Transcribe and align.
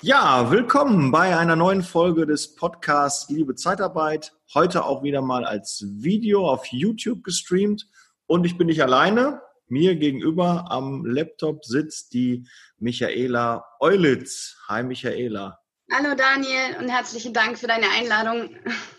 Ja, 0.00 0.50
willkommen 0.50 1.10
bei 1.10 1.36
einer 1.36 1.56
neuen 1.56 1.82
Folge 1.82 2.26
des 2.26 2.54
Podcasts 2.54 3.28
Liebe 3.28 3.54
Zeitarbeit. 3.54 4.32
Heute 4.54 4.84
auch 4.84 5.02
wieder 5.02 5.22
mal 5.22 5.44
als 5.44 5.84
Video 5.88 6.48
auf 6.48 6.66
YouTube 6.66 7.24
gestreamt. 7.24 7.88
Und 8.26 8.44
ich 8.44 8.56
bin 8.56 8.68
nicht 8.68 8.82
alleine. 8.82 9.42
Mir 9.68 9.96
gegenüber 9.96 10.70
am 10.70 11.04
Laptop 11.04 11.64
sitzt 11.64 12.12
die 12.14 12.46
Michaela 12.78 13.64
Eulitz. 13.80 14.56
Hi 14.68 14.82
Michaela. 14.82 15.58
Hallo 15.92 16.14
Daniel 16.16 16.78
und 16.80 16.88
herzlichen 16.88 17.32
Dank 17.32 17.58
für 17.58 17.66
deine 17.66 17.86
Einladung. 17.90 18.50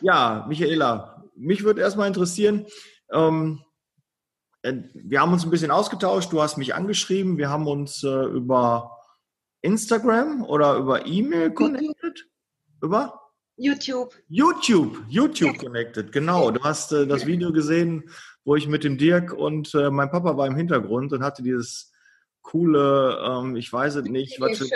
Ja, 0.02 0.46
Michaela, 0.48 1.24
mich 1.36 1.64
würde 1.64 1.82
erstmal 1.82 2.08
interessieren, 2.08 2.66
ähm, 3.12 3.64
äh, 4.62 4.74
wir 4.94 5.22
haben 5.22 5.34
uns 5.34 5.44
ein 5.46 5.52
bisschen 5.52 5.72
ausgetauscht, 5.72 6.32
du 6.32 6.42
hast 6.42 6.58
mich 6.58 6.76
angeschrieben, 6.76 7.38
wir 7.38 7.50
haben 7.50 7.68
uns 7.68 8.04
äh, 8.04 8.26
über 8.26 8.99
Instagram 9.62 10.44
oder 10.46 10.76
über 10.76 11.06
E-Mail 11.06 11.52
connected? 11.52 12.28
Über? 12.82 13.20
YouTube. 13.58 14.16
YouTube, 14.30 15.04
YouTube 15.10 15.58
connected, 15.58 16.12
genau. 16.14 16.50
Du 16.50 16.64
hast 16.64 16.94
äh, 16.94 17.06
das 17.06 17.26
Video 17.26 17.52
gesehen, 17.52 18.10
wo 18.46 18.56
ich 18.56 18.68
mit 18.68 18.86
dem 18.86 18.98
Dirk 18.98 19.34
und 19.34 19.76
äh, 19.76 19.90
mein 19.90 20.10
Papa 20.10 20.38
war 20.38 20.48
im 20.48 20.56
Hintergrund 20.56 21.12
und 21.12 21.24
hatte 21.24 21.44
dieses 21.44 21.92
coole, 22.42 23.20
ähm, 23.22 23.58
ich 23.58 23.72
weiß 23.72 23.96
es 23.96 24.06
nicht, 24.06 24.40
was 24.40 24.58
für, 24.58 24.68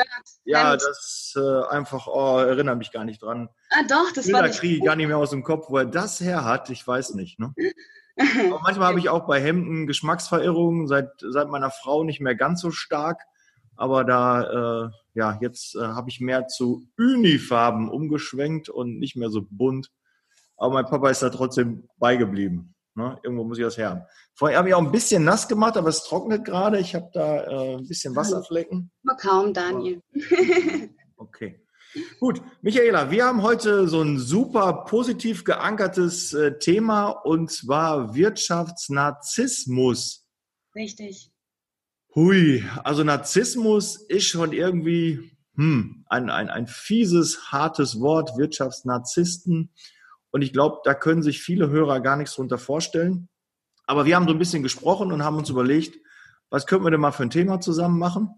ja, 0.44 0.74
das 0.74 1.34
äh, 1.38 1.64
einfach, 1.70 2.08
oh, 2.08 2.40
erinnere 2.40 2.76
mich 2.76 2.92
gar 2.92 3.06
nicht 3.06 3.22
dran. 3.22 3.50
Ah, 3.70 3.84
doch, 3.88 4.12
das 4.14 4.26
Bilder 4.26 4.42
war 4.42 4.50
kriege 4.50 4.76
ich 4.76 4.84
gar 4.84 4.96
nicht 4.96 5.08
mehr 5.08 5.18
aus 5.18 5.30
dem 5.30 5.44
Kopf, 5.44 5.70
wo 5.70 5.78
er 5.78 5.86
das 5.86 6.20
her 6.20 6.44
hat, 6.44 6.70
ich 6.70 6.86
weiß 6.86 7.14
nicht. 7.16 7.40
Ne? 7.40 7.54
Aber 8.18 8.60
manchmal 8.62 8.90
habe 8.90 9.00
ich 9.00 9.10
auch 9.10 9.26
bei 9.26 9.42
Hemden 9.42 9.88
Geschmacksverirrungen, 9.88 10.88
seit, 10.88 11.10
seit 11.20 11.48
meiner 11.48 11.72
Frau 11.72 12.04
nicht 12.04 12.20
mehr 12.20 12.36
ganz 12.36 12.62
so 12.62 12.70
stark. 12.70 13.22
Aber 13.76 14.04
da, 14.04 14.86
äh, 14.86 14.90
ja, 15.14 15.38
jetzt 15.42 15.76
äh, 15.76 15.80
habe 15.80 16.10
ich 16.10 16.20
mehr 16.20 16.48
zu 16.48 16.88
Unifarben 16.98 17.90
umgeschwenkt 17.90 18.70
und 18.70 19.00
nicht 19.00 19.16
mehr 19.16 19.30
so 19.30 19.46
bunt. 19.50 19.92
Aber 20.58 20.74
mein 20.74 20.86
Papa 20.86 21.10
ist 21.10 21.24
da 21.24 21.30
trotzdem 21.30 21.88
beigeblieben. 21.98 22.76
Ne? 22.96 23.18
Irgendwo 23.24 23.44
muss 23.44 23.58
ich 23.58 23.64
das 23.64 23.78
her 23.78 23.90
haben. 23.90 24.04
Vorher 24.36 24.60
habe 24.60 24.70
ich 24.70 24.76
auch 24.76 24.82
ein 24.82 24.92
bisschen 24.92 25.24
nass 25.24 25.48
gemacht, 25.48 25.78
aber 25.78 25.90
es 25.90 26.04
trocknet 26.04 26.46
gerade. 26.46 26.80
Ich 26.80 26.94
habe 26.94 27.10
da 27.14 27.44
äh, 27.44 27.78
ein 27.78 27.88
bisschen 27.88 28.16
Wasserflecken. 28.16 28.92
Nur 29.02 29.18
kaum, 29.18 29.52
Daniel. 29.54 30.02
okay. 31.18 31.60
Gut, 32.20 32.42
Michaela, 32.62 33.10
wir 33.12 33.26
haben 33.26 33.44
heute 33.44 33.88
so 33.88 34.02
ein 34.02 34.18
super 34.18 34.86
positiv 34.88 35.44
geankertes 35.44 36.34
äh, 36.34 36.58
Thema 36.58 37.10
und 37.10 37.52
zwar 37.52 38.16
Wirtschaftsnarzissmus. 38.16 40.26
Richtig. 40.76 41.33
Hui, 42.16 42.64
also 42.84 43.04
Narzissmus 43.04 43.96
ist 43.96 44.28
schon 44.28 44.54
irgendwie 44.54 45.32
hm, 45.56 46.06
ein, 46.08 46.30
ein, 46.30 46.50
ein 46.50 46.68
fieses, 46.68 47.52
hartes 47.52 48.00
Wort, 48.00 48.38
Wirtschaftsnarzissten. 48.38 49.72
Und 50.30 50.42
ich 50.44 50.54
glaube, 50.54 50.82
da 50.84 50.94
können 50.94 51.24
sich 51.24 51.42
viele 51.42 51.70
Hörer 51.70 52.02
gar 52.02 52.16
nichts 52.16 52.36
drunter 52.36 52.60
vorstellen. 52.60 53.30
Aber 53.88 54.06
wir 54.06 54.16
haben 54.16 54.28
so 54.28 54.34
ein 54.34 54.40
bisschen 54.40 54.62
gesprochen 54.62 55.12
und 55.12 55.24
haben 55.24 55.38
uns 55.38 55.50
überlegt, 55.50 55.98
was 56.52 56.68
könnten 56.68 56.86
wir 56.86 56.92
denn 56.92 57.02
mal 57.02 57.12
für 57.12 57.24
ein 57.24 57.32
Thema 57.32 57.60
zusammen 57.60 57.98
machen? 57.98 58.30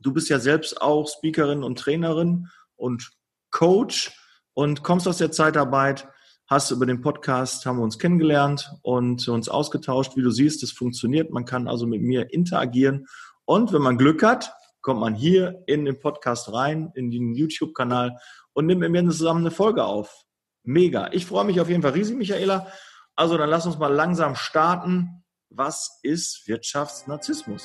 Du 0.00 0.12
bist 0.12 0.28
ja 0.28 0.40
selbst 0.40 0.82
auch 0.82 1.06
Speakerin 1.06 1.62
und 1.62 1.78
Trainerin 1.78 2.48
und 2.74 3.12
Coach 3.50 4.12
und 4.52 4.82
kommst 4.82 5.06
aus 5.06 5.18
der 5.18 5.30
Zeitarbeit, 5.30 6.08
hast 6.46 6.70
über 6.70 6.86
den 6.86 7.00
Podcast, 7.00 7.66
haben 7.66 7.78
wir 7.78 7.82
uns 7.82 7.98
kennengelernt 7.98 8.72
und 8.82 9.26
uns 9.28 9.48
ausgetauscht. 9.48 10.16
Wie 10.16 10.22
du 10.22 10.30
siehst, 10.30 10.62
das 10.62 10.70
funktioniert. 10.70 11.30
Man 11.30 11.44
kann 11.44 11.68
also 11.68 11.86
mit 11.86 12.02
mir 12.02 12.32
interagieren. 12.32 13.06
Und 13.44 13.72
wenn 13.72 13.82
man 13.82 13.98
Glück 13.98 14.22
hat, 14.22 14.52
kommt 14.80 15.00
man 15.00 15.14
hier 15.14 15.62
in 15.66 15.84
den 15.84 15.98
Podcast 15.98 16.52
rein, 16.52 16.92
in 16.94 17.10
den 17.10 17.34
YouTube-Kanal 17.34 18.18
und 18.52 18.66
nimmt 18.66 18.80
mit 18.80 18.92
mir 18.92 19.04
zusammen 19.06 19.40
eine 19.40 19.50
Folge 19.50 19.84
auf. 19.84 20.24
Mega. 20.62 21.08
Ich 21.12 21.26
freue 21.26 21.44
mich 21.44 21.60
auf 21.60 21.68
jeden 21.68 21.82
Fall 21.82 21.92
riesig, 21.92 22.16
Michaela. 22.16 22.68
Also 23.16 23.36
dann 23.36 23.50
lass 23.50 23.66
uns 23.66 23.78
mal 23.78 23.92
langsam 23.92 24.36
starten. 24.36 25.24
Was 25.50 25.98
ist 26.02 26.46
Wirtschaftsnarzissmus? 26.46 27.64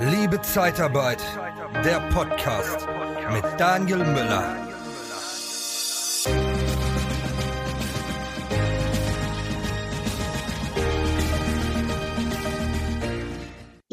Liebe 0.00 0.40
Zeitarbeit, 0.42 1.22
der 1.84 2.00
Podcast 2.10 2.86
mit 3.32 3.44
Daniel 3.58 3.98
Müller. 3.98 4.63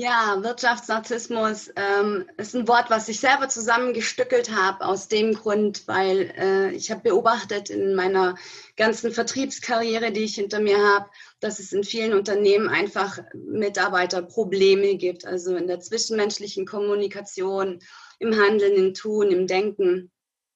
Ja, 0.02 0.40
Wirtschaftsnarzissmus 0.42 1.72
ähm, 1.76 2.28
ist 2.38 2.56
ein 2.56 2.68
Wort, 2.68 2.90
was 2.90 3.08
ich 3.08 3.20
selber 3.20 3.50
zusammengestückelt 3.50 4.50
habe, 4.50 4.84
aus 4.84 5.10
dem 5.10 5.36
Grund, 5.36 5.88
weil 5.88 6.34
äh, 6.40 6.72
ich 6.72 6.90
habe 6.90 7.02
beobachtet 7.02 7.70
in 7.70 7.94
meiner 7.94 8.34
ganzen 8.78 9.12
Vertriebskarriere, 9.12 10.12
die 10.12 10.24
ich 10.24 10.34
hinter 10.34 10.60
mir 10.60 10.80
habe, 10.80 11.08
dass 11.40 11.60
es 11.60 11.72
in 11.72 11.84
vielen 11.84 12.16
Unternehmen 12.16 12.68
einfach 12.68 13.20
Mitarbeiterprobleme 13.36 14.96
gibt, 14.96 15.28
also 15.28 15.56
in 15.56 15.68
der 15.68 15.82
zwischenmenschlichen 15.82 16.66
Kommunikation, 16.66 17.78
im 18.18 18.34
Handeln, 18.34 18.74
im 18.74 18.96
Tun, 18.96 19.30
im 19.30 19.46
Denken. 19.46 20.12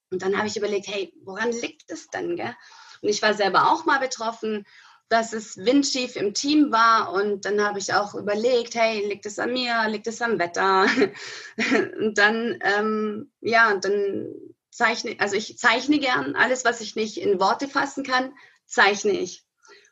Und 0.09 0.23
dann 0.23 0.39
habe 0.39 0.47
ich 0.47 0.57
überlegt, 0.57 0.87
hey, 0.87 1.13
woran 1.23 1.51
liegt 1.51 1.91
es 1.91 2.07
denn? 2.07 2.35
Gell? 2.35 2.55
Und 3.03 3.09
ich 3.09 3.21
war 3.21 3.35
selber 3.35 3.71
auch 3.71 3.85
mal 3.85 3.99
betroffen 3.99 4.65
dass 5.09 5.33
es 5.33 5.57
windschief 5.57 6.15
im 6.15 6.33
Team 6.33 6.71
war 6.71 7.13
und 7.13 7.45
dann 7.45 7.61
habe 7.61 7.79
ich 7.79 7.93
auch 7.93 8.15
überlegt, 8.15 8.75
hey, 8.75 9.07
liegt 9.07 9.25
es 9.25 9.37
an 9.37 9.53
mir, 9.53 9.87
liegt 9.87 10.07
es 10.07 10.21
am 10.21 10.39
Wetter? 10.39 10.87
und 11.99 12.17
dann, 12.17 12.57
ähm, 12.61 13.31
ja, 13.41 13.75
dann 13.75 14.33
zeichne, 14.71 15.15
also 15.19 15.35
ich 15.35 15.57
zeichne 15.57 15.99
gern 15.99 16.35
alles, 16.35 16.65
was 16.65 16.81
ich 16.81 16.95
nicht 16.95 17.17
in 17.17 17.39
Worte 17.39 17.67
fassen 17.67 18.03
kann, 18.03 18.33
zeichne 18.65 19.11
ich. 19.11 19.45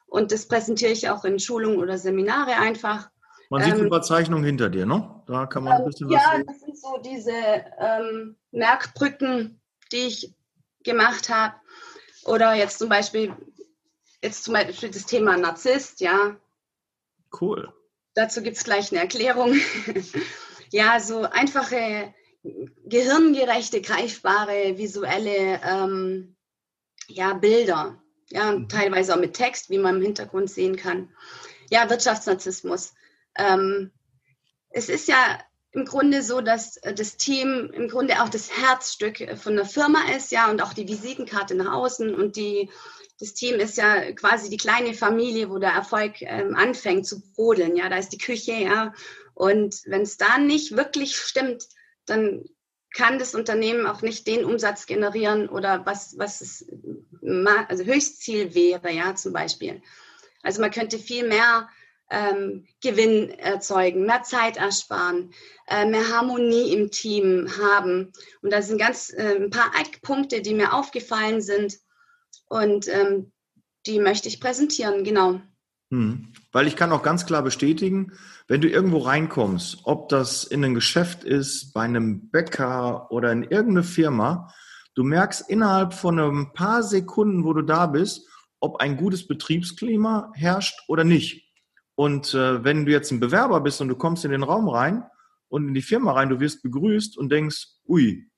Und 0.07 0.31
das 0.31 0.47
präsentiere 0.47 0.91
ich 0.91 1.09
auch 1.09 1.25
in 1.25 1.39
Schulungen 1.39 1.79
oder 1.79 1.97
Seminare 1.97 2.55
einfach. 2.57 3.09
Man 3.49 3.63
sieht 3.63 3.75
ähm, 3.75 3.81
ein 3.81 3.89
paar 3.89 4.01
Zeichnungen 4.01 4.43
hinter 4.43 4.69
dir, 4.69 4.85
ne? 4.85 5.21
Da 5.27 5.45
kann 5.45 5.63
man 5.63 5.73
ein 5.73 5.85
bisschen 5.85 6.09
ja, 6.09 6.17
was 6.17 6.31
sehen. 6.31 6.39
Ja, 6.39 6.53
das 6.53 6.59
sind 6.59 6.77
so 6.77 6.97
diese 7.03 7.31
ähm, 7.79 8.35
Merkbrücken, 8.51 9.61
die 9.91 10.07
ich 10.07 10.33
gemacht 10.83 11.29
habe. 11.29 11.55
Oder 12.25 12.53
jetzt 12.53 12.79
zum 12.79 12.89
Beispiel 12.89 13.33
Jetzt 14.23 14.45
zum 14.45 14.53
Beispiel 14.53 14.89
das 14.89 15.05
Thema 15.05 15.35
Narzisst, 15.35 15.99
ja. 15.99 16.37
Cool. 17.41 17.73
Dazu 18.13 18.41
gibt 18.41 18.55
es 18.55 18.63
gleich 18.63 18.89
eine 18.89 19.01
Erklärung. 19.01 19.53
ja, 20.71 21.01
so 21.01 21.23
einfache, 21.23 22.13
gehirngerechte, 22.85 23.81
greifbare, 23.81 24.77
visuelle 24.77 25.59
ähm, 25.65 26.37
ja, 27.09 27.33
Bilder. 27.33 28.01
Ja, 28.29 28.53
mhm. 28.53 28.69
teilweise 28.69 29.13
auch 29.13 29.19
mit 29.19 29.33
Text, 29.33 29.69
wie 29.69 29.77
man 29.77 29.97
im 29.97 30.01
Hintergrund 30.01 30.49
sehen 30.49 30.77
kann. 30.77 31.13
Ja, 31.69 31.89
Wirtschaftsnarzissmus. 31.89 32.93
Ähm, 33.35 33.91
es 34.69 34.87
ist 34.87 35.09
ja 35.09 35.37
im 35.73 35.83
Grunde 35.83 36.21
so, 36.21 36.39
dass 36.39 36.79
das 36.95 37.17
Team 37.17 37.71
im 37.73 37.89
Grunde 37.89 38.23
auch 38.23 38.29
das 38.29 38.57
Herzstück 38.57 39.37
von 39.37 39.57
der 39.57 39.65
Firma 39.65 39.99
ist, 40.15 40.31
ja, 40.31 40.49
und 40.49 40.61
auch 40.61 40.71
die 40.71 40.87
Visitenkarte 40.87 41.55
nach 41.55 41.73
außen 41.73 42.15
und 42.15 42.37
die 42.37 42.69
das 43.19 43.33
Team 43.33 43.59
ist 43.59 43.77
ja 43.77 44.11
quasi 44.13 44.49
die 44.49 44.57
kleine 44.57 44.93
Familie, 44.93 45.49
wo 45.49 45.59
der 45.59 45.71
Erfolg 45.71 46.21
ähm, 46.21 46.55
anfängt 46.55 47.05
zu 47.05 47.21
brodeln. 47.33 47.75
Ja, 47.75 47.89
da 47.89 47.97
ist 47.97 48.09
die 48.09 48.17
Küche, 48.17 48.53
ja. 48.53 48.93
Und 49.33 49.81
wenn 49.85 50.01
es 50.01 50.17
da 50.17 50.37
nicht 50.37 50.75
wirklich 50.75 51.15
stimmt, 51.17 51.67
dann 52.05 52.43
kann 52.93 53.17
das 53.17 53.33
Unternehmen 53.33 53.87
auch 53.87 54.01
nicht 54.01 54.27
den 54.27 54.45
Umsatz 54.45 54.85
generieren 54.85 55.49
oder 55.49 55.85
was, 55.85 56.17
was 56.17 56.41
es 56.41 56.65
also 57.67 57.83
Höchstziel 57.83 58.53
wäre, 58.53 58.91
ja, 58.91 59.15
zum 59.15 59.33
Beispiel. 59.33 59.81
Also 60.43 60.61
man 60.61 60.71
könnte 60.71 60.99
viel 60.99 61.27
mehr 61.27 61.69
ähm, 62.11 62.67
Gewinn 62.81 63.31
erzeugen, 63.31 64.05
mehr 64.05 64.21
Zeit 64.23 64.57
ersparen, 64.57 65.33
äh, 65.67 65.85
mehr 65.85 66.09
Harmonie 66.09 66.73
im 66.73 66.91
Team 66.91 67.49
haben. 67.57 68.13
Und 68.41 68.53
da 68.53 68.61
sind 68.61 68.77
ganz 68.77 69.11
äh, 69.11 69.37
ein 69.37 69.49
paar 69.49 69.71
Eckpunkte, 69.79 70.41
die 70.41 70.53
mir 70.53 70.73
aufgefallen 70.73 71.41
sind, 71.41 71.79
und 72.49 72.87
ähm, 72.87 73.31
die 73.85 73.99
möchte 73.99 74.27
ich 74.27 74.39
präsentieren, 74.39 75.03
genau. 75.03 75.41
Hm. 75.91 76.29
Weil 76.51 76.67
ich 76.67 76.75
kann 76.75 76.91
auch 76.91 77.03
ganz 77.03 77.25
klar 77.25 77.43
bestätigen, 77.43 78.13
wenn 78.47 78.61
du 78.61 78.69
irgendwo 78.69 78.99
reinkommst, 78.99 79.81
ob 79.83 80.09
das 80.09 80.43
in 80.43 80.63
ein 80.63 80.73
Geschäft 80.73 81.23
ist, 81.23 81.73
bei 81.73 81.81
einem 81.81 82.29
Bäcker 82.29 83.11
oder 83.11 83.31
in 83.31 83.43
irgendeine 83.43 83.83
Firma, 83.83 84.53
du 84.95 85.03
merkst 85.03 85.49
innerhalb 85.49 85.93
von 85.93 86.19
ein 86.19 86.53
paar 86.53 86.83
Sekunden, 86.83 87.43
wo 87.43 87.53
du 87.53 87.61
da 87.61 87.85
bist, 87.85 88.27
ob 88.59 88.77
ein 88.77 88.97
gutes 88.97 89.27
Betriebsklima 89.27 90.31
herrscht 90.33 90.79
oder 90.87 91.03
nicht. 91.03 91.51
Und 91.95 92.33
äh, 92.33 92.63
wenn 92.63 92.85
du 92.85 92.91
jetzt 92.91 93.11
ein 93.11 93.19
Bewerber 93.19 93.61
bist 93.61 93.81
und 93.81 93.89
du 93.89 93.95
kommst 93.95 94.25
in 94.25 94.31
den 94.31 94.43
Raum 94.43 94.67
rein 94.67 95.03
und 95.49 95.67
in 95.67 95.73
die 95.73 95.81
Firma 95.81 96.13
rein, 96.13 96.29
du 96.29 96.39
wirst 96.39 96.63
begrüßt 96.63 97.17
und 97.17 97.31
denkst, 97.31 97.67
ui, 97.87 98.31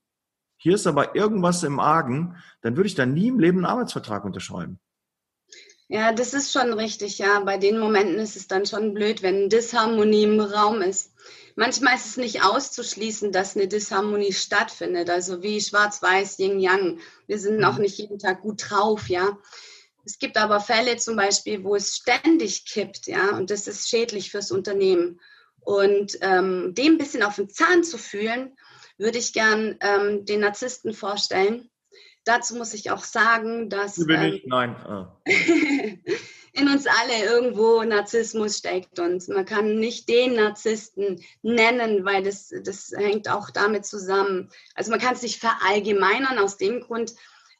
hier 0.58 0.76
ist 0.76 0.88
aber 0.88 1.16
irgendwas 1.16 1.64
im 1.64 1.80
Argen, 1.80 2.38
dann 2.62 2.76
würde 2.76 2.88
ich 2.88 2.96
da 2.96 3.06
nie 3.06 3.28
im 3.28 3.40
Leben 3.40 3.60
einen 3.60 3.66
Arbeitsvertrag 3.66 4.26
unterschreiben. 4.26 4.80
Ja, 5.88 6.14
das 6.14 6.34
ist 6.34 6.52
schon 6.52 6.74
richtig, 6.74 7.20
ja. 7.20 7.42
Bei 7.42 7.58
den 7.58 7.78
Momenten 7.78 8.18
ist 8.18 8.36
es 8.36 8.48
dann 8.48 8.66
schon 8.66 8.94
blöd, 8.94 9.22
wenn 9.22 9.50
Disharmonie 9.50 10.24
im 10.24 10.40
Raum 10.40 10.82
ist. 10.82 11.14
Manchmal 11.56 11.96
ist 11.96 12.08
es 12.08 12.18
nicht 12.18 12.44
auszuschließen, 12.44 13.32
dass 13.32 13.56
eine 13.56 13.68
Disharmonie 13.68 14.34
stattfindet. 14.34 15.10
Also 15.12 15.44
wie 15.44 15.62
Schwarz-Weiß, 15.62 16.40
Yin-Yang. 16.40 17.00
Wir 17.28 17.38
sind 17.38 17.64
auch 17.64 17.76
mhm. 17.76 17.84
nicht 17.84 18.00
jeden 18.00 18.18
Tag 18.18 18.42
gut 18.42 18.64
drauf, 18.68 19.08
ja. 19.10 19.38
Es 20.06 20.20
gibt 20.20 20.38
aber 20.38 20.60
Fälle 20.60 20.98
zum 20.98 21.16
Beispiel, 21.16 21.64
wo 21.64 21.76
es 21.76 21.96
ständig 21.96 22.66
kippt, 22.66 23.08
ja, 23.08 23.36
und 23.36 23.50
das 23.50 23.68
ist 23.68 23.90
schädlich 23.90 24.30
fürs 24.30 24.52
Unternehmen. 24.52 25.20
Und 25.62 26.20
ähm, 26.22 26.76
dem 26.76 26.94
ein 26.94 26.98
bisschen 27.00 27.24
auf 27.24 27.38
den 27.38 27.50
Zahn 27.50 27.84
zu 27.84 27.98
fühlen, 27.98 28.56
würde 28.98 29.18
ich 29.18 29.34
gern 29.34 29.78
ähm, 29.82 30.26
den 30.26 30.42
Narzissten 30.42 30.94
vorstellen. 30.94 31.70
Dazu 32.24 32.56
muss 32.56 32.74
ich 32.74 32.90
auch 32.92 33.04
sagen, 33.04 33.70
dass 33.70 33.98
ähm? 33.98 34.42
Nein. 34.46 34.76
Ah. 34.76 35.22
in 36.56 36.70
uns 36.70 36.88
alle 36.88 37.26
irgendwo 37.26 37.84
Narzissmus 37.84 38.58
steckt 38.58 38.98
und 39.00 39.28
man 39.28 39.46
kann 39.46 39.78
nicht 39.78 40.08
den 40.08 40.36
Narzissten 40.36 41.22
nennen, 41.42 42.06
weil 42.06 42.24
das, 42.24 42.50
das 42.64 42.92
hängt 42.96 43.30
auch 43.30 43.50
damit 43.50 43.86
zusammen. 43.86 44.50
Also 44.74 44.90
man 44.90 45.02
kann 45.02 45.16
es 45.16 45.22
nicht 45.22 45.40
verallgemeinern 45.40 46.40
aus 46.40 46.58
dem 46.58 46.80
Grund, 46.80 47.14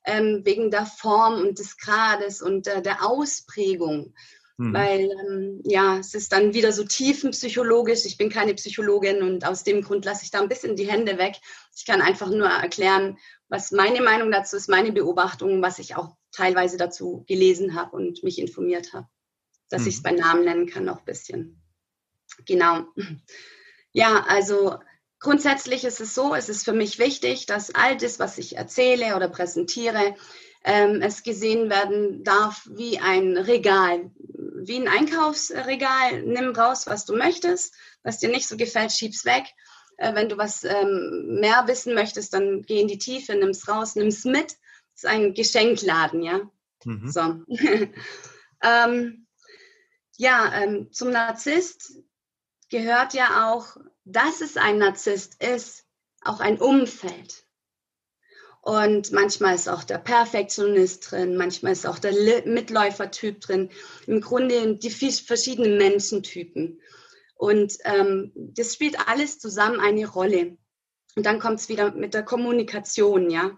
ähm, 0.06 0.42
wegen 0.46 0.72
der 0.72 0.86
Form 0.86 1.42
und 1.42 1.60
des 1.60 1.78
Grades 1.78 2.42
und 2.42 2.68
äh, 2.68 2.82
der 2.82 3.06
Ausprägung. 3.06 4.14
Mhm. 4.58 4.74
Weil, 4.74 5.12
ähm, 5.28 5.62
ja, 5.66 5.98
es 5.98 6.14
ist 6.14 6.32
dann 6.32 6.54
wieder 6.54 6.72
so 6.72 6.84
tiefenpsychologisch. 6.86 8.06
Ich 8.06 8.18
bin 8.18 8.30
keine 8.30 8.54
Psychologin 8.54 9.22
und 9.22 9.46
aus 9.46 9.64
dem 9.64 9.82
Grund 9.82 10.06
lasse 10.06 10.24
ich 10.24 10.32
da 10.32 10.42
ein 10.42 10.48
bisschen 10.48 10.76
die 10.76 10.90
Hände 10.90 11.18
weg. 11.18 11.36
Ich 11.76 11.86
kann 11.86 12.02
einfach 12.02 12.30
nur 12.30 12.48
erklären, 12.48 13.18
was 13.50 13.72
meine 13.72 14.02
Meinung 14.02 14.32
dazu 14.32 14.56
ist, 14.56 14.70
meine 14.70 14.92
Beobachtung, 14.92 15.62
was 15.62 15.80
ich 15.80 15.96
auch 15.96 16.16
teilweise 16.32 16.78
dazu 16.78 17.26
gelesen 17.28 17.76
habe 17.76 17.96
und 17.96 18.24
mich 18.24 18.40
informiert 18.40 18.94
habe. 18.94 19.08
Dass 19.70 19.82
mhm. 19.82 19.88
ich 19.90 19.96
es 19.96 20.04
bei 20.04 20.12
Namen 20.12 20.46
nennen 20.46 20.68
kann, 20.68 20.86
noch 20.86 21.00
ein 21.00 21.06
bisschen. 21.06 21.62
Genau. 22.46 22.86
Ja, 23.92 24.26
also 24.28 24.78
grundsätzlich 25.20 25.86
ist 25.86 26.02
es 26.02 26.14
so, 26.14 26.36
es 26.36 26.50
ist 26.50 26.66
für 26.66 26.74
mich 26.74 27.00
wichtig, 27.00 27.46
dass 27.46 27.74
all 27.74 27.96
das, 27.98 28.20
was 28.20 28.38
ich 28.38 28.58
erzähle 28.58 29.16
oder 29.16 29.30
präsentiere, 29.30 30.16
ähm, 30.66 31.04
es 31.04 31.22
gesehen 31.22 31.70
werden 31.70 32.24
darf 32.24 32.68
wie 32.72 33.00
ein 33.00 33.38
Regal, 33.38 34.10
wie 34.18 34.78
ein 34.78 34.88
Einkaufsregal. 34.88 36.24
Nimm 36.24 36.56
raus, 36.56 36.88
was 36.88 37.06
du 37.06 37.16
möchtest. 37.16 37.76
Was 38.02 38.18
dir 38.18 38.30
nicht 38.30 38.48
so 38.48 38.58
gefällt, 38.58 38.92
schieb's 38.92 39.26
weg. 39.26 39.44
Äh, 39.98 40.16
wenn 40.16 40.28
du 40.28 40.40
was 40.40 40.64
ähm, 40.64 41.38
mehr 41.40 41.68
wissen 41.68 41.94
möchtest, 41.94 42.34
dann 42.34 42.64
geh 42.64 42.82
in 42.82 42.88
die 42.88 42.98
Tiefe, 42.98 43.36
nimm's 43.36 43.68
raus, 43.68 43.96
nimm's 43.96 44.26
mit. 44.26 44.54
Das 44.94 45.04
ist 45.04 45.06
ein 45.06 45.36
Geschenkladen, 45.36 46.24
ja. 46.24 46.42
Mhm. 46.84 47.12
So. 47.12 47.22
ähm, 48.64 49.28
ja, 50.18 50.52
ähm, 50.64 50.92
zum 50.92 51.12
Narzisst 51.12 51.94
gehört 52.72 53.14
ja 53.14 53.52
auch, 53.52 53.78
dass 54.04 54.42
es 54.42 54.58
ein 54.58 54.80
Narzisst 54.80 55.44
ist, 55.44 55.86
auch 56.22 56.40
ein 56.40 56.60
Umfeld. 56.60 57.45
Und 58.66 59.12
manchmal 59.12 59.54
ist 59.54 59.70
auch 59.70 59.84
der 59.84 60.00
Perfektionist 60.00 61.12
drin, 61.12 61.38
manchmal 61.38 61.74
ist 61.74 61.86
auch 61.86 62.00
der 62.00 62.14
Mitläufertyp 62.48 63.40
drin. 63.40 63.70
Im 64.08 64.22
Grunde 64.22 64.78
die 64.78 64.90
verschiedenen 64.90 65.78
Menschentypen. 65.78 66.82
Und 67.36 67.78
ähm, 67.84 68.32
das 68.34 68.74
spielt 68.74 69.08
alles 69.08 69.38
zusammen 69.38 69.80
eine 69.80 70.08
Rolle. 70.08 70.58
Und 71.16 71.28
dann 71.28 71.40
kommt 71.40 71.60
es 71.60 71.70
wieder 71.70 71.92
mit 71.92 72.16
der 72.16 72.24
Kommunikation, 72.24 73.30
ja. 73.30 73.56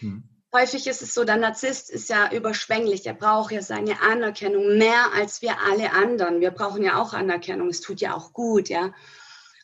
Hm. 0.00 0.24
Häufig 0.52 0.88
ist 0.88 1.00
es 1.00 1.14
so, 1.14 1.22
der 1.22 1.36
Narzisst 1.36 1.88
ist 1.88 2.08
ja 2.08 2.32
überschwänglich. 2.32 3.06
Er 3.06 3.14
braucht 3.14 3.52
ja 3.52 3.62
seine 3.62 4.02
Anerkennung 4.02 4.78
mehr 4.78 5.12
als 5.14 5.42
wir 5.42 5.60
alle 5.60 5.92
anderen. 5.92 6.40
Wir 6.40 6.50
brauchen 6.50 6.82
ja 6.82 7.00
auch 7.00 7.12
Anerkennung. 7.12 7.68
Es 7.68 7.82
tut 7.82 8.00
ja 8.00 8.16
auch 8.16 8.32
gut, 8.32 8.68
ja. 8.68 8.92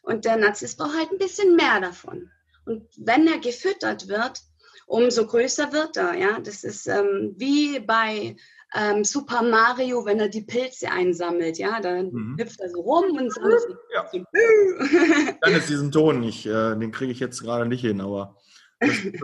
Und 0.02 0.24
der 0.26 0.36
Narzisst 0.36 0.78
braucht 0.78 0.96
halt 0.96 1.10
ein 1.10 1.18
bisschen 1.18 1.56
mehr 1.56 1.80
davon. 1.80 2.30
Und 2.66 2.86
wenn 2.96 3.26
er 3.26 3.38
gefüttert 3.38 4.06
wird, 4.06 4.42
umso 4.86 5.26
größer 5.26 5.72
wird 5.72 5.96
er. 5.96 6.14
Ja? 6.14 6.40
Das 6.40 6.64
ist 6.64 6.86
ähm, 6.86 7.34
wie 7.36 7.78
bei 7.80 8.36
ähm, 8.74 9.04
Super 9.04 9.42
Mario, 9.42 10.04
wenn 10.04 10.18
er 10.20 10.28
die 10.28 10.42
Pilze 10.42 10.90
einsammelt. 10.90 11.58
Ja? 11.58 11.80
Dann 11.80 12.12
mhm. 12.12 12.36
hüpft 12.38 12.60
er 12.60 12.70
so 12.70 12.80
rum 12.80 13.16
und 13.16 13.32
sammelt 13.32 13.62
ja. 13.92 14.08
Dann 15.42 15.52
ist 15.52 15.68
diesen 15.68 15.92
Ton 15.92 16.20
nicht, 16.20 16.46
äh, 16.46 16.76
den 16.76 16.92
kriege 16.92 17.12
ich 17.12 17.20
jetzt 17.20 17.42
gerade 17.42 17.66
nicht 17.66 17.82
hin, 17.82 18.00
aber 18.00 18.36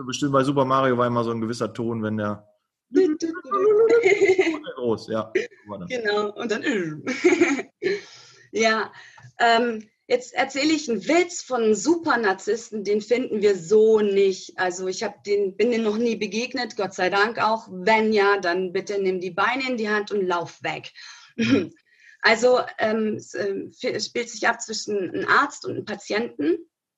bestimmt 0.05 0.33
bei 0.33 0.43
Super 0.43 0.65
Mario 0.65 0.97
war 0.97 1.07
immer 1.07 1.23
so 1.23 1.31
ein 1.31 1.41
gewisser 1.41 1.73
Ton, 1.73 2.03
wenn 2.03 2.17
der 2.17 2.47
groß, 4.75 5.07
ja. 5.07 5.31
Genau, 5.87 6.31
und 6.31 6.51
dann 6.51 6.63
ja, 8.51 8.91
ähm, 9.39 9.89
Jetzt 10.07 10.33
erzähle 10.33 10.73
ich 10.73 10.89
einen 10.89 11.07
Witz 11.07 11.41
von 11.41 11.75
Supernarzissten, 11.75 12.83
den 12.83 12.99
finden 12.99 13.41
wir 13.41 13.57
so 13.57 14.01
nicht. 14.01 14.59
Also 14.59 14.87
ich 14.87 15.01
hab 15.01 15.23
den, 15.23 15.55
bin 15.55 15.71
den 15.71 15.83
noch 15.83 15.97
nie 15.97 16.17
begegnet, 16.17 16.75
Gott 16.75 16.93
sei 16.93 17.09
Dank 17.09 17.41
auch. 17.41 17.69
Wenn 17.71 18.11
ja, 18.11 18.37
dann 18.37 18.73
bitte 18.73 19.01
nimm 19.01 19.21
die 19.21 19.31
Beine 19.31 19.69
in 19.69 19.77
die 19.77 19.89
Hand 19.89 20.11
und 20.11 20.25
lauf 20.25 20.61
weg. 20.63 20.91
Mhm. 21.35 21.73
Also 22.25 22.61
ähm, 22.79 23.15
es 23.15 23.33
äh, 23.33 23.99
spielt 23.99 24.29
sich 24.29 24.47
ab 24.47 24.61
zwischen 24.61 25.09
einem 25.09 25.27
Arzt 25.27 25.65
und 25.65 25.71
einem 25.71 25.83
Patienten. 25.83 26.55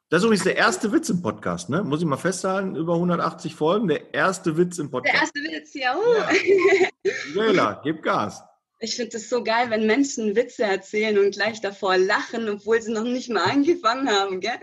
Das 0.09 0.19
ist 0.19 0.25
übrigens 0.25 0.43
der 0.43 0.55
erste 0.55 0.91
Witz 0.91 1.09
im 1.09 1.23
Podcast, 1.23 1.67
ne? 1.67 1.83
Muss 1.83 2.01
ich 2.01 2.05
mal 2.05 2.15
festhalten, 2.15 2.75
über 2.75 2.93
180 2.93 3.55
Folgen, 3.55 3.87
der 3.87 4.13
erste 4.13 4.55
Witz 4.55 4.77
im 4.77 4.91
Podcast. 4.91 5.35
Der 5.35 5.43
erste 5.43 5.61
Witz, 5.61 5.73
ja. 5.73 5.97
Uh. 5.97 6.13
ja. 6.13 7.11
Wähler, 7.33 7.81
gib 7.83 8.03
Gas. 8.03 8.43
Ich 8.79 8.97
finde 8.97 9.15
es 9.17 9.29
so 9.29 9.41
geil, 9.41 9.69
wenn 9.69 9.87
Menschen 9.87 10.35
Witze 10.35 10.63
erzählen 10.63 11.17
und 11.17 11.31
gleich 11.31 11.61
davor 11.61 11.97
lachen, 11.97 12.49
obwohl 12.49 12.81
sie 12.81 12.91
noch 12.91 13.03
nicht 13.03 13.29
mal 13.29 13.49
angefangen 13.49 14.09
haben, 14.09 14.41
gell? 14.41 14.59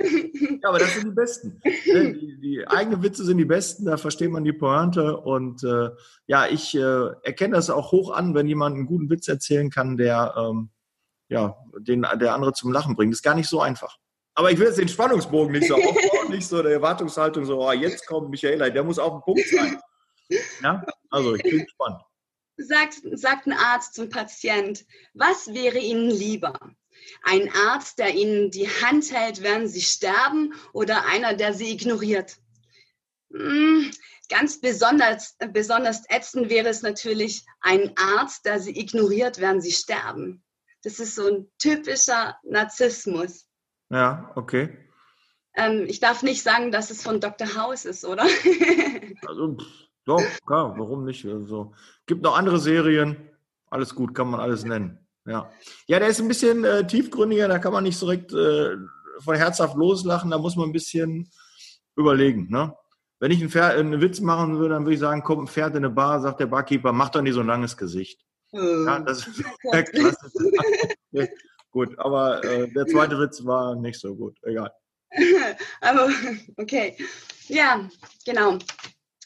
Ja, 0.62 0.68
aber 0.68 0.80
das 0.80 0.94
sind 0.94 1.06
die 1.06 1.14
besten. 1.14 1.60
Ne, 1.86 2.12
die, 2.20 2.38
die 2.38 2.68
eigenen 2.68 3.02
Witze 3.02 3.24
sind 3.24 3.38
die 3.38 3.46
besten, 3.46 3.86
da 3.86 3.96
versteht 3.96 4.30
man 4.30 4.44
die 4.44 4.52
Pointe. 4.52 5.16
Und 5.16 5.64
äh, 5.64 5.88
ja, 6.26 6.46
ich 6.46 6.74
äh, 6.74 7.06
erkenne 7.22 7.56
das 7.56 7.70
auch 7.70 7.90
hoch 7.92 8.12
an, 8.12 8.34
wenn 8.34 8.46
jemand 8.46 8.76
einen 8.76 8.86
guten 8.86 9.08
Witz 9.08 9.28
erzählen 9.28 9.70
kann, 9.70 9.96
der 9.96 10.34
ähm, 10.36 10.68
ja, 11.28 11.56
den 11.78 12.02
der 12.02 12.34
andere 12.34 12.52
zum 12.52 12.70
Lachen 12.70 12.94
bringt. 12.94 13.12
Das 13.12 13.20
ist 13.20 13.24
gar 13.24 13.34
nicht 13.34 13.48
so 13.48 13.62
einfach. 13.62 13.96
Aber 14.34 14.50
ich 14.50 14.58
will 14.58 14.66
jetzt 14.66 14.78
den 14.78 14.88
Spannungsbogen 14.88 15.52
nicht 15.52 15.68
so 15.68 15.74
aufbauen, 15.74 16.30
nicht 16.30 16.46
so 16.46 16.62
der 16.62 16.72
Erwartungshaltung, 16.72 17.46
so, 17.46 17.66
oh, 17.66 17.72
jetzt 17.72 18.06
kommt 18.06 18.28
Michaela, 18.28 18.68
der 18.68 18.84
muss 18.84 18.98
auf 18.98 19.12
den 19.12 19.20
Punkt 19.22 19.48
sein. 19.48 19.80
Ja, 20.62 20.82
also 21.10 21.34
ich 21.34 21.42
bin 21.42 21.64
gespannt 21.64 22.02
sagt, 22.64 23.00
sagt 23.12 23.46
ein 23.46 23.52
Arzt 23.52 23.94
zum 23.94 24.08
Patient, 24.08 24.84
was 25.14 25.48
wäre 25.48 25.78
Ihnen 25.78 26.10
lieber? 26.10 26.58
Ein 27.22 27.50
Arzt, 27.54 27.98
der 27.98 28.14
Ihnen 28.14 28.50
die 28.50 28.68
Hand 28.68 29.12
hält, 29.12 29.42
während 29.42 29.68
Sie 29.68 29.82
sterben 29.82 30.54
oder 30.72 31.06
einer, 31.06 31.34
der 31.34 31.52
Sie 31.52 31.72
ignoriert? 31.72 32.36
Hm, 33.32 33.90
ganz 34.28 34.60
besonders, 34.60 35.36
besonders 35.52 36.02
ätzend 36.08 36.48
wäre 36.50 36.68
es 36.68 36.82
natürlich 36.82 37.44
ein 37.60 37.92
Arzt, 37.96 38.44
der 38.44 38.60
Sie 38.60 38.78
ignoriert, 38.78 39.40
während 39.40 39.62
Sie 39.62 39.72
sterben. 39.72 40.42
Das 40.82 40.98
ist 40.98 41.14
so 41.14 41.28
ein 41.28 41.50
typischer 41.58 42.36
Narzissmus. 42.42 43.46
Ja, 43.90 44.32
okay. 44.36 44.78
Ähm, 45.54 45.84
ich 45.86 46.00
darf 46.00 46.22
nicht 46.22 46.42
sagen, 46.42 46.72
dass 46.72 46.90
es 46.90 47.02
von 47.02 47.20
Dr. 47.20 47.54
House 47.54 47.84
ist, 47.84 48.04
oder? 48.04 48.26
also, 49.26 49.56
doch, 50.04 50.22
klar, 50.46 50.74
warum 50.78 51.04
nicht? 51.04 51.24
Also, 51.26 51.72
gibt 52.06 52.22
noch 52.22 52.36
andere 52.36 52.58
Serien, 52.58 53.16
alles 53.70 53.94
gut, 53.94 54.14
kann 54.14 54.28
man 54.28 54.40
alles 54.40 54.64
nennen. 54.64 54.98
Ja, 55.24 55.50
ja 55.86 55.98
der 55.98 56.08
ist 56.08 56.20
ein 56.20 56.28
bisschen 56.28 56.64
äh, 56.64 56.86
tiefgründiger, 56.86 57.48
da 57.48 57.58
kann 57.58 57.72
man 57.72 57.84
nicht 57.84 58.00
direkt 58.00 58.32
äh, 58.32 58.76
von 59.20 59.36
herzhaft 59.36 59.76
loslachen, 59.76 60.30
da 60.30 60.38
muss 60.38 60.56
man 60.56 60.68
ein 60.68 60.72
bisschen 60.72 61.30
überlegen. 61.96 62.48
Ne? 62.50 62.74
Wenn 63.20 63.30
ich 63.30 63.40
einen, 63.40 63.50
Pferd, 63.50 63.78
einen 63.78 64.00
Witz 64.00 64.20
machen 64.20 64.58
würde, 64.58 64.74
dann 64.74 64.84
würde 64.84 64.94
ich 64.94 65.00
sagen, 65.00 65.22
kommt 65.22 65.44
ein 65.44 65.46
Pferd 65.46 65.70
in 65.70 65.84
eine 65.84 65.90
Bar, 65.90 66.20
sagt 66.20 66.40
der 66.40 66.46
Barkeeper, 66.46 66.92
mach 66.92 67.10
doch 67.10 67.22
nicht 67.22 67.34
so 67.34 67.40
ein 67.40 67.46
langes 67.46 67.76
Gesicht. 67.76 68.20
Mhm. 68.52 68.84
Ja, 68.86 68.98
das 68.98 69.26
ist 69.26 69.44
der 69.72 69.84
klassische. 69.84 71.28
gut, 71.70 71.96
aber 71.98 72.42
äh, 72.44 72.68
der 72.72 72.86
zweite 72.86 73.18
Witz 73.18 73.44
war 73.44 73.76
nicht 73.76 74.00
so 74.00 74.14
gut, 74.14 74.36
egal. 74.42 74.72
aber 75.80 76.08
okay, 76.56 76.96
ja, 77.48 77.88
genau. 78.24 78.58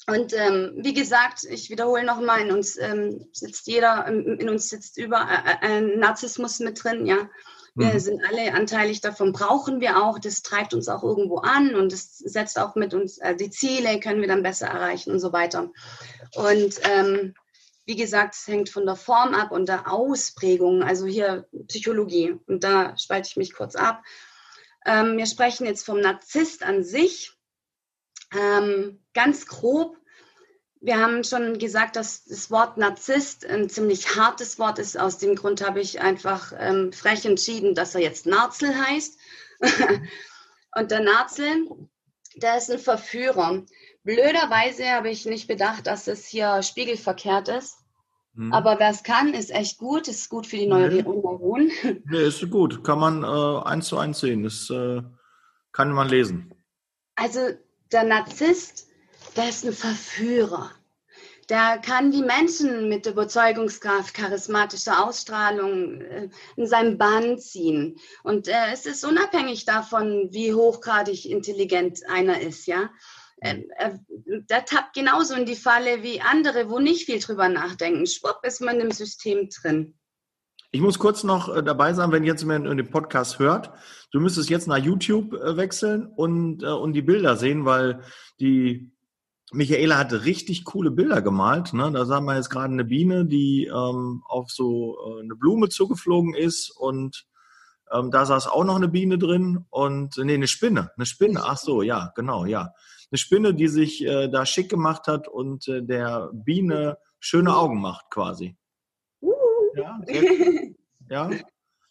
Und 0.08 0.32
ähm, 0.34 0.72
wie 0.76 0.94
gesagt, 0.94 1.44
ich 1.44 1.68
wiederhole 1.68 2.04
nochmal, 2.04 2.40
in 2.40 2.52
uns 2.52 2.78
ähm, 2.78 3.26
sitzt 3.32 3.66
jeder, 3.66 4.06
ähm, 4.06 4.38
in 4.38 4.48
uns 4.48 4.68
sitzt 4.68 4.98
über 4.98 5.26
äh, 5.60 5.78
äh, 5.78 5.80
Narzissmus 5.80 6.60
mit 6.60 6.82
drin, 6.82 7.06
ja. 7.06 7.28
Wir 7.74 7.92
mhm. 7.92 7.98
sind 7.98 8.22
alle 8.24 8.54
anteilig 8.54 9.02
davon, 9.02 9.32
brauchen 9.32 9.80
wir 9.80 10.02
auch. 10.02 10.18
Das 10.18 10.42
treibt 10.42 10.72
uns 10.72 10.88
auch 10.88 11.02
irgendwo 11.02 11.38
an 11.38 11.74
und 11.74 11.92
das 11.92 12.16
setzt 12.18 12.58
auch 12.58 12.74
mit 12.74 12.94
uns, 12.94 13.18
äh, 13.18 13.36
die 13.36 13.50
Ziele 13.50 14.00
können 14.00 14.22
wir 14.22 14.28
dann 14.28 14.42
besser 14.42 14.66
erreichen 14.68 15.10
und 15.10 15.18
so 15.18 15.32
weiter. 15.32 15.70
Und 16.34 16.80
ähm, 16.84 17.34
wie 17.84 17.96
gesagt, 17.96 18.34
es 18.34 18.46
hängt 18.46 18.70
von 18.70 18.86
der 18.86 18.96
Form 18.96 19.34
ab 19.34 19.52
und 19.52 19.68
der 19.68 19.92
Ausprägung, 19.92 20.82
also 20.82 21.06
hier 21.06 21.46
Psychologie. 21.68 22.36
Und 22.46 22.64
da 22.64 22.96
spalte 22.96 23.28
ich 23.28 23.36
mich 23.36 23.52
kurz 23.52 23.76
ab. 23.76 24.02
Ähm, 24.86 25.18
wir 25.18 25.26
sprechen 25.26 25.66
jetzt 25.66 25.84
vom 25.84 26.00
Narzisst 26.00 26.62
an 26.62 26.82
sich. 26.82 27.35
Ähm, 28.32 29.00
ganz 29.12 29.46
grob 29.46 29.96
wir 30.86 31.00
haben 31.00 31.24
schon 31.24 31.58
gesagt, 31.58 31.96
dass 31.96 32.24
das 32.24 32.50
Wort 32.50 32.76
Narzisst 32.76 33.44
ein 33.44 33.68
ziemlich 33.68 34.16
hartes 34.16 34.58
Wort 34.58 34.78
ist. 34.78 34.98
Aus 34.98 35.18
dem 35.18 35.34
Grund 35.34 35.66
habe 35.66 35.80
ich 35.80 36.00
einfach 36.00 36.52
ähm, 36.56 36.92
frech 36.92 37.24
entschieden, 37.24 37.74
dass 37.74 37.94
er 37.94 38.02
jetzt 38.02 38.26
Narzel 38.26 38.72
heißt. 38.72 39.18
und 40.76 40.90
der 40.90 41.00
Narzel, 41.00 41.66
der 42.36 42.58
ist 42.58 42.70
ein 42.70 42.78
Verführer. 42.78 43.64
Blöderweise 44.04 44.86
habe 44.86 45.10
ich 45.10 45.26
nicht 45.26 45.48
bedacht, 45.48 45.86
dass 45.86 46.06
es 46.06 46.26
hier 46.26 46.62
spiegelverkehrt 46.62 47.48
ist. 47.48 47.78
Mhm. 48.34 48.52
Aber 48.52 48.78
wer 48.78 48.90
es 48.90 49.02
kann, 49.02 49.34
ist 49.34 49.50
echt 49.50 49.78
gut. 49.78 50.06
Ist 50.06 50.28
gut 50.28 50.46
für 50.46 50.56
die 50.56 50.66
Neuronen. 50.66 51.72
Nee. 51.82 52.02
nee, 52.04 52.26
ist 52.28 52.48
gut. 52.50 52.84
Kann 52.84 53.00
man 53.00 53.24
äh, 53.24 53.68
eins 53.68 53.86
zu 53.86 53.98
eins 53.98 54.20
sehen. 54.20 54.44
Das 54.44 54.70
äh, 54.70 55.02
kann 55.72 55.90
man 55.90 56.08
lesen. 56.08 56.54
Also 57.16 57.40
der 57.92 58.04
Narzisst, 58.04 58.88
der 59.36 59.48
ist 59.48 59.64
ein 59.64 59.72
Verführer. 59.72 60.70
Der 61.48 61.78
kann 61.78 62.10
die 62.10 62.22
Menschen 62.22 62.88
mit 62.88 63.06
Überzeugungskraft, 63.06 64.14
charismatischer 64.14 65.06
Ausstrahlung 65.06 66.00
äh, 66.00 66.28
in 66.56 66.66
seinem 66.66 66.98
Bann 66.98 67.38
ziehen. 67.38 68.00
Und 68.24 68.48
äh, 68.48 68.72
es 68.72 68.84
ist 68.84 69.04
unabhängig 69.04 69.64
davon, 69.64 70.28
wie 70.32 70.54
hochgradig 70.54 71.24
intelligent 71.24 72.00
einer 72.08 72.40
ist, 72.40 72.66
ja. 72.66 72.90
Ähm, 73.42 73.70
äh, 73.76 73.92
der 74.24 74.64
tappt 74.64 74.94
genauso 74.94 75.34
in 75.34 75.46
die 75.46 75.56
Falle 75.56 76.02
wie 76.02 76.20
andere, 76.20 76.68
wo 76.68 76.80
nicht 76.80 77.06
viel 77.06 77.20
drüber 77.20 77.48
nachdenken. 77.48 78.06
Schwupp 78.06 78.40
ist 78.42 78.60
man 78.60 78.80
im 78.80 78.90
System 78.90 79.48
drin. 79.50 79.94
Ich 80.76 80.82
muss 80.82 80.98
kurz 80.98 81.24
noch 81.24 81.48
äh, 81.48 81.62
dabei 81.62 81.94
sein, 81.94 82.12
wenn 82.12 82.22
jetzt 82.22 82.42
jemand 82.42 82.66
den 82.66 82.90
Podcast 82.90 83.38
hört. 83.38 83.72
Du 84.12 84.20
müsstest 84.20 84.50
jetzt 84.50 84.68
nach 84.68 84.76
YouTube 84.76 85.32
äh, 85.32 85.56
wechseln 85.56 86.04
und, 86.04 86.64
und 86.64 86.92
die 86.92 87.00
Bilder 87.00 87.36
sehen, 87.36 87.64
weil 87.64 88.02
die 88.40 88.92
Michaela 89.52 89.96
hatte 89.96 90.26
richtig 90.26 90.66
coole 90.66 90.90
Bilder 90.90 91.22
gemalt. 91.22 91.72
Ne? 91.72 91.90
Da 91.92 92.04
sah 92.04 92.20
man 92.20 92.36
jetzt 92.36 92.50
gerade 92.50 92.74
eine 92.74 92.84
Biene, 92.84 93.24
die 93.24 93.64
ähm, 93.74 94.22
auf 94.26 94.50
so 94.50 94.98
äh, 94.98 95.22
eine 95.22 95.34
Blume 95.34 95.70
zugeflogen 95.70 96.34
ist 96.34 96.68
und 96.68 97.24
ähm, 97.90 98.10
da 98.10 98.26
saß 98.26 98.46
auch 98.46 98.64
noch 98.64 98.76
eine 98.76 98.88
Biene 98.88 99.16
drin 99.16 99.64
und 99.70 100.18
nee, 100.18 100.34
eine 100.34 100.46
Spinne, 100.46 100.90
eine 100.94 101.06
Spinne. 101.06 101.40
Ach 101.42 101.56
so, 101.56 101.80
ja, 101.80 102.12
genau, 102.14 102.44
ja, 102.44 102.74
eine 103.10 103.16
Spinne, 103.16 103.54
die 103.54 103.68
sich 103.68 104.04
äh, 104.04 104.28
da 104.28 104.44
schick 104.44 104.68
gemacht 104.68 105.06
hat 105.06 105.26
und 105.26 105.68
äh, 105.68 105.82
der 105.82 106.28
Biene 106.34 106.98
schöne 107.18 107.56
Augen 107.56 107.80
macht, 107.80 108.10
quasi. 108.10 108.58
Ja, 109.76 110.00
ja. 111.10 111.30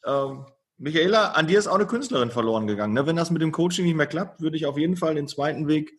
Ähm, 0.06 0.46
Michaela, 0.78 1.32
an 1.32 1.48
dir 1.48 1.58
ist 1.58 1.68
auch 1.68 1.76
eine 1.76 1.88
Künstlerin 1.88 2.32
verloren 2.32 2.68
gegangen. 2.68 2.94
Ne? 2.94 3.06
Wenn 3.06 3.16
das 3.16 3.32
mit 3.32 3.42
dem 3.42 3.52
Coaching 3.52 3.86
nicht 3.86 3.96
mehr 3.96 4.08
klappt, 4.08 4.42
würde 4.42 4.58
ich 4.58 4.66
auf 4.66 4.78
jeden 4.78 4.98
Fall 4.98 5.16
den 5.16 5.28
zweiten 5.28 5.68
Weg 5.68 5.98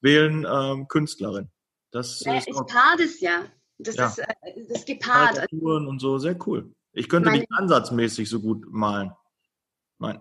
wählen 0.00 0.46
ähm, 0.50 0.88
Künstlerin. 0.88 1.50
Das 1.92 2.20
ja, 2.20 2.36
ist 2.36 2.48
ich 2.48 2.54
paare 2.54 2.96
das 2.98 3.20
ja. 3.20 3.44
Das 3.78 3.96
ja. 3.96 4.06
ist 4.06 4.18
äh, 4.18 4.26
das 4.68 4.84
gepaart. 4.84 5.46
und 5.52 6.00
so, 6.00 6.18
sehr 6.18 6.36
cool. 6.46 6.72
Ich 6.92 7.08
könnte 7.08 7.28
Meine, 7.28 7.40
nicht 7.40 7.52
ansatzmäßig 7.52 8.28
so 8.28 8.40
gut 8.40 8.66
malen. 8.70 9.12
Nein. 9.98 10.20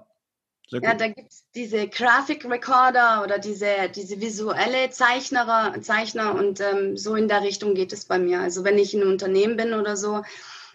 Ja, 0.69 0.95
da 0.95 1.07
gibt 1.07 1.31
es 1.31 1.45
diese 1.53 1.87
Graphic 1.87 2.43
Recorder 2.43 3.23
oder 3.23 3.37
diese, 3.37 3.89
diese 3.93 4.19
visuelle 4.19 4.89
Zeichner, 4.89 5.75
Zeichner 5.81 6.33
und 6.35 6.59
ähm, 6.59 6.97
so 6.97 7.15
in 7.15 7.27
der 7.27 7.43
Richtung 7.43 7.75
geht 7.75 7.93
es 7.93 8.05
bei 8.05 8.17
mir. 8.17 8.41
Also 8.41 8.63
wenn 8.63 8.77
ich 8.77 8.93
in 8.93 9.01
einem 9.01 9.11
Unternehmen 9.11 9.57
bin 9.57 9.73
oder 9.73 9.95
so 9.95 10.23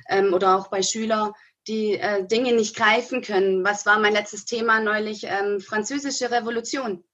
ähm, 0.08 0.32
oder 0.32 0.56
auch 0.56 0.68
bei 0.68 0.82
Schülern, 0.82 1.32
die 1.66 1.94
äh, 1.94 2.26
Dinge 2.26 2.54
nicht 2.54 2.76
greifen 2.76 3.22
können. 3.22 3.64
Was 3.64 3.86
war 3.86 3.98
mein 3.98 4.12
letztes 4.12 4.44
Thema 4.44 4.80
neulich? 4.80 5.24
Ähm, 5.24 5.60
Französische 5.60 6.30
Revolution. 6.30 7.04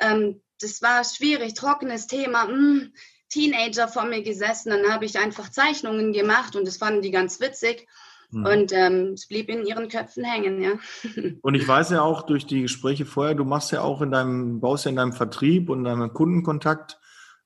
Ähm, 0.00 0.42
das 0.60 0.82
war 0.82 1.04
schwierig, 1.04 1.54
trockenes 1.54 2.06
Thema. 2.06 2.46
Hm, 2.46 2.92
Teenager 3.30 3.88
vor 3.88 4.04
mir 4.04 4.22
gesessen, 4.22 4.70
dann 4.70 4.92
habe 4.92 5.04
ich 5.04 5.18
einfach 5.18 5.50
Zeichnungen 5.50 6.12
gemacht 6.12 6.56
und 6.56 6.66
das 6.66 6.76
fanden 6.76 7.00
die 7.00 7.12
ganz 7.12 7.40
witzig. 7.40 7.86
Mhm. 8.30 8.44
Und 8.44 8.72
ähm, 8.72 9.12
es 9.14 9.26
blieb 9.26 9.48
in 9.48 9.64
ihren 9.64 9.88
Köpfen 9.88 10.24
hängen, 10.24 10.62
ja. 10.62 10.72
Und 11.42 11.54
ich 11.54 11.66
weiß 11.66 11.90
ja 11.90 12.02
auch 12.02 12.22
durch 12.22 12.46
die 12.46 12.62
Gespräche 12.62 13.04
vorher, 13.04 13.34
du 13.34 13.44
machst 13.44 13.72
ja 13.72 13.82
auch 13.82 14.02
in 14.02 14.12
deinem, 14.12 14.60
baust 14.60 14.84
ja 14.84 14.90
in 14.90 14.96
deinem 14.96 15.12
Vertrieb 15.12 15.68
und 15.68 15.82
deinem 15.82 16.12
Kundenkontakt, 16.12 17.00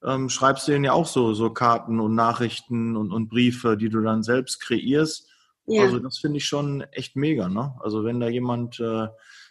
ähm, 0.05 0.29
schreibst 0.29 0.69
du 0.69 0.73
denen 0.73 0.85
ja 0.85 0.93
auch 0.93 1.07
so, 1.07 1.35
so 1.35 1.51
Karten 1.51 2.01
und 2.01 2.15
Nachrichten 2.15 2.97
und, 2.97 3.13
und 3.13 3.29
Briefe, 3.29 3.77
die 3.77 3.89
du 3.89 4.01
dann 4.03 4.23
selbst 4.23 4.61
kreierst. 4.61 5.29
Ja. 5.67 5.83
Also 5.83 5.99
das 5.99 6.19
finde 6.19 6.39
ich 6.39 6.45
schon 6.45 6.83
echt 6.93 7.17
mega, 7.17 7.49
ne? 7.49 7.75
Also 7.81 8.05
wenn 8.05 8.21
da 8.21 8.29
jemand 8.29 8.81
äh, 8.81 9.09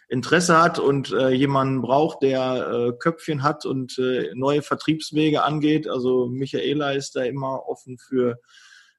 Interesse 0.08 0.60
hat 0.60 0.78
und 0.78 1.12
äh, 1.12 1.30
jemanden 1.30 1.82
braucht, 1.82 2.22
der 2.22 2.68
äh, 2.68 2.92
Köpfchen 2.98 3.42
hat 3.42 3.66
und 3.66 3.98
äh, 3.98 4.30
neue 4.34 4.62
Vertriebswege 4.62 5.42
angeht. 5.42 5.88
Also 5.88 6.28
Michaela 6.28 6.92
ist 6.92 7.16
da 7.16 7.24
immer 7.24 7.66
offen 7.68 7.98
für, 7.98 8.38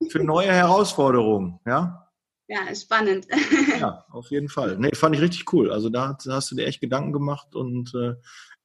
für 0.10 0.24
neue 0.24 0.52
Herausforderungen, 0.52 1.60
ja. 1.66 2.02
Ja, 2.48 2.76
spannend. 2.76 3.28
ja, 3.80 4.06
auf 4.12 4.30
jeden 4.30 4.50
Fall. 4.50 4.78
Nee, 4.78 4.94
fand 4.94 5.16
ich 5.16 5.22
richtig 5.22 5.52
cool. 5.54 5.72
Also 5.72 5.90
da 5.90 6.18
hast 6.28 6.52
du 6.52 6.56
dir 6.56 6.68
echt 6.68 6.82
Gedanken 6.82 7.14
gemacht 7.14 7.56
und 7.56 7.94
äh, 7.96 8.16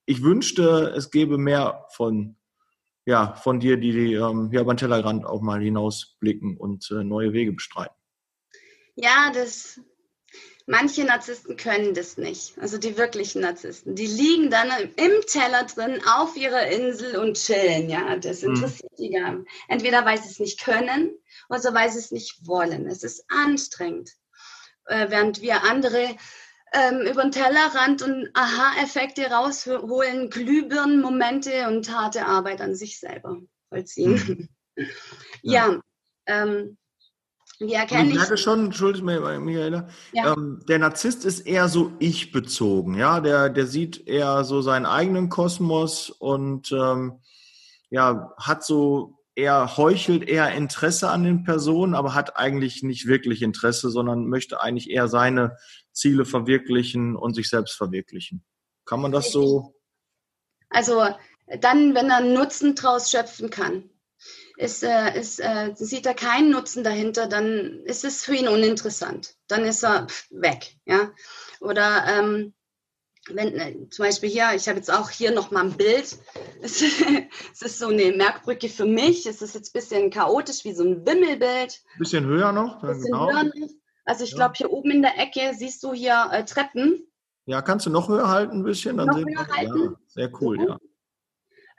ich 0.05 0.23
wünschte, 0.23 0.93
es 0.97 1.11
gäbe 1.11 1.39
mehr 1.39 1.87
von, 1.93 2.37
ja, 3.07 3.35
von 3.35 3.61
dir, 3.61 3.77
die, 3.77 3.93
die 3.93 4.15
ähm, 4.15 4.51
ja, 4.53 4.63
beim 4.63 4.77
Tellerrand 4.77 5.25
auch 5.25 5.41
mal 5.41 5.61
hinausblicken 5.61 6.57
und 6.57 6.91
äh, 6.91 7.05
neue 7.05 7.33
Wege 7.33 7.53
bestreiten. 7.53 7.95
Ja, 8.97 9.31
das 9.33 9.81
Manche 10.71 11.03
Narzissten 11.03 11.57
können 11.57 11.95
das 11.95 12.17
nicht, 12.17 12.57
also 12.61 12.79
die 12.79 12.97
wirklichen 12.97 13.41
Narzissten. 13.41 13.97
Die 13.97 14.07
liegen 14.07 14.51
dann 14.51 14.71
im 14.95 15.13
Teller 15.27 15.65
drin 15.65 16.01
auf 16.07 16.37
ihrer 16.37 16.69
Insel 16.69 17.17
und 17.17 17.37
chillen. 17.37 17.91
Ja, 17.91 18.17
das 18.17 18.43
mhm. 18.43 18.55
interessiert 18.55 18.93
mhm. 18.93 19.03
die 19.03 19.11
gar 19.11 19.33
nicht. 19.33 19.51
Entweder 19.67 20.05
weil 20.05 20.23
sie 20.23 20.29
es 20.29 20.39
nicht 20.39 20.63
können 20.63 21.19
oder 21.49 21.75
weil 21.75 21.91
sie 21.91 21.99
es 21.99 22.13
nicht 22.13 22.47
wollen. 22.47 22.87
Es 22.87 23.03
ist 23.03 23.25
anstrengend. 23.29 24.13
Äh, 24.87 25.11
während 25.11 25.43
wir 25.43 25.65
andere 25.65 26.15
ähm, 26.73 27.01
über 27.01 27.23
den 27.23 27.33
Tellerrand 27.33 28.03
und 28.03 28.31
Aha-Effekte 28.35 29.31
rausholen, 29.31 30.31
Glühbirnenmomente 30.31 31.69
und 31.69 31.93
harte 31.93 32.27
Arbeit 32.27 32.61
an 32.61 32.75
sich 32.75 33.01
selber 33.01 33.39
vollziehen. 33.69 34.49
Mhm. 34.77 34.85
ja, 35.43 35.69
ja 35.69 35.81
ähm, 36.27 36.77
wie 37.59 37.75
erkenne 37.75 38.09
ich? 38.09 38.15
merke 38.15 38.39
schon, 38.39 38.67
entschuldige 38.67 39.05
mir, 39.05 39.39
Michaela, 39.39 39.89
ja. 40.13 40.33
ähm, 40.33 40.63
der 40.67 40.79
Narzisst 40.79 41.27
ist 41.27 41.41
eher 41.41 41.69
so 41.69 41.93
ich-bezogen, 41.99 42.95
ja, 42.95 43.21
der, 43.21 43.51
der 43.51 43.67
sieht 43.67 44.07
eher 44.07 44.45
so 44.45 44.63
seinen 44.63 44.87
eigenen 44.87 45.29
Kosmos 45.29 46.09
und 46.09 46.73
ähm, 46.73 47.21
ja, 47.91 48.33
hat 48.39 48.65
so 48.65 49.21
er 49.35 49.77
heuchelt 49.77 50.29
eher 50.29 50.53
Interesse 50.53 51.11
an 51.11 51.25
den 51.25 51.45
Personen, 51.45 51.95
aber 51.95 52.15
hat 52.15 52.37
eigentlich 52.37 52.83
nicht 52.83 53.07
wirklich 53.07 53.43
Interesse, 53.43 53.91
sondern 53.91 54.27
möchte 54.27 54.61
eigentlich 54.61 54.91
eher 54.91 55.09
seine 55.09 55.57
Ziele 55.93 56.25
verwirklichen 56.25 57.17
und 57.17 57.35
sich 57.35 57.49
selbst 57.49 57.77
verwirklichen. 57.77 58.45
Kann 58.85 59.01
man 59.01 59.13
das 59.13 59.33
so? 59.33 59.75
Also 60.69 61.07
dann, 61.61 61.95
wenn 61.95 62.11
er 62.11 62.21
Nutzen 62.21 62.75
draus 62.75 63.11
schöpfen 63.11 63.51
kann 63.51 63.91
ist, 64.61 64.83
äh, 64.83 65.19
ist, 65.19 65.41
äh, 65.41 65.73
sieht 65.75 66.07
er 66.07 66.15
keinen 66.15 66.51
Nutzen 66.51 66.85
dahinter, 66.85 67.27
dann 67.27 67.81
ist 67.85 68.05
es 68.05 68.25
für 68.25 68.35
ihn 68.35 68.49
uninteressant. 68.49 69.35
Dann 69.49 69.65
ist 69.65 69.83
er 69.83 70.07
weg. 70.31 70.77
Ja? 70.85 71.13
Oder 71.61 72.05
ähm, 72.07 72.53
wenn 73.31 73.55
äh, 73.55 73.89
zum 73.89 74.05
Beispiel 74.05 74.29
hier, 74.29 74.51
ich 74.55 74.69
habe 74.69 74.79
jetzt 74.79 74.93
auch 74.93 75.11
hier 75.11 75.33
nochmal 75.33 75.65
ein 75.65 75.77
Bild. 75.77 76.19
Es, 76.61 76.83
es, 77.53 77.63
ist 77.63 77.79
so 77.79 77.89
eine 77.89 78.13
Merkbrücke 78.13 78.69
für 78.69 78.85
mich. 78.85 79.25
Es 79.27 79.41
ist 79.41 79.55
jetzt 79.55 79.75
ein 79.75 79.81
bisschen 79.81 80.11
chaotisch, 80.11 80.65
wie 80.65 80.75
so 80.75 80.85
ein 80.85 81.07
Wimmelbild. 81.07 81.81
Bisschen 81.99 82.27
höher 82.27 82.53
noch. 82.53 82.83
Bisschen 82.83 83.05
genau. 83.05 83.33
höher 83.33 83.45
noch. 83.45 83.69
Also 84.05 84.25
ich 84.25 84.31
ja. 84.31 84.37
glaube, 84.37 84.55
hier 84.57 84.71
oben 84.71 84.91
in 84.91 85.03
der 85.03 85.19
Ecke 85.19 85.53
siehst 85.55 85.83
du 85.83 85.93
hier 85.93 86.29
äh, 86.33 86.45
Treppen. 86.45 87.07
Ja, 87.47 87.63
kannst 87.63 87.87
du 87.87 87.91
noch 87.91 88.09
höher 88.09 88.29
halten 88.29 88.59
ein 88.59 88.65
bisschen? 88.65 88.97
Dann 88.97 89.09
noch 89.09 89.17
höher 89.17 89.49
halten? 89.49 89.83
Ja, 89.85 89.97
sehr 90.09 90.31
cool, 90.41 90.59
mhm. 90.59 90.69
ja. 90.69 90.79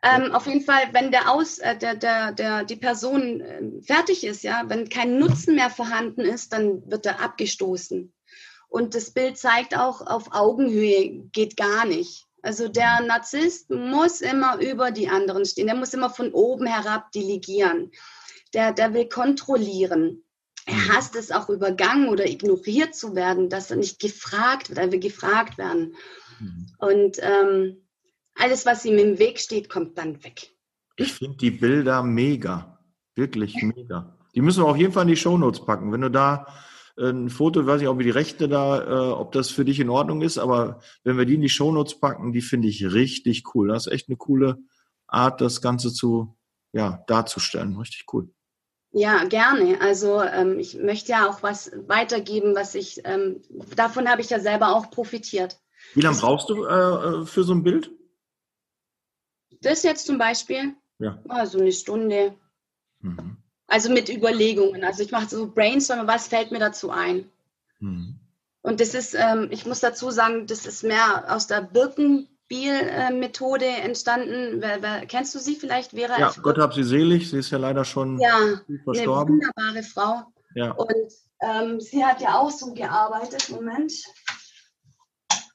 Ähm, 0.04 0.32
auf 0.32 0.48
jeden 0.48 0.62
Fall, 0.62 0.82
wenn 0.94 1.12
der 1.12 1.30
Aus, 1.30 1.60
äh, 1.60 1.78
der, 1.78 1.96
der, 1.96 2.32
der, 2.32 2.64
die 2.64 2.76
Person 2.76 3.42
äh, 3.42 3.82
fertig 3.84 4.24
ist, 4.24 4.44
ja, 4.44 4.64
wenn 4.66 4.90
kein 4.90 5.20
Nutzen 5.20 5.56
mehr 5.56 5.70
vorhanden 5.70 6.22
ist, 6.22 6.54
dann 6.54 6.90
wird 6.90 7.06
er 7.06 7.22
abgestoßen. 7.22 8.12
Und 8.68 8.96
das 8.96 9.12
Bild 9.12 9.38
zeigt 9.38 9.78
auch, 9.78 10.02
auf 10.02 10.34
Augenhöhe 10.34 11.24
geht 11.32 11.56
gar 11.56 11.86
nicht. 11.86 12.26
Also 12.42 12.68
der 12.68 13.02
Narzisst 13.02 13.70
muss 13.70 14.22
immer 14.22 14.58
über 14.60 14.90
die 14.90 15.10
anderen 15.10 15.46
stehen. 15.46 15.68
Der 15.68 15.76
muss 15.76 15.94
immer 15.94 16.10
von 16.10 16.32
oben 16.34 16.66
herab 16.66 17.12
delegieren. 17.12 17.92
Der, 18.54 18.74
der 18.74 18.94
will 18.94 19.08
kontrollieren. 19.08 20.24
Er 20.66 20.76
mhm. 20.76 20.90
hasst 20.90 21.16
es 21.16 21.32
auch 21.32 21.50
übergangen 21.50 22.10
oder 22.10 22.28
ignoriert 22.28 22.96
zu 22.96 23.16
werden, 23.16 23.50
dass 23.50 23.72
er 23.72 23.78
nicht 23.78 24.00
gefragt 24.00 24.70
wird. 24.70 24.80
Er 24.80 24.92
will 24.92 25.00
gefragt 25.00 25.58
werden. 25.58 25.96
Mhm. 26.40 26.68
Und 26.78 27.18
ähm, 27.22 27.78
alles, 28.36 28.66
was 28.66 28.86
ihm 28.86 28.98
im 28.98 29.20
Weg 29.20 29.40
steht, 29.40 29.70
kommt 29.70 29.98
dann 29.98 30.24
weg. 30.24 30.52
Ich 30.96 31.14
finde 31.14 31.38
die 31.38 31.52
Bilder 31.52 32.04
mega. 32.04 32.80
Wirklich 33.16 33.62
mega. 33.62 34.18
Die 34.36 34.42
müssen 34.42 34.64
wir 34.64 34.68
auf 34.68 34.78
jeden 34.78 34.94
Fall 34.94 35.04
in 35.04 35.10
die 35.10 35.18
Shownotes 35.18 35.66
packen. 35.66 35.92
Wenn 35.92 36.02
du 36.02 36.12
da 36.12 36.48
äh, 36.98 37.10
ein 37.10 37.30
Foto, 37.30 37.66
weiß 37.66 37.82
ich 37.82 37.88
auch, 37.88 37.98
wie 37.98 38.04
die 38.04 38.10
Rechte 38.10 38.48
da, 38.48 38.84
äh, 38.84 39.12
ob 39.12 39.32
das 39.32 39.50
für 39.50 39.66
dich 39.66 39.80
in 39.80 39.90
Ordnung 39.90 40.22
ist, 40.22 40.38
aber 40.38 40.80
wenn 41.04 41.18
wir 41.18 41.26
die 41.26 41.36
in 41.36 41.42
die 41.42 41.50
Shownotes 41.50 42.00
packen, 42.00 42.32
die 42.32 42.42
finde 42.42 42.68
ich 42.68 42.94
richtig 42.94 43.54
cool. 43.54 43.70
Das 43.70 43.88
ist 43.88 43.94
echt 43.94 44.10
eine 44.10 44.18
coole 44.18 44.60
Art, 45.08 45.42
das 45.42 45.62
Ganze 45.62 45.94
zu, 45.94 46.38
ja, 46.72 47.04
darzustellen. 47.08 47.76
Richtig 47.78 48.06
cool. 48.14 48.30
Ja, 48.94 49.24
gerne. 49.24 49.80
Also 49.80 50.22
ähm, 50.22 50.60
ich 50.60 50.76
möchte 50.78 51.14
ja 51.14 51.30
auch 51.30 51.44
was 51.44 51.72
weitergeben, 51.88 52.56
was 52.56 52.76
ich, 52.76 53.02
ähm, 53.06 53.42
davon 53.76 54.10
habe 54.10 54.22
ich 54.22 54.30
ja 54.30 54.40
selber 54.40 54.76
auch 54.76 54.92
profitiert. 54.92 55.58
Wie 55.94 56.02
lange 56.02 56.18
brauchst 56.18 56.50
du 56.50 56.66
äh, 56.66 57.22
äh, 57.22 57.26
für 57.26 57.44
so 57.44 57.54
ein 57.54 57.64
Bild? 57.64 57.90
Das 59.62 59.84
jetzt 59.84 60.06
zum 60.06 60.18
Beispiel, 60.18 60.76
Ja. 61.00 61.22
also 61.30 61.60
eine 61.60 61.72
Stunde. 61.72 62.36
Mhm. 63.00 63.38
Also 63.68 63.90
mit 63.90 64.10
Überlegungen. 64.10 64.84
Also 64.84 65.04
ich 65.04 65.12
mache 65.12 65.30
so 65.30 65.50
Brainstorming, 65.50 66.08
was 66.08 66.28
fällt 66.28 66.52
mir 66.52 66.60
dazu 66.60 66.90
ein? 66.90 67.30
Mhm. 67.80 68.20
Und 68.62 68.80
das 68.82 68.94
ist, 68.94 69.16
ähm, 69.16 69.48
ich 69.52 69.66
muss 69.66 69.80
dazu 69.80 70.12
sagen, 70.12 70.46
das 70.48 70.66
ist 70.66 70.84
mehr 70.84 71.34
aus 71.34 71.48
der 71.48 71.62
Birkenbiel-Methode 72.52 73.66
entstanden. 73.66 74.62
Wer, 74.62 74.82
wer, 74.82 75.06
kennst 75.06 75.34
du 75.36 75.40
sie 75.40 75.56
vielleicht, 75.56 75.92
Vera? 75.92 76.20
Ja. 76.20 76.34
Gott 76.42 76.58
hab 76.58 76.74
sie 76.74 76.84
selig. 76.84 77.30
Sie 77.30 77.38
ist 77.38 77.50
ja 77.52 77.58
leider 77.58 77.86
schon 77.86 78.20
Ja, 78.20 78.38
früh 78.38 78.76
eine 78.76 78.84
verstorben. 78.84 79.36
wunderbare 79.36 79.84
Frau. 79.84 80.24
Ja. 80.56 80.72
Und 80.72 81.12
ähm, 81.42 81.80
sie 81.80 82.04
hat 82.06 82.22
ja 82.22 82.38
auch 82.38 82.52
so 82.52 82.74
gearbeitet. 82.74 83.50
Moment. 83.50 83.94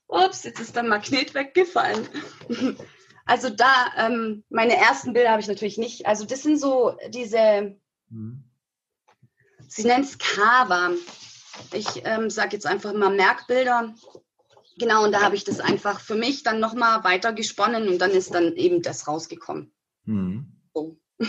Ups, 0.09 0.45
jetzt 0.45 0.61
ist 0.61 0.75
der 0.77 0.83
Magnet 0.85 1.35
weggefallen. 1.35 2.09
Also 3.29 3.51
da, 3.51 3.91
ähm, 3.97 4.45
meine 4.51 4.77
ersten 4.77 5.13
Bilder 5.13 5.33
habe 5.33 5.41
ich 5.41 5.49
natürlich 5.49 5.79
nicht. 5.79 6.07
Also 6.07 6.25
das 6.25 6.45
sind 6.45 6.61
so 6.61 6.97
diese, 7.09 7.77
Mhm. 8.09 8.45
sie 9.67 9.85
nennt 9.85 10.05
es 10.05 10.17
Kava. 10.17 10.91
Ich 11.73 12.03
ähm, 12.05 12.31
sage 12.31 12.51
jetzt 12.53 12.67
einfach 12.69 12.93
mal 12.93 13.11
Merkbilder. 13.11 13.97
Genau, 14.79 15.05
und 15.05 15.13
da 15.13 15.23
habe 15.23 15.35
ich 15.37 15.45
das 15.45 15.61
einfach 15.61 16.01
für 16.01 16.15
mich 16.17 16.43
dann 16.43 16.61
nochmal 16.61 17.03
weiter 17.05 17.33
gesponnen 17.33 17.89
und 17.89 17.99
dann 17.99 18.11
ist 18.11 18.35
dann 18.35 18.55
eben 18.57 18.83
das 18.83 19.09
rausgekommen. 19.09 19.73
Mhm. 20.05 20.53
So. 20.75 20.99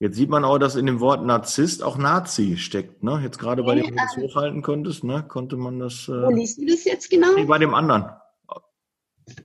Jetzt 0.00 0.16
sieht 0.16 0.28
man 0.28 0.44
auch, 0.44 0.58
dass 0.58 0.74
in 0.76 0.86
dem 0.86 1.00
Wort 1.00 1.24
Narzisst 1.24 1.82
auch 1.82 1.96
Nazi 1.96 2.56
steckt. 2.58 3.02
Ne? 3.02 3.20
Jetzt 3.22 3.38
gerade 3.38 3.62
bei 3.62 3.74
dem, 3.76 3.86
wenn 3.86 3.96
du 3.96 4.02
das 4.02 4.16
hochhalten 4.16 4.60
konntest, 4.60 5.02
ne? 5.04 5.22
konnte 5.26 5.56
man 5.56 5.78
das. 5.78 6.08
Wo 6.08 6.12
Äh, 6.30 6.34
liest 6.34 6.58
du 6.58 6.66
das 6.66 6.84
jetzt 6.84 7.08
genau? 7.08 7.32
nee, 7.36 7.44
bei 7.44 7.58
dem 7.58 7.74
anderen. 7.74 8.10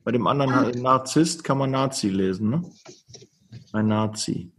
Bei 0.03 0.12
dem 0.12 0.27
anderen 0.27 0.51
Ah. 0.51 0.72
Narzisst 0.75 1.43
kann 1.46 1.58
man 1.60 1.72
Nazi 1.72 2.10
lesen. 2.10 2.50
Ne? 2.50 2.69
Ein 3.72 3.88
Nazi. 3.88 4.51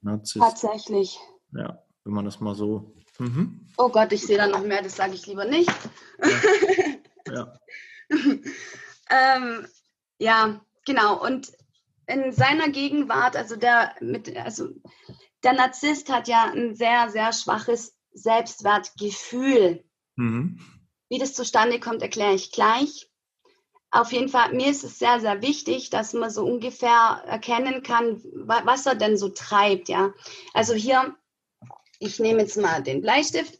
Narzisst. 0.00 0.42
Tatsächlich. 0.42 1.18
Ja, 1.52 1.82
wenn 2.04 2.14
man 2.14 2.24
das 2.24 2.40
mal 2.40 2.54
so. 2.54 2.94
Mhm. 3.18 3.68
Oh 3.76 3.90
Gott, 3.90 4.12
ich 4.12 4.24
sehe 4.24 4.38
da 4.38 4.46
noch 4.46 4.62
mehr, 4.64 4.80
das 4.82 4.96
sage 4.96 5.12
ich 5.14 5.26
lieber 5.26 5.44
nicht. 5.44 5.70
Ja. 6.22 6.28
ähm, 9.10 9.66
ja, 10.18 10.60
genau. 10.84 11.22
Und 11.24 11.52
in 12.06 12.32
seiner 12.32 12.70
Gegenwart, 12.70 13.36
also 13.36 13.56
der 13.56 13.94
mit, 14.00 14.34
also 14.36 14.68
der 15.44 15.52
Narzisst 15.52 16.10
hat 16.10 16.28
ja 16.28 16.50
ein 16.50 16.74
sehr, 16.74 17.10
sehr 17.10 17.32
schwaches 17.32 17.96
Selbstwertgefühl. 18.12 19.84
Mhm. 20.16 20.58
Wie 21.08 21.18
das 21.18 21.34
zustande 21.34 21.80
kommt, 21.80 22.02
erkläre 22.02 22.34
ich 22.34 22.50
gleich. 22.52 23.10
Auf 23.90 24.12
jeden 24.12 24.28
Fall, 24.28 24.52
mir 24.52 24.70
ist 24.70 24.84
es 24.84 24.98
sehr, 24.98 25.20
sehr 25.20 25.40
wichtig, 25.40 25.88
dass 25.88 26.12
man 26.12 26.30
so 26.30 26.44
ungefähr 26.44 27.22
erkennen 27.26 27.82
kann, 27.82 28.22
wa- 28.34 28.62
was 28.64 28.84
er 28.84 28.94
denn 28.94 29.16
so 29.16 29.30
treibt, 29.30 29.88
ja. 29.88 30.12
Also 30.52 30.74
hier, 30.74 31.16
ich 31.98 32.18
nehme 32.20 32.40
jetzt 32.42 32.58
mal 32.58 32.82
den 32.82 33.00
Bleistift. 33.00 33.58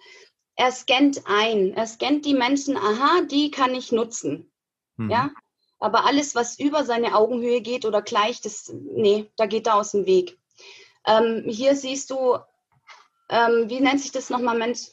Er 0.60 0.72
scannt 0.72 1.22
ein. 1.26 1.72
Er 1.74 1.86
scannt 1.86 2.26
die 2.26 2.34
Menschen, 2.34 2.76
aha, 2.76 3.22
die 3.30 3.52
kann 3.52 3.76
ich 3.76 3.92
nutzen. 3.92 4.50
Mhm. 4.96 5.08
Ja, 5.08 5.30
aber 5.78 6.04
alles, 6.04 6.34
was 6.34 6.58
über 6.58 6.84
seine 6.84 7.14
Augenhöhe 7.14 7.60
geht 7.60 7.84
oder 7.84 8.02
gleich, 8.02 8.40
das, 8.40 8.68
nee, 8.74 9.30
da 9.36 9.46
geht 9.46 9.68
er 9.68 9.76
aus 9.76 9.92
dem 9.92 10.04
Weg. 10.04 10.36
Ähm, 11.06 11.44
hier 11.46 11.76
siehst 11.76 12.10
du, 12.10 12.38
ähm, 13.30 13.70
wie 13.70 13.78
nennt 13.78 14.00
sich 14.00 14.10
das 14.10 14.30
nochmal, 14.30 14.58
Mensch? 14.58 14.88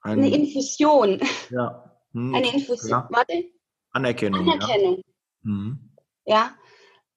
Eine 0.00 0.24
Ein, 0.24 0.32
Infusion. 0.32 1.20
ja. 1.50 1.94
Hm, 2.14 2.34
Eine 2.34 2.54
Infusion. 2.54 2.90
Ja. 2.90 3.08
Warte, 3.10 3.44
Anerkennung. 3.92 4.40
Anerkennung. 4.50 4.96
Ja. 4.96 5.02
Mhm. 5.42 5.90
Ja. 6.24 6.54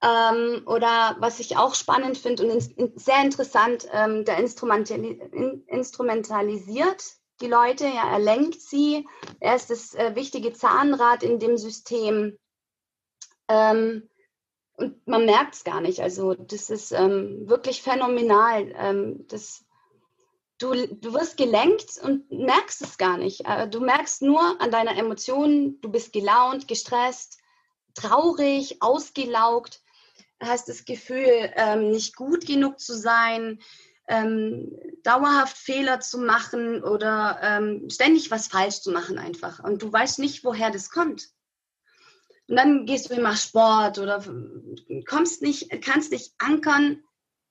Ähm, 0.03 0.63
oder 0.65 1.15
was 1.19 1.39
ich 1.39 1.55
auch 1.57 1.75
spannend 1.75 2.17
finde 2.17 2.43
und 2.43 2.49
ins- 2.51 2.67
in, 2.67 2.91
sehr 2.97 3.21
interessant, 3.21 3.87
ähm, 3.93 4.25
der 4.25 4.37
Instrumentali 4.37 5.11
in, 5.31 5.63
instrumentalisiert 5.67 7.03
die 7.41 7.47
Leute, 7.47 7.85
ja, 7.85 8.11
er 8.11 8.19
lenkt 8.19 8.61
sie, 8.61 9.07
er 9.39 9.55
ist 9.55 9.69
das 9.69 9.95
äh, 9.95 10.15
wichtige 10.15 10.53
Zahnrad 10.53 11.23
in 11.23 11.39
dem 11.39 11.57
System. 11.57 12.37
Ähm, 13.47 14.09
und 14.75 15.07
man 15.07 15.25
merkt 15.25 15.55
es 15.55 15.63
gar 15.63 15.81
nicht. 15.81 15.99
Also 16.01 16.33
das 16.33 16.69
ist 16.69 16.91
ähm, 16.91 17.47
wirklich 17.47 17.81
phänomenal. 17.81 18.73
Ähm, 18.75 19.25
das, 19.27 19.65
du, 20.57 20.73
du 20.73 21.13
wirst 21.13 21.37
gelenkt 21.37 21.97
und 22.01 22.31
merkst 22.31 22.81
es 22.81 22.97
gar 22.97 23.17
nicht. 23.17 23.45
Äh, 23.45 23.67
du 23.67 23.79
merkst 23.79 24.21
nur 24.21 24.61
an 24.61 24.71
deiner 24.71 24.97
Emotion, 24.97 25.79
du 25.81 25.89
bist 25.91 26.13
gelaunt, 26.13 26.67
gestresst, 26.67 27.39
traurig, 27.93 28.81
ausgelaugt, 28.81 29.81
hast 30.45 30.69
das 30.69 30.85
Gefühl, 30.85 31.51
ähm, 31.55 31.91
nicht 31.91 32.15
gut 32.15 32.45
genug 32.45 32.79
zu 32.79 32.95
sein, 32.95 33.59
ähm, 34.07 34.71
dauerhaft 35.03 35.57
Fehler 35.57 35.99
zu 35.99 36.19
machen 36.19 36.83
oder 36.83 37.39
ähm, 37.41 37.89
ständig 37.89 38.31
was 38.31 38.47
falsch 38.47 38.81
zu 38.81 38.91
machen 38.91 39.17
einfach. 39.17 39.63
Und 39.63 39.81
du 39.81 39.91
weißt 39.91 40.19
nicht, 40.19 40.43
woher 40.43 40.71
das 40.71 40.89
kommt. 40.89 41.29
Und 42.47 42.57
dann 42.57 42.85
gehst 42.85 43.09
du 43.09 43.13
immer 43.13 43.35
Sport 43.35 43.99
oder 43.99 44.23
kommst 45.07 45.41
nicht, 45.41 45.69
kannst 45.81 46.11
nicht 46.11 46.33
ankern, 46.37 47.01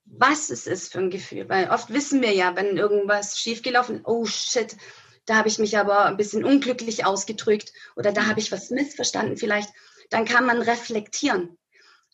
was 0.05 0.51
es 0.51 0.67
ist 0.67 0.93
für 0.93 0.99
ein 0.99 1.11
Gefühl. 1.11 1.49
Weil 1.49 1.71
oft 1.71 1.91
wissen 1.91 2.21
wir 2.21 2.33
ja, 2.33 2.55
wenn 2.57 2.77
irgendwas 2.77 3.39
schiefgelaufen 3.39 3.97
ist, 3.97 4.07
oh 4.07 4.27
shit, 4.27 4.77
da 5.25 5.37
habe 5.37 5.49
ich 5.49 5.59
mich 5.59 5.79
aber 5.79 6.05
ein 6.05 6.17
bisschen 6.17 6.45
unglücklich 6.45 7.07
ausgedrückt 7.07 7.73
oder 7.97 8.13
da 8.13 8.27
habe 8.27 8.41
ich 8.41 8.53
was 8.53 8.71
missverstanden 8.71 9.37
vielleicht, 9.37 9.71
dann 10.11 10.25
kann 10.25 10.45
man 10.45 10.61
reflektieren. 10.61 11.57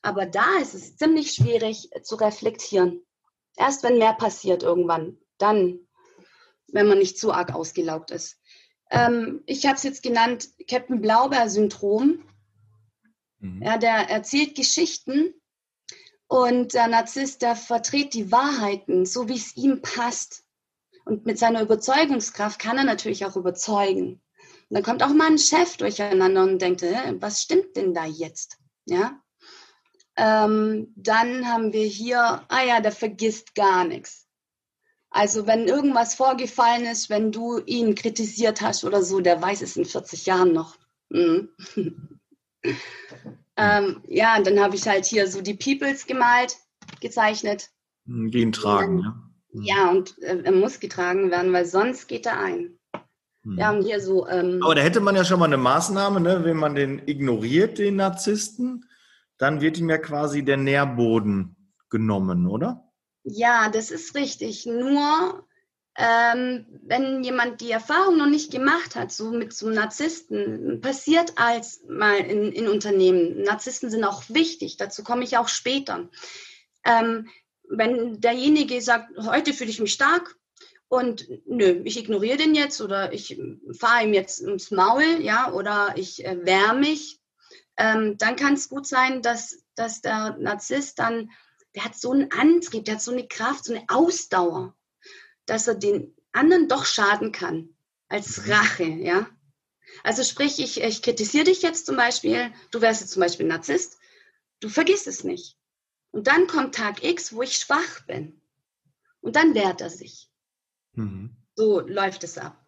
Aber 0.03 0.27
da 0.27 0.59
ist 0.59 0.75
es 0.75 0.97
ziemlich 0.97 1.33
schwierig 1.33 1.91
zu 2.03 2.17
reflektieren. 2.17 3.05
Erst 3.57 3.83
wenn 3.83 3.99
mehr 3.99 4.15
passiert 4.15 4.63
irgendwann, 4.63 5.19
dann, 5.39 5.81
wenn 6.69 6.87
man 6.87 6.99
nicht 6.99 7.19
zu 7.19 7.33
arg 7.33 7.55
ausgelaugt 7.55 8.11
ist. 8.11 8.41
Ähm, 8.91 9.43
ich 9.47 9.67
habe 9.67 9.77
es 9.77 9.83
jetzt 9.83 10.03
genannt, 10.03 10.49
Captain 10.69 11.01
Blaubeer-Syndrom. 11.01 12.25
Mhm. 13.41 13.63
Ja, 13.63 13.79
der 13.79 14.09
erzählt 14.09 14.55
Geschichten 14.55 15.35
und 16.29 16.75
der 16.75 16.89
Narzisst, 16.89 17.43
der 17.43 17.57
vertritt 17.57 18.15
die 18.15 18.31
Wahrheiten, 18.31 19.07
so 19.07 19.29
wie 19.29 19.37
es 19.37 19.57
ihm 19.57 19.83
passt. 19.83 20.45
Und 21.05 21.27
mit 21.27 21.39
seiner 21.39 21.63
Überzeugungskraft 21.63 22.61
kann 22.61 22.77
er 22.77 22.85
natürlich 22.85 23.25
auch 23.25 23.37
überzeugen. 23.37 24.21
Und 24.69 24.75
dann 24.75 24.83
kommt 24.83 25.03
auch 25.03 25.13
mal 25.13 25.29
ein 25.29 25.39
Chef 25.39 25.79
durcheinander 25.79 26.43
und 26.43 26.61
denkt, 26.61 26.83
"Hä, 26.83 27.15
was 27.19 27.43
stimmt 27.43 27.77
denn 27.77 27.95
da 27.95 28.05
jetzt? 28.05 28.59
Ja. 28.85 29.21
Ähm, 30.21 30.93
dann 30.97 31.47
haben 31.47 31.73
wir 31.73 31.85
hier, 31.85 32.43
ah 32.49 32.63
ja, 32.67 32.81
der 32.81 32.91
vergisst 32.91 33.55
gar 33.55 33.85
nichts. 33.85 34.27
Also 35.11 35.47
wenn 35.47 35.69
irgendwas 35.69 36.17
vorgefallen 36.17 36.85
ist, 36.85 37.09
wenn 37.09 37.31
du 37.31 37.61
ihn 37.65 37.95
kritisiert 37.95 38.61
hast 38.61 38.85
oder 38.85 39.03
so, 39.03 39.21
der 39.21 39.41
weiß 39.41 39.63
es 39.63 39.77
in 39.77 39.85
40 39.85 40.27
Jahren 40.27 40.53
noch. 40.53 40.77
Mhm. 41.09 41.49
ähm, 43.57 44.03
ja, 44.09 44.37
und 44.37 44.47
dann 44.47 44.61
habe 44.61 44.75
ich 44.75 44.87
halt 44.89 45.07
hier 45.07 45.29
so 45.29 45.41
die 45.41 45.55
Peoples 45.55 46.07
gemalt, 46.07 46.57
gezeichnet. 47.01 47.71
Mhm, 48.05 48.31
Die 48.33 48.41
ihn 48.41 48.53
tragen, 48.53 48.99
ja. 49.01 49.25
Ja, 49.53 49.91
und 49.91 50.19
äh, 50.23 50.43
er 50.43 50.53
muss 50.53 50.81
getragen 50.81 51.31
werden, 51.31 51.53
weil 51.53 51.65
sonst 51.65 52.09
geht 52.09 52.27
er 52.27 52.39
ein. 52.41 52.79
Mhm. 53.45 53.59
Ja, 53.59 53.71
und 53.71 53.83
hier 53.83 54.01
so, 54.01 54.29
ähm, 54.29 54.61
Aber 54.63 54.75
da 54.75 54.83
hätte 54.83 55.01
man 55.01 55.17
ja 55.17 55.25
schon 55.25 55.39
mal 55.39 55.47
eine 55.47 55.57
Maßnahme, 55.57 56.21
ne? 56.21 56.45
wenn 56.45 56.57
man 56.57 56.75
den 56.75 57.01
ignoriert, 57.07 57.79
den 57.79 57.97
Narzissten, 57.97 58.85
dann 59.39 59.61
wird 59.61 59.79
ihm 59.79 59.89
ja 59.89 59.99
quasi 59.99 60.45
der 60.45 60.57
Nährboden 60.57 61.57
genommen, 61.91 62.47
oder? 62.47 62.89
ja, 63.31 63.69
das 63.69 63.91
ist 63.91 64.15
richtig. 64.15 64.67
Nur 64.67 65.47
ähm, 65.97 66.67
wenn 66.83 67.25
jemand 67.25 67.61
die 67.61 67.71
Erfahrung 67.71 68.17
noch 68.19 68.29
nicht 68.29 68.53
gemacht 68.53 68.95
hat, 68.95 69.13
so 69.13 69.31
mit 69.31 69.53
so 69.53 69.67
einem 69.67 69.75
Narzissten, 69.77 70.81
passiert 70.81 71.33
als 71.37 71.83
mal 71.89 72.19
in, 72.19 72.53
in 72.53 72.69
Unternehmen. 72.69 73.43
Narzissten 73.43 73.91
sind 73.91 74.05
auch 74.05 74.23
wichtig, 74.29 74.77
dazu 74.77 75.03
komme 75.03 75.25
ich 75.25 75.37
auch 75.37 75.49
später. 75.49 76.09
Ähm, 76.85 77.29
wenn 77.69 78.21
derjenige 78.21 78.81
sagt, 78.81 79.11
heute 79.19 79.53
fühle 79.53 79.71
ich 79.71 79.81
mich 79.81 79.93
stark 79.93 80.37
und 80.89 81.29
nö, 81.47 81.83
ich 81.85 81.99
ignoriere 81.99 82.39
den 82.39 82.55
jetzt 82.55 82.81
oder 82.81 83.13
ich 83.13 83.39
fahre 83.77 84.05
ihm 84.05 84.15
jetzt 84.15 84.41
ins 84.41 84.71
Maul, 84.71 85.21
ja, 85.21 85.53
oder 85.53 85.95
ich 85.97 86.25
äh, 86.25 86.39
wehre 86.47 86.77
mich, 86.77 87.18
ähm, 87.79 88.19
dann 88.19 88.37
kann 88.37 88.55
es 88.55 88.69
gut 88.69 88.87
sein, 88.87 89.23
dass, 89.23 89.63
dass 89.77 90.03
der 90.03 90.37
Narzisst 90.39 90.99
dann, 90.99 91.31
der 91.75 91.85
hat 91.85 91.95
so 91.95 92.11
einen 92.11 92.33
Antrieb, 92.33 92.85
der 92.85 92.95
hat 92.95 93.03
so 93.03 93.13
eine 93.13 93.27
Kraft, 93.27 93.65
so 93.65 93.73
eine 93.73 93.85
Ausdauer, 93.89 94.77
dass 95.47 95.69
er 95.69 95.77
den 95.77 96.15
anderen 96.33 96.69
doch 96.69 96.85
schaden 96.85 97.31
kann, 97.33 97.71
als 98.09 98.49
Rache, 98.49 98.85
ja. 98.85 99.29
Also 100.03 100.25
sprich, 100.25 100.59
ich, 100.59 100.83
ich 100.83 101.03
kritisiere 101.03 101.45
dich 101.45 101.63
jetzt 101.63 101.87
zum 101.87 101.97
Beispiel, 101.97 102.53
du 102.73 102.81
wärst 102.81 103.01
jetzt 103.01 103.13
zum 103.13 103.21
Beispiel 103.21 103.47
Narzisst, 103.47 103.99
du 104.61 104.69
vergisst 104.69 105.07
es 105.07 105.25
nicht. 105.25 105.57
Und 106.11 106.27
dann 106.27 106.47
kommt 106.49 106.75
Tag 106.75 107.05
X, 107.05 107.33
wo 107.33 107.43
ich 107.43 107.57
schwach 107.57 108.01
bin. 108.07 108.41
Und 109.21 109.37
dann 109.37 109.55
wehrt 109.55 109.81
er 109.81 109.91
sich. 109.91 110.31
Mhm. 110.93 111.37
So 111.55 111.81
läuft 111.81 112.25
es 112.25 112.39
ab. 112.39 112.68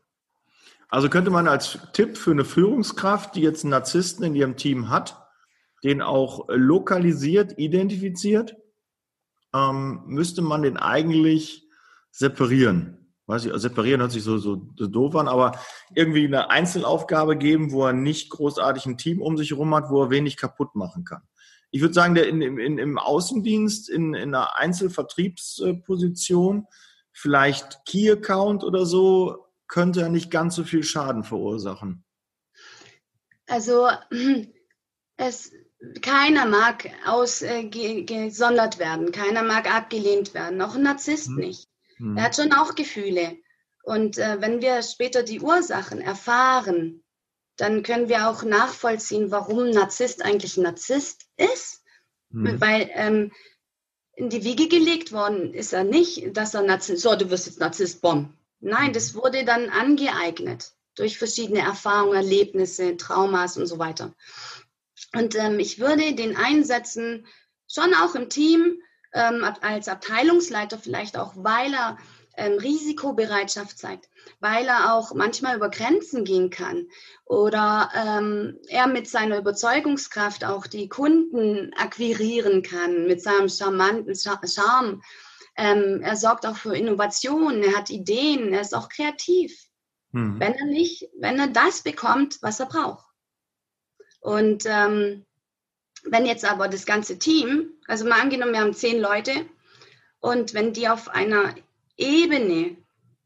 Also 0.91 1.09
könnte 1.09 1.31
man 1.31 1.47
als 1.47 1.79
Tipp 1.93 2.19
für 2.19 2.33
eine 2.33 2.45
Führungskraft, 2.45 3.37
die 3.37 3.43
jetzt 3.43 3.65
einen 3.65 3.71
Narzissten 3.71 4.25
in 4.25 4.35
ihrem 4.35 4.57
Team 4.57 4.91
hat, 4.91 5.17
den 5.85 6.03
auch 6.03 6.49
lokalisiert, 6.49 7.57
identifiziert, 7.59 8.57
ähm, 9.55 10.03
müsste 10.07 10.43
man 10.43 10.63
den 10.63 10.77
eigentlich 10.77 11.69
separieren. 12.11 12.97
Weiß 13.27 13.45
ich, 13.45 13.53
separieren 13.55 14.01
hört 14.01 14.11
sich 14.11 14.25
so, 14.25 14.39
so, 14.39 14.57
doof 14.57 15.15
an, 15.15 15.29
aber 15.29 15.53
irgendwie 15.95 16.27
eine 16.27 16.51
Einzelaufgabe 16.51 17.37
geben, 17.37 17.71
wo 17.71 17.87
er 17.87 17.93
nicht 17.93 18.31
großartig 18.31 18.87
ein 18.87 18.99
Team 18.99 19.23
um 19.23 19.37
sich 19.37 19.51
herum 19.51 19.73
hat, 19.75 19.91
wo 19.91 20.03
er 20.03 20.11
wenig 20.11 20.37
kaputt 20.37 20.75
machen 20.75 21.05
kann. 21.05 21.23
Ich 21.71 21.81
würde 21.81 21.95
sagen, 21.95 22.17
der 22.17 22.29
in, 22.29 22.43
in, 22.43 22.79
im 22.79 22.99
Außendienst, 22.99 23.89
in, 23.89 24.15
in 24.15 24.35
einer 24.35 24.57
Einzelvertriebsposition, 24.57 26.67
vielleicht 27.13 27.85
Key 27.87 28.11
Account 28.11 28.65
oder 28.65 28.85
so, 28.85 29.47
könnte 29.71 30.03
er 30.03 30.09
nicht 30.11 30.31
ganz 30.31 30.57
so 30.57 30.65
viel 30.65 30.83
Schaden 30.83 31.25
verursachen. 31.25 32.05
Also 33.47 33.89
es, 35.17 35.53
keiner 36.03 36.45
mag 36.45 36.91
ausgesondert 37.07 38.77
äh, 38.77 38.79
werden, 38.79 39.13
keiner 39.13 39.43
mag 39.43 39.73
abgelehnt 39.73 40.35
werden, 40.35 40.61
auch 40.61 40.75
ein 40.75 40.83
Narzisst 40.83 41.29
hm. 41.29 41.37
nicht. 41.37 41.69
Hm. 41.97 42.17
Er 42.17 42.25
hat 42.25 42.37
schon 42.37 42.53
auch 42.53 42.75
Gefühle. 42.75 43.39
Und 43.83 44.19
äh, 44.19 44.41
wenn 44.41 44.61
wir 44.61 44.83
später 44.83 45.23
die 45.23 45.41
Ursachen 45.41 46.01
erfahren, 46.01 47.03
dann 47.57 47.83
können 47.83 48.09
wir 48.09 48.29
auch 48.29 48.43
nachvollziehen, 48.43 49.31
warum 49.31 49.65
ein 49.65 49.71
Narzisst 49.71 50.25
eigentlich 50.25 50.57
ein 50.57 50.65
Narzisst 50.65 51.27
ist. 51.37 51.83
Hm. 52.33 52.61
Weil 52.61 52.91
ähm, 52.93 53.33
in 54.15 54.31
die 54.31 54.45
Wiege 54.45 54.69
gelegt 54.69 55.13
worden 55.13 55.55
ist 55.55 55.73
er 55.73 55.85
nicht, 55.85 56.37
dass 56.37 56.55
er 56.55 56.63
Narzisst, 56.63 57.03
so, 57.03 57.15
du 57.15 57.31
wirst 57.31 57.47
jetzt 57.47 57.61
Narzisst, 57.61 58.03
bomb. 58.03 58.35
Nein, 58.61 58.93
das 58.93 59.15
wurde 59.15 59.45
dann 59.45 59.71
angeeignet 59.71 60.73
durch 60.95 61.19
verschiedene 61.19 61.61
Erfahrungen, 61.61 62.15
Erlebnisse, 62.15 62.97
Traumas 62.97 63.57
und 63.57 63.67
so 63.67 63.79
weiter. 63.79 64.15
Und 65.15 65.35
ähm, 65.35 65.59
ich 65.59 65.79
würde 65.79 66.15
den 66.15 66.37
einsetzen, 66.37 67.27
schon 67.67 67.95
auch 67.95 68.15
im 68.15 68.29
Team, 68.29 68.81
ähm, 69.13 69.45
als 69.61 69.89
Abteilungsleiter 69.89 70.79
vielleicht 70.79 71.17
auch, 71.17 71.33
weil 71.37 71.73
er 71.73 71.99
ähm, 72.37 72.59
Risikobereitschaft 72.59 73.79
zeigt, 73.79 74.09
weil 74.41 74.67
er 74.67 74.95
auch 74.95 75.15
manchmal 75.15 75.57
über 75.57 75.69
Grenzen 75.69 76.25
gehen 76.25 76.51
kann 76.51 76.87
oder 77.25 77.91
ähm, 77.95 78.59
er 78.69 78.87
mit 78.87 79.09
seiner 79.09 79.39
Überzeugungskraft 79.39 80.45
auch 80.45 80.67
die 80.67 80.89
Kunden 80.89 81.73
akquirieren 81.75 82.63
kann, 82.63 83.07
mit 83.07 83.23
seinem 83.23 83.49
charmanten 83.49 84.15
Charme. 84.15 85.03
Ähm, 85.63 86.01
er 86.03 86.17
sorgt 86.17 86.47
auch 86.47 86.57
für 86.57 86.75
Innovationen, 86.75 87.63
er 87.63 87.77
hat 87.77 87.91
Ideen, 87.91 88.55
er 88.55 88.63
ist 88.63 88.75
auch 88.75 88.89
kreativ. 88.89 89.67
Mhm. 90.13 90.41
Wenn 90.41 90.55
er 90.55 90.65
nicht, 90.65 91.07
wenn 91.19 91.39
er 91.39 91.49
das 91.49 91.83
bekommt, 91.83 92.39
was 92.41 92.61
er 92.61 92.67
braucht. 92.67 93.05
Und 94.21 94.65
ähm, 94.65 95.27
wenn 96.05 96.25
jetzt 96.25 96.51
aber 96.51 96.69
das 96.69 96.87
ganze 96.87 97.19
Team, 97.19 97.75
also 97.87 98.07
mal 98.09 98.23
angenommen, 98.23 98.55
wir 98.55 98.61
haben 98.61 98.73
zehn 98.73 99.03
Leute 99.03 99.33
und 100.21 100.55
wenn 100.55 100.73
die 100.73 100.89
auf 100.89 101.11
einer 101.11 101.55
Ebene 101.99 102.79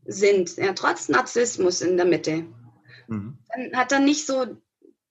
sind, 0.04 0.56
ja, 0.56 0.72
trotz 0.72 1.08
Narzissmus 1.08 1.82
in 1.82 1.96
der 1.96 2.06
Mitte, 2.06 2.46
mhm. 3.06 3.38
dann 3.54 3.76
hat 3.76 3.92
er 3.92 4.00
nicht 4.00 4.26
so 4.26 4.56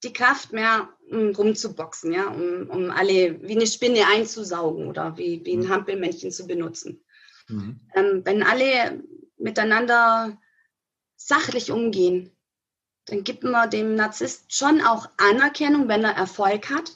die 0.02 0.12
Kraft 0.12 0.52
mehr, 0.52 0.90
um 1.10 1.30
rumzuboxen, 1.30 2.12
ja, 2.12 2.28
um, 2.28 2.68
um 2.68 2.90
alle 2.90 3.40
wie 3.40 3.56
eine 3.56 3.66
Spinne 3.66 4.06
einzusaugen 4.14 4.88
oder 4.88 5.16
wie, 5.16 5.42
wie 5.46 5.56
ein 5.56 5.60
mhm. 5.60 5.70
Hampelmännchen 5.70 6.30
zu 6.30 6.46
benutzen. 6.46 7.02
Mhm. 7.48 7.80
Ähm, 7.94 8.22
wenn 8.24 8.42
alle 8.42 9.02
miteinander 9.36 10.38
sachlich 11.16 11.70
umgehen, 11.70 12.30
dann 13.06 13.24
gibt 13.24 13.44
man 13.44 13.70
dem 13.70 13.94
Narzisst 13.94 14.54
schon 14.54 14.80
auch 14.80 15.08
Anerkennung, 15.18 15.88
wenn 15.88 16.04
er 16.04 16.16
Erfolg 16.16 16.70
hat. 16.70 16.92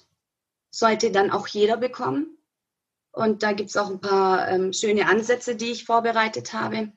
Sollte 0.71 1.11
dann 1.11 1.31
auch 1.31 1.47
jeder 1.49 1.77
bekommen. 1.77 2.39
Und 3.13 3.43
da 3.43 3.53
gibt 3.53 3.71
es 3.71 3.77
auch 3.77 3.91
ein 3.91 4.01
paar 4.01 4.49
ähm, 4.49 4.73
schöne 4.73 5.09
Ansätze, 5.09 5.57
die 5.57 5.73
ich 5.73 5.85
vorbereitet 5.85 6.53
habe. 6.53 6.93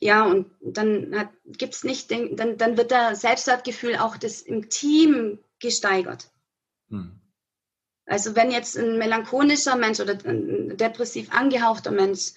Ja, 0.00 0.24
und 0.24 0.50
dann 0.60 1.30
gibt 1.46 1.74
es 1.74 1.84
nicht, 1.84 2.10
den, 2.10 2.36
dann, 2.36 2.58
dann 2.58 2.76
wird 2.76 2.90
das 2.90 3.20
Selbstwertgefühl 3.20 3.96
auch 3.96 4.16
das 4.16 4.42
im 4.42 4.68
Team 4.68 5.38
gesteigert. 5.60 6.30
Hm. 6.90 7.20
Also 8.06 8.36
wenn 8.36 8.50
jetzt 8.50 8.76
ein 8.76 8.98
melancholischer 8.98 9.76
Mensch 9.76 10.00
oder 10.00 10.18
ein 10.24 10.76
depressiv 10.76 11.32
angehauchter 11.32 11.90
Mensch 11.90 12.32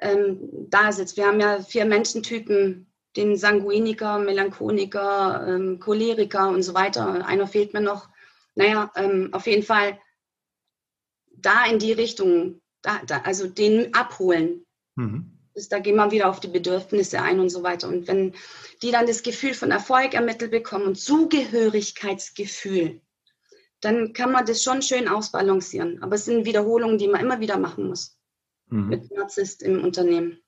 ähm, 0.00 0.66
da 0.70 0.92
sitzt, 0.92 1.16
wir 1.16 1.26
haben 1.26 1.40
ja 1.40 1.60
vier 1.60 1.84
Menschentypen, 1.84 2.86
den 3.16 3.36
Sanguiniker, 3.36 4.18
Melancholiker, 4.18 5.44
ähm, 5.48 5.80
Choleriker 5.80 6.48
und 6.48 6.62
so 6.62 6.74
weiter. 6.74 7.26
Einer 7.26 7.46
fehlt 7.46 7.74
mir 7.74 7.80
noch. 7.80 8.08
Naja, 8.54 8.92
ähm, 8.96 9.30
auf 9.32 9.46
jeden 9.46 9.64
Fall 9.64 9.98
da 11.30 11.66
in 11.66 11.78
die 11.78 11.92
Richtung, 11.92 12.60
da, 12.82 13.00
da, 13.06 13.22
also 13.22 13.46
den 13.46 13.94
abholen. 13.94 14.66
Mhm. 14.96 15.32
Das, 15.54 15.68
da 15.68 15.80
gehen 15.80 15.96
wir 15.96 16.10
wieder 16.12 16.28
auf 16.28 16.40
die 16.40 16.48
Bedürfnisse 16.48 17.20
ein 17.20 17.40
und 17.40 17.50
so 17.50 17.62
weiter. 17.62 17.88
Und 17.88 18.06
wenn 18.06 18.34
die 18.82 18.92
dann 18.92 19.06
das 19.06 19.22
Gefühl 19.22 19.54
von 19.54 19.70
Erfolg 19.70 20.14
ermittelt 20.14 20.52
bekommen 20.52 20.86
und 20.86 20.98
Zugehörigkeitsgefühl, 20.98 23.00
dann 23.80 24.12
kann 24.12 24.32
man 24.32 24.46
das 24.46 24.62
schon 24.62 24.82
schön 24.82 25.08
ausbalancieren. 25.08 26.02
Aber 26.02 26.16
es 26.16 26.24
sind 26.24 26.46
Wiederholungen, 26.46 26.98
die 26.98 27.08
man 27.08 27.20
immer 27.20 27.40
wieder 27.40 27.58
machen 27.58 27.88
muss 27.88 28.17
mhm. 28.70 28.88
mit 28.88 29.10
Narzisst 29.10 29.62
im 29.62 29.84
Unternehmen. 29.84 30.38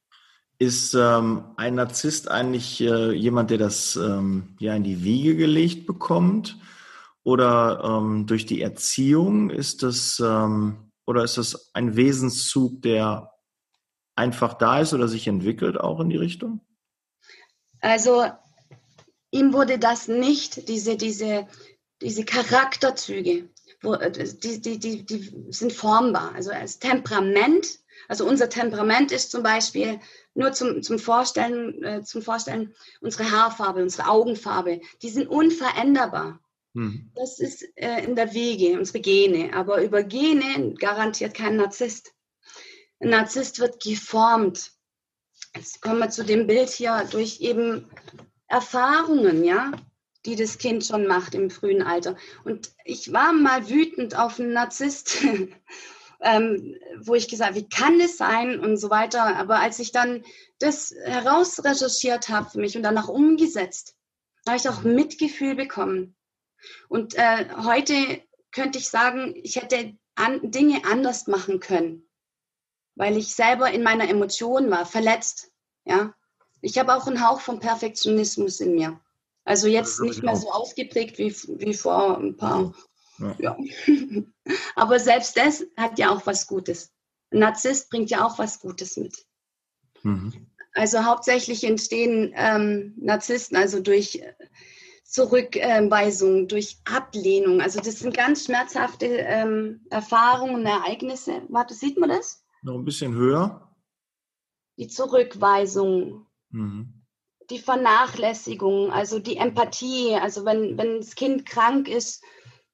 Ist 0.59 0.95
ähm, 0.95 1.45
ein 1.57 1.75
Narzisst 1.75 2.31
eigentlich 2.31 2.81
äh, 2.83 3.13
jemand, 3.13 3.51
der 3.51 3.59
das 3.59 3.97
ähm, 3.97 4.57
ja 4.59 4.75
in 4.75 4.85
die 4.85 5.03
Wiege 5.03 5.37
gelegt 5.37 5.87
bekommt? 5.87 6.59
Oder 7.23 7.83
ähm, 7.85 8.27
durch 8.27 8.47
die 8.47 8.63
Erziehung 8.63 9.51
ist 9.51 9.83
das 9.83 10.21
ähm, 10.21 10.91
oder 11.07 11.25
ist 11.25 11.39
das 11.39 11.75
ein 11.75 11.97
Wesenszug, 11.97 12.83
der 12.83 13.33
einfach 14.15 14.55
da 14.55 14.81
ist 14.81 14.95
oder 14.95 15.09
sich 15.09 15.27
entwickelt 15.27 15.79
auch 15.79 16.01
in 16.01 16.11
die 16.11 16.17
Richtung? 16.17 16.61
Also 17.81 18.27
ihm 19.31 19.53
wurde 19.53 19.79
das 19.79 20.09
nicht, 20.09 20.69
diese, 20.69 20.97
diese, 20.97 21.47
diese 22.01 22.25
Charakterzüge, 22.25 23.49
wo, 23.83 23.95
äh, 23.95 24.13
die, 24.13 24.61
die, 24.61 24.79
die, 24.79 25.05
die 25.05 25.47
sind 25.51 25.73
formbar. 25.73 26.35
Also 26.35 26.51
als 26.51 26.79
Temperament, 26.79 27.81
also 28.11 28.27
unser 28.27 28.49
Temperament 28.49 29.13
ist 29.13 29.31
zum 29.31 29.45
Beispiel, 29.45 30.01
nur 30.35 30.53
zum, 30.53 30.83
zum, 30.83 30.99
Vorstellen, 30.99 31.81
äh, 31.85 32.03
zum 32.03 32.23
Vorstellen, 32.23 32.75
unsere 33.01 33.31
Haarfarbe, 33.31 33.81
unsere 33.81 34.09
Augenfarbe, 34.09 34.81
die 35.01 35.11
sind 35.11 35.29
unveränderbar. 35.29 36.41
Hm. 36.75 37.13
Das 37.15 37.39
ist 37.39 37.63
äh, 37.77 38.03
in 38.03 38.17
der 38.17 38.35
Wege, 38.35 38.77
unsere 38.81 38.99
Gene. 38.99 39.55
Aber 39.55 39.81
über 39.81 40.03
Gene 40.03 40.75
garantiert 40.75 41.35
kein 41.35 41.55
Narzisst. 41.55 42.13
Ein 42.99 43.11
Narzisst 43.11 43.61
wird 43.61 43.81
geformt. 43.81 44.73
Jetzt 45.55 45.81
kommen 45.81 46.01
wir 46.01 46.11
zu 46.11 46.25
dem 46.25 46.49
Bild 46.49 46.69
hier 46.71 47.07
durch 47.13 47.41
eben 47.41 47.89
Erfahrungen, 48.49 49.45
ja, 49.45 49.71
die 50.27 50.35
das 50.35 50.59
Kind 50.59 50.85
schon 50.85 51.07
macht 51.07 51.37
im 51.37 51.49
frühen 51.49 51.83
Alter. 51.83 52.17
Und 52.43 52.73
ich 52.85 53.13
war 53.13 53.33
mal 53.33 53.69
wütend 53.69 54.19
auf 54.19 54.41
einen 54.41 54.53
Narzisst 54.53 55.19
ähm, 56.23 56.77
wo 56.99 57.15
ich 57.15 57.29
gesagt 57.29 57.55
wie 57.55 57.69
kann 57.69 58.01
es 58.01 58.17
sein 58.17 58.61
und 58.61 58.77
so 58.77 58.91
weiter. 58.91 59.37
Aber 59.37 59.61
als 59.61 59.79
ich 59.79 59.93
dann 59.93 60.25
das 60.59 60.95
herausrecherchiert 61.05 62.29
habe 62.29 62.51
für 62.51 62.59
mich 62.59 62.77
und 62.77 62.83
danach 62.83 63.09
umgesetzt, 63.09 63.97
habe 64.47 64.57
ich 64.57 64.69
auch 64.69 64.83
Mitgefühl 64.83 65.55
bekommen. 65.55 66.17
Und 66.89 67.15
äh, 67.15 67.47
heute 67.65 68.23
könnte 68.53 68.79
ich 68.79 68.89
sagen, 68.89 69.35
ich 69.43 69.57
hätte 69.57 69.97
an, 70.15 70.51
Dinge 70.51 70.85
anders 70.85 71.27
machen 71.27 71.61
können, 71.61 72.09
weil 72.97 73.17
ich 73.17 73.35
selber 73.35 73.71
in 73.71 73.83
meiner 73.83 74.09
Emotion 74.09 74.71
war, 74.71 74.85
verletzt. 74.85 75.51
Ja, 75.85 76.15
ich 76.61 76.79
habe 76.79 76.95
auch 76.95 77.07
einen 77.07 77.27
Hauch 77.27 77.41
von 77.41 77.61
Perfektionismus 77.61 78.61
in 78.61 78.75
mir. 78.75 79.01
Also 79.45 79.69
jetzt 79.69 80.01
nicht 80.01 80.23
mehr 80.23 80.37
so 80.37 80.53
ausgeprägt 80.53 81.17
wie, 81.19 81.35
wie 81.59 81.75
vor 81.75 82.19
ein 82.19 82.37
paar 82.37 82.75
ja. 83.19 83.37
ja. 83.39 83.57
Aber 84.75 84.99
selbst 84.99 85.37
das 85.37 85.67
hat 85.77 85.99
ja 85.99 86.11
auch 86.11 86.27
was 86.27 86.47
Gutes. 86.47 86.93
Ein 87.33 87.41
Narzisst 87.41 87.91
bringt 87.91 88.11
ja 88.11 88.25
auch 88.25 88.39
was 88.39 88.61
Gutes 88.61 88.97
mit. 88.97 89.27
Mhm. 90.03 90.47
Also 90.75 91.05
hauptsächlich 91.05 91.65
entstehen 91.65 92.33
ähm, 92.35 92.95
Narzissten 92.97 93.57
also 93.57 93.81
durch 93.81 94.23
Zurückweisung, 95.05 96.47
durch 96.47 96.79
Ablehnung. 96.85 97.61
Also 97.61 97.81
das 97.81 97.99
sind 97.99 98.17
ganz 98.17 98.45
schmerzhafte 98.45 99.07
ähm, 99.07 99.85
Erfahrungen, 99.91 100.65
Ereignisse. 100.65 101.43
Warte, 101.49 101.75
sieht 101.75 101.99
man 101.99 102.11
das? 102.11 102.45
Noch 102.63 102.75
ein 102.75 102.85
bisschen 102.85 103.15
höher. 103.15 103.75
Die 104.77 104.87
Zurückweisung. 104.87 106.27
Mhm 106.51 107.01
die 107.51 107.59
Vernachlässigung, 107.59 108.91
also 108.93 109.19
die 109.19 109.37
Empathie, 109.37 110.15
also 110.15 110.45
wenn, 110.45 110.79
wenn 110.79 110.99
das 110.99 111.15
Kind 111.15 111.45
krank 111.45 111.89
ist, 111.89 112.23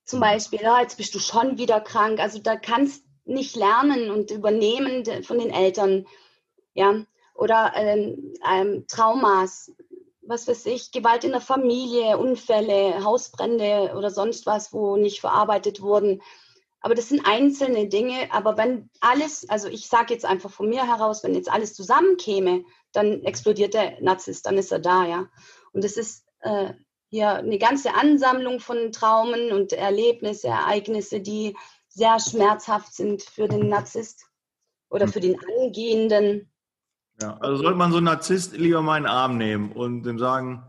zum 0.06 0.20
Beispiel, 0.20 0.60
ja, 0.62 0.80
jetzt 0.80 0.96
bist 0.96 1.14
du 1.14 1.18
schon 1.18 1.58
wieder 1.58 1.80
krank. 1.80 2.20
Also 2.20 2.38
da 2.38 2.56
kannst 2.56 3.04
nicht 3.24 3.56
lernen 3.56 4.10
und 4.10 4.30
übernehmen 4.30 5.04
von 5.24 5.38
den 5.38 5.50
Eltern. 5.50 6.06
Ja, 6.74 7.04
oder 7.34 7.72
ähm, 7.74 8.34
ähm, 8.48 8.84
Traumas, 8.88 9.72
was 10.22 10.46
weiß 10.46 10.66
ich, 10.66 10.92
Gewalt 10.92 11.24
in 11.24 11.32
der 11.32 11.40
Familie, 11.40 12.18
Unfälle, 12.18 13.04
Hausbrände 13.04 13.94
oder 13.96 14.10
sonst 14.10 14.46
was, 14.46 14.72
wo 14.72 14.96
nicht 14.96 15.20
verarbeitet 15.20 15.82
wurden. 15.82 16.22
Aber 16.80 16.94
das 16.94 17.08
sind 17.08 17.26
einzelne 17.26 17.88
Dinge. 17.88 18.28
Aber 18.30 18.56
wenn 18.56 18.90
alles, 19.00 19.48
also 19.48 19.68
ich 19.68 19.88
sage 19.88 20.14
jetzt 20.14 20.24
einfach 20.24 20.50
von 20.50 20.68
mir 20.68 20.86
heraus, 20.86 21.24
wenn 21.24 21.34
jetzt 21.34 21.50
alles 21.50 21.74
zusammenkäme, 21.74 22.64
dann 22.92 23.24
explodiert 23.24 23.74
der 23.74 24.00
Narzisst, 24.00 24.46
dann 24.46 24.56
ist 24.56 24.70
er 24.70 24.78
da, 24.78 25.04
ja. 25.04 25.28
Und 25.72 25.82
das 25.82 25.96
ist 25.96 26.24
äh, 26.40 26.74
hier 27.16 27.31
eine 27.37 27.59
ganze 27.59 27.94
Ansammlung 27.94 28.61
von 28.61 28.92
Traumen 28.92 29.50
und 29.50 29.72
Erlebnisse, 29.72 30.48
Ereignisse, 30.48 31.20
die 31.20 31.57
sehr 31.88 32.20
schmerzhaft 32.20 32.94
sind 32.94 33.22
für 33.22 33.48
den 33.48 33.68
Narzisst 33.68 34.26
oder 34.90 35.07
hm. 35.07 35.12
für 35.12 35.20
den 35.20 35.37
Angehenden. 35.59 36.52
Ja, 37.22 37.38
also 37.40 37.62
sollte 37.62 37.79
man 37.79 37.90
so 37.90 37.96
einen 37.96 38.05
Narzisst 38.05 38.55
lieber 38.55 38.83
mal 38.83 38.98
in 38.98 39.05
den 39.05 39.11
Arm 39.11 39.38
nehmen 39.38 39.72
und 39.72 40.02
dem 40.02 40.18
sagen, 40.18 40.62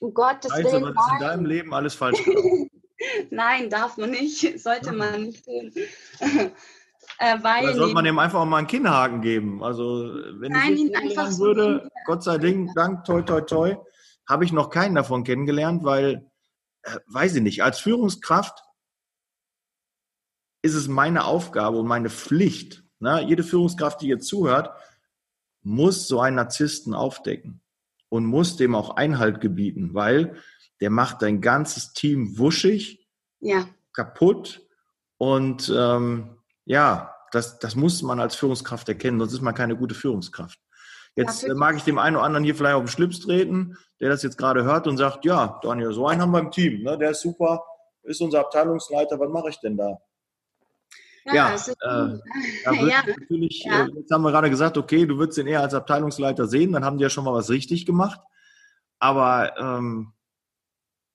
um 0.00 0.12
Gottes 0.12 0.52
Willen, 0.52 0.94
was 0.94 1.06
ist 1.06 1.12
in 1.14 1.20
deinem 1.20 1.46
Leben 1.46 1.72
alles 1.72 1.94
falsch 1.94 2.22
gemacht? 2.22 2.70
Nein, 3.30 3.70
darf 3.70 3.96
man 3.96 4.10
nicht, 4.10 4.58
sollte 4.60 4.92
man 4.92 5.22
nicht 5.22 5.44
tun. 5.44 5.72
äh, 6.20 7.36
weil 7.40 7.64
Oder 7.64 7.74
sollte 7.74 7.94
man 7.94 8.04
ihm 8.04 8.18
einfach 8.18 8.40
auch 8.40 8.44
mal 8.44 8.58
einen 8.58 8.66
Kinnhaken 8.66 9.22
geben? 9.22 9.64
Also 9.64 10.12
wenn 10.34 10.52
Nein, 10.52 10.74
ich 10.74 10.80
ihn 10.80 10.96
einfach 10.96 11.30
so 11.30 11.44
würde, 11.44 11.88
Gott 12.04 12.22
sei 12.22 12.36
Dank, 12.36 13.04
toi 13.04 13.22
toi 13.22 13.40
toi, 13.40 13.76
habe 14.26 14.44
ich 14.44 14.52
noch 14.52 14.70
keinen 14.70 14.94
davon 14.94 15.24
kennengelernt, 15.24 15.84
weil, 15.84 16.30
äh, 16.82 16.98
weiß 17.06 17.36
ich 17.36 17.42
nicht, 17.42 17.62
als 17.62 17.80
Führungskraft 17.80 18.62
ist 20.62 20.74
es 20.74 20.88
meine 20.88 21.24
Aufgabe 21.24 21.78
und 21.78 21.86
meine 21.86 22.10
Pflicht, 22.10 22.84
ne? 23.00 23.24
jede 23.26 23.42
Führungskraft, 23.42 24.00
die 24.00 24.06
hier 24.06 24.20
zuhört, 24.20 24.70
muss 25.62 26.06
so 26.08 26.20
einen 26.20 26.36
Narzissten 26.36 26.94
aufdecken 26.94 27.60
und 28.08 28.26
muss 28.26 28.56
dem 28.56 28.74
auch 28.74 28.96
Einhalt 28.96 29.40
gebieten, 29.40 29.94
weil 29.94 30.36
der 30.80 30.90
macht 30.90 31.22
dein 31.22 31.40
ganzes 31.40 31.92
Team 31.92 32.38
wuschig, 32.38 33.08
ja. 33.40 33.66
kaputt 33.92 34.66
und 35.18 35.72
ähm, 35.74 36.36
ja, 36.64 37.14
das, 37.32 37.58
das 37.58 37.74
muss 37.74 38.02
man 38.02 38.20
als 38.20 38.36
Führungskraft 38.36 38.88
erkennen, 38.88 39.18
sonst 39.18 39.32
ist 39.32 39.40
man 39.40 39.54
keine 39.54 39.76
gute 39.76 39.94
Führungskraft. 39.94 40.60
Jetzt 41.14 41.42
ja, 41.42 41.54
mag 41.54 41.76
ich 41.76 41.84
dem 41.84 41.98
einen 41.98 42.16
oder 42.16 42.24
anderen 42.24 42.44
hier 42.44 42.54
vielleicht 42.54 42.74
auf 42.74 42.84
den 42.84 42.88
Schlips 42.88 43.20
treten, 43.20 43.76
der 44.00 44.08
das 44.08 44.22
jetzt 44.22 44.38
gerade 44.38 44.64
hört 44.64 44.86
und 44.86 44.96
sagt, 44.96 45.24
ja, 45.24 45.60
Daniel, 45.62 45.92
so 45.92 46.06
einen 46.06 46.22
haben 46.22 46.30
wir 46.30 46.38
im 46.38 46.50
Team, 46.50 46.82
ne? 46.82 46.96
der 46.96 47.10
ist 47.10 47.20
super, 47.20 47.62
ist 48.02 48.20
unser 48.20 48.40
Abteilungsleiter, 48.40 49.20
was 49.20 49.30
mache 49.30 49.50
ich 49.50 49.60
denn 49.60 49.76
da? 49.76 49.98
Ja, 51.24 51.34
ja, 51.34 51.54
äh, 51.54 52.18
ja. 52.88 53.02
natürlich, 53.06 53.62
ja. 53.64 53.84
Äh, 53.84 53.88
jetzt 53.94 54.10
haben 54.10 54.22
wir 54.22 54.32
gerade 54.32 54.50
gesagt, 54.50 54.76
okay, 54.76 55.06
du 55.06 55.18
würdest 55.18 55.38
ihn 55.38 55.46
eher 55.46 55.60
als 55.60 55.74
Abteilungsleiter 55.74 56.46
sehen, 56.46 56.72
dann 56.72 56.84
haben 56.84 56.98
die 56.98 57.02
ja 57.02 57.10
schon 57.10 57.24
mal 57.24 57.34
was 57.34 57.50
richtig 57.50 57.86
gemacht. 57.86 58.20
Aber 58.98 59.56
ähm, 59.58 60.12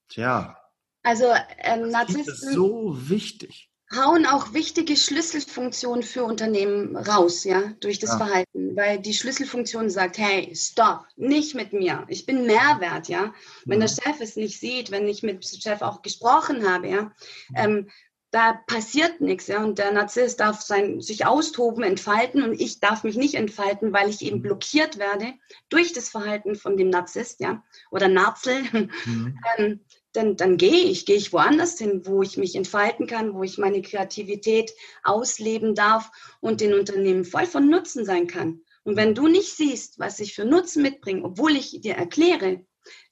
tja. 0.09 0.57
Also 1.03 1.25
ähm, 1.57 1.89
Narzissten 1.89 2.49
ist 2.49 2.53
so 2.53 2.97
wichtig. 3.09 3.69
Hauen 3.95 4.25
auch 4.25 4.53
wichtige 4.53 4.97
Schlüsselfunktionen 4.97 6.03
für 6.03 6.23
Unternehmen 6.25 6.97
raus, 6.97 7.45
ja, 7.45 7.73
durch 7.79 7.99
das 7.99 8.11
ja. 8.11 8.17
Verhalten, 8.17 8.75
weil 8.75 8.99
die 8.99 9.13
Schlüsselfunktion 9.13 9.89
sagt, 9.89 10.17
hey, 10.17 10.53
stopp, 10.55 11.05
nicht 11.15 11.55
mit 11.55 11.71
mir, 11.71 12.05
ich 12.09 12.25
bin 12.25 12.45
Mehrwert, 12.45 13.07
ja. 13.07 13.33
Wenn 13.65 13.79
der 13.79 13.87
Chef 13.87 14.19
es 14.19 14.35
nicht 14.35 14.59
sieht, 14.59 14.91
wenn 14.91 15.07
ich 15.07 15.23
mit 15.23 15.35
dem 15.35 15.61
Chef 15.61 15.81
auch 15.81 16.01
gesprochen 16.01 16.69
habe, 16.69 16.89
ja, 16.89 17.11
ähm, 17.55 17.87
da 18.31 18.53
passiert 18.67 19.21
nichts. 19.21 19.47
Ja? 19.47 19.63
Und 19.63 19.79
der 19.79 19.91
Narzisst 19.91 20.39
darf 20.39 20.61
sein, 20.61 21.01
sich 21.01 21.25
austoben, 21.25 21.83
entfalten 21.83 22.43
und 22.43 22.59
ich 22.59 22.79
darf 22.79 23.03
mich 23.03 23.15
nicht 23.15 23.35
entfalten, 23.35 23.93
weil 23.93 24.09
ich 24.09 24.21
eben 24.21 24.41
blockiert 24.41 24.97
werde 24.97 25.33
durch 25.69 25.93
das 25.93 26.09
Verhalten 26.09 26.55
von 26.55 26.77
dem 26.77 26.89
Narzisst 26.89 27.39
ja? 27.39 27.63
oder 27.89 28.07
Narzel. 28.07 28.63
Mhm. 29.05 29.39
ähm, 29.57 29.79
dann, 30.17 30.35
dann 30.35 30.57
gehe 30.57 30.83
ich, 30.83 31.05
gehe 31.05 31.15
ich 31.15 31.31
woanders 31.31 31.77
hin, 31.77 32.01
wo 32.05 32.21
ich 32.23 32.37
mich 32.37 32.55
entfalten 32.55 33.07
kann, 33.07 33.33
wo 33.33 33.43
ich 33.43 33.57
meine 33.57 33.81
Kreativität 33.81 34.71
ausleben 35.03 35.75
darf 35.75 36.11
und 36.41 36.59
den 36.59 36.73
Unternehmen 36.73 37.23
voll 37.23 37.45
von 37.45 37.69
Nutzen 37.69 38.03
sein 38.03 38.27
kann. 38.27 38.61
Und 38.83 38.95
wenn 38.95 39.15
du 39.15 39.27
nicht 39.27 39.55
siehst, 39.55 39.99
was 39.99 40.19
ich 40.19 40.33
für 40.33 40.45
Nutzen 40.45 40.81
mitbringe, 40.81 41.23
obwohl 41.23 41.55
ich 41.55 41.81
dir 41.81 41.95
erkläre, 41.95 42.65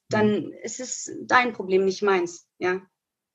dann 0.09 0.51
ist 0.63 0.79
es 0.79 1.11
dein 1.21 1.53
Problem, 1.53 1.85
nicht 1.85 2.01
meins. 2.01 2.47
Ja, 2.57 2.81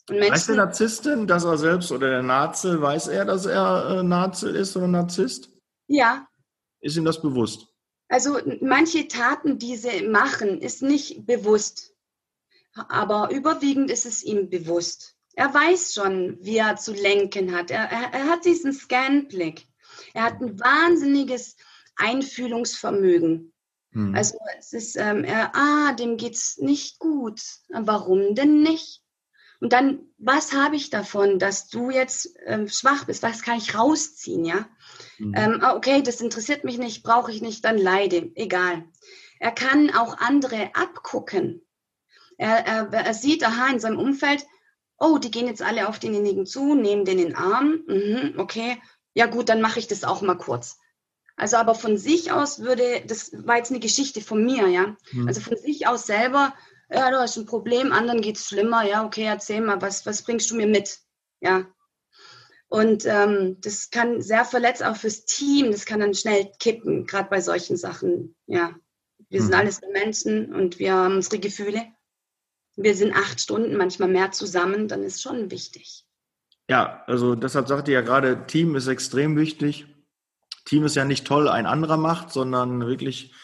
Menschen, 0.09 0.33
weiß 0.33 0.47
der 0.47 0.57
Narzisstin, 0.57 1.27
dass 1.27 1.45
er 1.45 1.59
selbst 1.59 1.93
oder 1.93 2.11
der 2.11 2.23
Nazi, 2.23 2.81
weiß 2.81 3.09
er, 3.09 3.25
dass 3.25 3.47
er 3.47 3.99
äh, 3.99 4.03
Nazi 4.03 4.49
ist 4.49 4.77
oder 4.77 4.89
Narzisst? 4.89 5.51
Ja. 5.87 6.27
Ist 6.81 6.97
ihm 6.97 7.05
das 7.05 7.21
bewusst? 7.21 7.67
Also 8.09 8.39
manche 8.61 9.07
Taten, 9.07 9.59
die 9.59 9.77
sie 9.77 10.09
machen, 10.09 10.61
ist 10.61 10.83
nicht 10.83 11.27
bewusst. 11.27 11.90
Aber 12.75 13.31
überwiegend 13.31 13.91
ist 13.91 14.07
es 14.07 14.23
ihm 14.23 14.49
bewusst. 14.49 15.17
Er 15.35 15.53
weiß 15.53 15.95
schon, 15.95 16.39
wie 16.41 16.59
er 16.59 16.77
zu 16.77 16.93
lenken 16.93 17.55
hat. 17.55 17.71
Er, 17.71 17.91
er, 17.91 18.13
er 18.13 18.29
hat 18.29 18.45
diesen 18.45 18.73
Scanblick. 18.73 19.67
Er 20.15 20.25
hat 20.25 20.41
ein 20.41 20.59
wahnsinniges 20.59 21.57
Einfühlungsvermögen. 21.97 23.53
Hm. 23.93 24.15
Also 24.15 24.39
es 24.59 24.73
ist, 24.73 24.97
ähm, 24.97 25.25
er, 25.25 25.55
ah, 25.55 25.93
dem 25.93 26.17
geht's 26.17 26.59
nicht 26.59 26.99
gut. 26.99 27.41
Warum 27.69 28.35
denn 28.35 28.63
nicht? 28.63 29.03
Und 29.61 29.75
dann, 29.75 30.01
was 30.17 30.55
habe 30.55 30.77
ich 30.77 30.89
davon, 30.89 31.39
dass 31.39 31.69
du 31.69 31.91
jetzt 31.91 32.35
ähm, 32.47 32.67
schwach 32.67 33.05
bist? 33.05 33.23
Was 33.23 33.43
kann 33.43 33.59
ich 33.59 33.77
rausziehen, 33.77 34.45
ja? 34.45 34.67
Mhm. 35.19 35.35
Ähm, 35.37 35.59
ah, 35.61 35.77
okay, 35.77 36.03
das 36.03 36.23
interessiert 36.23 36.65
mich 36.65 36.79
nicht, 36.79 37.03
brauche 37.03 37.31
ich 37.31 37.43
nicht, 37.43 37.65
dann 37.65 37.77
leide, 37.77 38.31
egal. 38.37 38.85
Er 39.39 39.53
kann 39.53 39.91
auch 39.91 40.17
andere 40.17 40.71
abgucken. 40.75 41.63
Er, 42.41 42.67
er, 42.67 42.93
er 42.93 43.15
sieht, 43.15 43.45
aha, 43.45 43.69
in 43.69 43.81
seinem 43.81 43.99
Umfeld, 43.99 44.47
oh, 44.99 45.19
die 45.19 45.31
gehen 45.31 45.47
jetzt 45.47 45.63
alle 45.63 45.89
auf 45.89 45.99
denjenigen 45.99 46.47
zu, 46.47 46.75
nehmen 46.75 47.05
den 47.05 47.19
in 47.19 47.27
den 47.29 47.37
Arm, 47.37 47.83
mhm, 47.87 48.35
okay, 48.39 48.81
ja 49.15 49.27
gut, 49.27 49.49
dann 49.49 49.61
mache 49.61 49.79
ich 49.79 49.89
das 49.89 50.05
auch 50.05 50.23
mal 50.23 50.37
kurz. 50.37 50.79
Also 51.37 51.57
aber 51.57 51.75
von 51.75 51.97
sich 51.97 52.33
aus 52.33 52.61
würde, 52.61 53.03
das 53.07 53.33
war 53.47 53.57
jetzt 53.57 53.71
eine 53.71 53.81
Geschichte 53.81 54.21
von 54.21 54.45
mir, 54.45 54.69
ja. 54.69 54.97
Mhm. 55.13 55.29
Also 55.29 55.41
von 55.41 55.57
sich 55.57 55.87
aus 55.87 56.07
selber 56.07 56.55
ja, 56.93 57.11
du 57.11 57.19
hast 57.19 57.37
ein 57.37 57.47
Problem, 57.47 57.93
anderen 57.93 58.21
geht 58.21 58.37
es 58.37 58.47
schlimmer, 58.47 58.83
ja, 58.83 59.05
okay, 59.05 59.25
erzähl 59.25 59.61
mal, 59.61 59.81
was, 59.81 60.07
was 60.07 60.23
bringst 60.23 60.51
du 60.51 60.57
mir 60.57 60.67
mit? 60.67 60.99
Ja. 61.41 61.67
Und 62.69 63.05
ähm, 63.07 63.59
das 63.61 63.91
kann 63.91 64.21
sehr 64.23 64.45
verletzt 64.45 64.85
auch 64.85 64.97
fürs 64.97 65.25
Team, 65.25 65.71
das 65.71 65.87
kann 65.87 66.01
dann 66.01 66.15
schnell 66.15 66.51
kippen, 66.59 67.07
gerade 67.07 67.29
bei 67.29 67.41
solchen 67.41 67.77
Sachen. 67.77 68.37
Ja. 68.47 68.75
Wir 69.29 69.41
sind 69.41 69.51
mhm. 69.51 69.57
alles 69.59 69.81
Menschen 69.93 70.55
und 70.55 70.79
wir 70.79 70.95
haben 70.95 71.17
unsere 71.17 71.39
Gefühle. 71.39 71.87
Wir 72.77 72.95
sind 72.95 73.15
acht 73.15 73.41
Stunden, 73.41 73.77
manchmal 73.77 74.09
mehr 74.09 74.33
zusammen, 74.33 74.89
dann 74.89 75.03
ist 75.03 75.23
schon 75.23 75.51
wichtig. 75.51 76.05
Ja, 76.69 77.03
also 77.07 77.35
deshalb 77.35 77.67
sagte 77.69 77.91
ja 77.93 78.01
gerade, 78.01 78.47
Team 78.47 78.77
ist 78.77 78.87
extrem 78.87 79.37
wichtig. 79.37 79.87
Team 80.65 80.85
ist 80.85 80.95
ja 80.95 81.05
nicht 81.05 81.27
toll, 81.27 81.49
ein 81.49 81.67
anderer 81.67 81.97
macht, 81.97 82.33
sondern 82.33 82.87
wirklich 82.87 83.35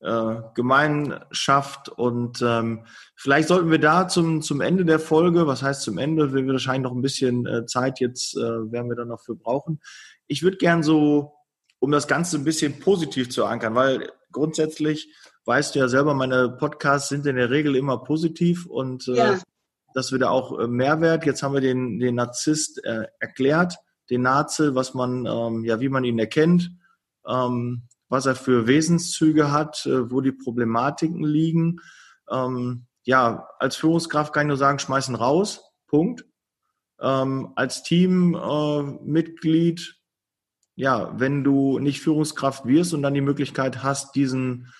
äh, 0.00 0.36
Gemeinschaft. 0.54 1.88
Und 1.88 2.42
ähm, 2.42 2.84
vielleicht 3.16 3.48
sollten 3.48 3.70
wir 3.70 3.78
da 3.78 4.06
zum, 4.06 4.42
zum 4.42 4.60
Ende 4.60 4.84
der 4.84 4.98
Folge, 4.98 5.46
was 5.46 5.62
heißt 5.62 5.80
zum 5.80 5.96
Ende, 5.96 6.34
wir 6.34 6.46
wahrscheinlich 6.46 6.82
noch 6.82 6.94
ein 6.94 7.00
bisschen 7.00 7.46
äh, 7.46 7.64
Zeit 7.64 8.00
jetzt, 8.00 8.36
äh, 8.36 8.40
werden 8.40 8.90
wir 8.90 8.96
dann 8.96 9.08
noch 9.08 9.22
für 9.22 9.34
brauchen. 9.34 9.80
Ich 10.26 10.42
würde 10.42 10.58
gern 10.58 10.82
so, 10.82 11.32
um 11.78 11.90
das 11.90 12.06
Ganze 12.06 12.36
ein 12.36 12.44
bisschen 12.44 12.80
positiv 12.80 13.30
zu 13.30 13.46
ankern, 13.46 13.74
weil 13.74 14.10
grundsätzlich 14.30 15.10
weißt 15.44 15.74
du 15.74 15.78
ja 15.80 15.88
selber, 15.88 16.14
meine 16.14 16.48
Podcasts 16.48 17.08
sind 17.08 17.26
in 17.26 17.36
der 17.36 17.50
Regel 17.50 17.76
immer 17.76 17.98
positiv 17.98 18.66
und 18.66 19.08
äh, 19.08 19.38
dass 19.94 20.12
wir 20.12 20.18
da 20.18 20.30
auch 20.30 20.58
äh, 20.58 20.66
Mehrwert, 20.66 21.26
jetzt 21.26 21.42
haben 21.42 21.54
wir 21.54 21.60
den, 21.60 21.98
den 21.98 22.16
Narzisst 22.16 22.84
äh, 22.84 23.06
erklärt, 23.20 23.76
den 24.10 24.22
Nazi, 24.22 24.74
was 24.74 24.94
man, 24.94 25.26
ähm, 25.26 25.64
ja, 25.64 25.80
wie 25.80 25.88
man 25.88 26.04
ihn 26.04 26.18
erkennt. 26.18 26.70
Ähm, 27.26 27.88
was 28.08 28.26
er 28.26 28.36
für 28.36 28.66
Wesenszüge 28.66 29.50
hat, 29.50 29.86
äh, 29.86 30.10
wo 30.10 30.20
die 30.20 30.32
Problematiken 30.32 31.24
liegen. 31.24 31.80
Ähm, 32.30 32.86
ja, 33.04 33.48
als 33.58 33.76
Führungskraft 33.76 34.32
kann 34.32 34.46
ich 34.46 34.48
nur 34.48 34.56
sagen, 34.56 34.78
schmeißen 34.78 35.14
raus. 35.14 35.62
Punkt. 35.88 36.24
Ähm, 37.00 37.52
als 37.56 37.82
Teammitglied, 37.82 39.80
äh, 39.80 39.92
ja, 40.76 41.12
wenn 41.18 41.44
du 41.44 41.78
nicht 41.78 42.00
Führungskraft 42.00 42.66
wirst 42.66 42.94
und 42.94 43.02
dann 43.02 43.14
die 43.14 43.20
Möglichkeit 43.20 43.82
hast, 43.82 44.14
diesen, 44.14 44.72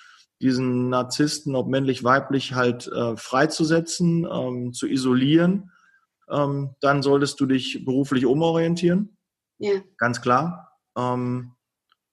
diesen 0.45 0.91
Narzissten, 0.91 1.57
ob 1.57 1.69
männlich, 1.69 2.05
weiblich, 2.05 2.55
halt 2.55 2.87
äh, 2.89 3.17
freizusetzen, 3.17 4.29
ähm, 4.31 4.75
zu 4.75 4.87
isolieren, 4.87 5.71
ähm, 6.31 6.75
dann 6.81 7.03
solltest 7.03 7.41
du 7.41 7.47
dich 7.47 7.83
beruflich 7.87 8.27
umorientieren. 8.27 9.17
Ja. 9.59 9.81
Ganz 9.97 10.21
klar. 10.21 10.79
Ähm, 10.97 11.53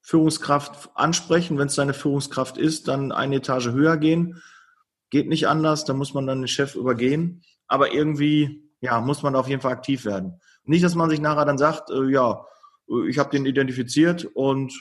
Führungskraft 0.01 0.91
ansprechen. 0.95 1.57
Wenn 1.57 1.67
es 1.67 1.75
deine 1.75 1.93
Führungskraft 1.93 2.57
ist, 2.57 2.87
dann 2.87 3.11
eine 3.11 3.35
Etage 3.35 3.71
höher 3.71 3.97
gehen. 3.97 4.41
Geht 5.09 5.27
nicht 5.27 5.49
anders, 5.49 5.83
da 5.83 5.93
muss 5.93 6.13
man 6.13 6.25
dann 6.25 6.39
den 6.41 6.47
Chef 6.47 6.75
übergehen. 6.75 7.43
Aber 7.67 7.93
irgendwie, 7.93 8.71
ja, 8.79 9.01
muss 9.01 9.23
man 9.23 9.35
auf 9.35 9.49
jeden 9.49 9.61
Fall 9.61 9.73
aktiv 9.73 10.05
werden. 10.05 10.39
Nicht, 10.63 10.85
dass 10.85 10.95
man 10.95 11.09
sich 11.09 11.19
nachher 11.19 11.45
dann 11.45 11.57
sagt, 11.57 11.89
äh, 11.89 12.09
ja, 12.09 12.45
ich 13.07 13.19
habe 13.19 13.29
den 13.29 13.45
identifiziert 13.45 14.25
und 14.25 14.73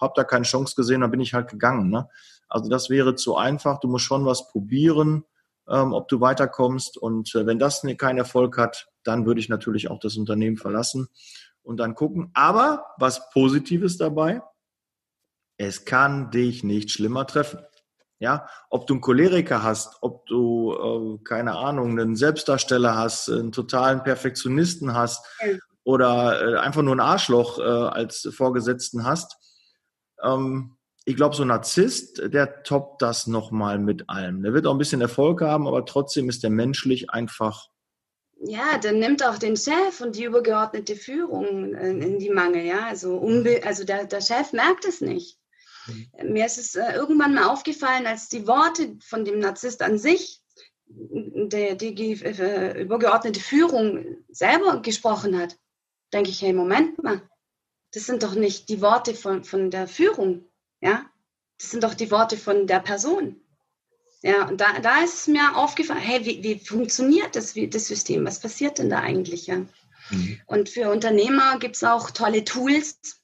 habe 0.00 0.12
da 0.16 0.24
keine 0.24 0.44
Chance 0.44 0.74
gesehen, 0.74 1.02
dann 1.02 1.10
bin 1.10 1.20
ich 1.20 1.34
halt 1.34 1.48
gegangen. 1.50 1.90
Ne? 1.90 2.08
Also 2.48 2.70
das 2.70 2.90
wäre 2.90 3.14
zu 3.14 3.36
einfach. 3.36 3.80
Du 3.80 3.88
musst 3.88 4.04
schon 4.04 4.24
was 4.24 4.50
probieren, 4.50 5.24
ähm, 5.68 5.92
ob 5.92 6.08
du 6.08 6.20
weiterkommst. 6.20 6.96
Und 6.98 7.34
äh, 7.34 7.46
wenn 7.46 7.58
das 7.58 7.86
keinen 7.98 8.18
Erfolg 8.18 8.58
hat, 8.58 8.88
dann 9.02 9.26
würde 9.26 9.40
ich 9.40 9.48
natürlich 9.48 9.90
auch 9.90 9.98
das 9.98 10.16
Unternehmen 10.16 10.56
verlassen 10.56 11.08
und 11.62 11.78
dann 11.78 11.94
gucken. 11.94 12.30
Aber 12.34 12.86
was 12.98 13.30
Positives 13.30 13.96
dabei, 13.96 14.42
es 15.56 15.84
kann 15.84 16.30
dich 16.30 16.64
nicht 16.64 16.90
schlimmer 16.90 17.26
treffen. 17.26 17.60
Ja, 18.20 18.48
ob 18.70 18.86
du 18.86 18.94
einen 18.94 19.00
Choleriker 19.00 19.62
hast, 19.62 19.98
ob 20.00 20.24
du, 20.26 20.72
äh, 20.72 21.24
keine 21.24 21.56
Ahnung, 21.56 21.98
einen 21.98 22.16
Selbstdarsteller 22.16 22.96
hast, 22.96 23.28
einen 23.28 23.52
totalen 23.52 24.02
Perfektionisten 24.02 24.94
hast 24.94 25.26
oder 25.82 26.54
äh, 26.54 26.58
einfach 26.58 26.82
nur 26.82 26.94
ein 26.94 27.00
Arschloch 27.00 27.58
äh, 27.58 27.62
als 27.62 28.28
Vorgesetzten 28.34 29.04
hast. 29.04 29.36
Ähm, 30.22 30.76
ich 31.04 31.16
glaube, 31.16 31.36
so 31.36 31.42
ein 31.42 31.48
Narzisst, 31.48 32.22
der 32.32 32.62
toppt 32.62 33.02
das 33.02 33.26
nochmal 33.26 33.78
mit 33.78 34.08
allem. 34.08 34.42
Der 34.42 34.54
wird 34.54 34.66
auch 34.66 34.72
ein 34.72 34.78
bisschen 34.78 35.02
Erfolg 35.02 35.42
haben, 35.42 35.66
aber 35.66 35.84
trotzdem 35.84 36.28
ist 36.28 36.42
der 36.42 36.50
menschlich 36.50 37.10
einfach. 37.10 37.68
Ja, 38.40 38.78
der 38.78 38.92
nimmt 38.92 39.24
auch 39.24 39.38
den 39.38 39.56
Chef 39.56 40.00
und 40.00 40.16
die 40.16 40.24
übergeordnete 40.24 40.96
Führung 40.96 41.74
in 41.74 42.18
die 42.18 42.30
Mangel. 42.30 42.64
Ja, 42.64 42.86
also, 42.86 43.20
also 43.62 43.84
der, 43.84 44.06
der 44.06 44.20
Chef 44.20 44.52
merkt 44.52 44.84
es 44.86 45.00
nicht. 45.00 45.38
Mhm. 45.86 46.32
Mir 46.32 46.46
ist 46.46 46.58
es 46.58 46.74
äh, 46.74 46.92
irgendwann 46.94 47.34
mal 47.34 47.48
aufgefallen, 47.48 48.06
als 48.06 48.28
die 48.28 48.46
Worte 48.46 48.96
von 49.04 49.24
dem 49.24 49.38
Narzisst 49.38 49.82
an 49.82 49.98
sich, 49.98 50.42
der, 50.86 51.74
die 51.74 52.12
äh, 52.22 52.82
übergeordnete 52.82 53.40
Führung 53.40 54.16
selber 54.28 54.80
gesprochen 54.80 55.38
hat, 55.38 55.56
denke 56.12 56.30
ich, 56.30 56.40
hey, 56.42 56.52
Moment 56.52 57.02
mal, 57.02 57.22
das 57.92 58.06
sind 58.06 58.22
doch 58.22 58.34
nicht 58.34 58.68
die 58.68 58.80
Worte 58.80 59.14
von, 59.14 59.44
von 59.44 59.70
der 59.70 59.86
Führung, 59.86 60.50
ja, 60.84 61.04
das 61.58 61.70
sind 61.70 61.82
doch 61.82 61.94
die 61.94 62.10
Worte 62.10 62.36
von 62.36 62.66
der 62.66 62.80
Person. 62.80 63.40
Ja, 64.22 64.46
und 64.48 64.60
da, 64.60 64.78
da 64.80 65.02
ist 65.02 65.14
es 65.14 65.28
mir 65.28 65.56
aufgefallen, 65.56 66.00
hey, 66.00 66.22
wie, 66.24 66.42
wie 66.42 66.58
funktioniert 66.58 67.36
das, 67.36 67.54
wie, 67.54 67.68
das 67.68 67.86
System? 67.86 68.26
Was 68.26 68.40
passiert 68.40 68.78
denn 68.78 68.90
da 68.90 68.98
eigentlich? 69.00 69.46
Ja? 69.46 69.64
Mhm. 70.10 70.40
Und 70.46 70.68
für 70.68 70.90
Unternehmer 70.90 71.58
gibt 71.58 71.76
es 71.76 71.84
auch 71.84 72.10
tolle 72.10 72.44
Tools, 72.44 73.22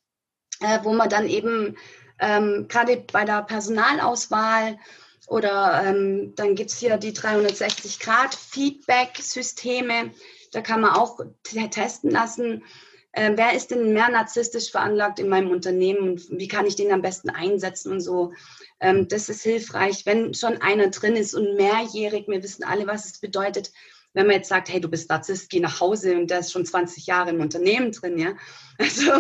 äh, 0.60 0.78
wo 0.82 0.94
man 0.94 1.10
dann 1.10 1.28
eben 1.28 1.76
ähm, 2.18 2.66
gerade 2.68 3.04
bei 3.12 3.24
der 3.24 3.42
Personalauswahl 3.42 4.78
oder 5.26 5.82
ähm, 5.84 6.34
dann 6.36 6.54
gibt 6.54 6.70
es 6.70 6.78
hier 6.78 6.96
die 6.96 7.12
360-Grad-Feedback-Systeme. 7.12 10.12
Da 10.52 10.60
kann 10.60 10.80
man 10.80 10.94
auch 10.94 11.20
testen 11.44 12.10
lassen, 12.10 12.64
äh, 13.12 13.32
wer 13.34 13.54
ist 13.54 13.70
denn 13.70 13.92
mehr 13.92 14.08
narzisstisch 14.08 14.70
veranlagt 14.70 15.18
in 15.18 15.28
meinem 15.28 15.50
Unternehmen 15.50 16.10
und 16.10 16.30
wie 16.30 16.48
kann 16.48 16.66
ich 16.66 16.76
den 16.76 16.92
am 16.92 17.02
besten 17.02 17.30
einsetzen 17.30 17.92
und 17.92 18.00
so. 18.00 18.32
Ähm, 18.78 19.08
das 19.08 19.28
ist 19.28 19.42
hilfreich, 19.42 20.06
wenn 20.06 20.34
schon 20.34 20.60
einer 20.60 20.88
drin 20.88 21.16
ist 21.16 21.34
und 21.34 21.56
mehrjährig, 21.56 22.28
wir 22.28 22.42
wissen 22.42 22.64
alle, 22.64 22.86
was 22.86 23.06
es 23.06 23.18
bedeutet, 23.18 23.72
wenn 24.12 24.26
man 24.26 24.36
jetzt 24.36 24.48
sagt, 24.48 24.68
hey, 24.68 24.80
du 24.80 24.88
bist 24.88 25.08
Narzisst, 25.08 25.50
geh 25.50 25.60
nach 25.60 25.80
Hause 25.80 26.16
und 26.16 26.30
der 26.30 26.40
ist 26.40 26.50
schon 26.52 26.64
20 26.64 27.06
Jahre 27.06 27.30
im 27.30 27.40
Unternehmen 27.40 27.92
drin, 27.92 28.18
ja. 28.18 28.32
Also, 28.78 29.12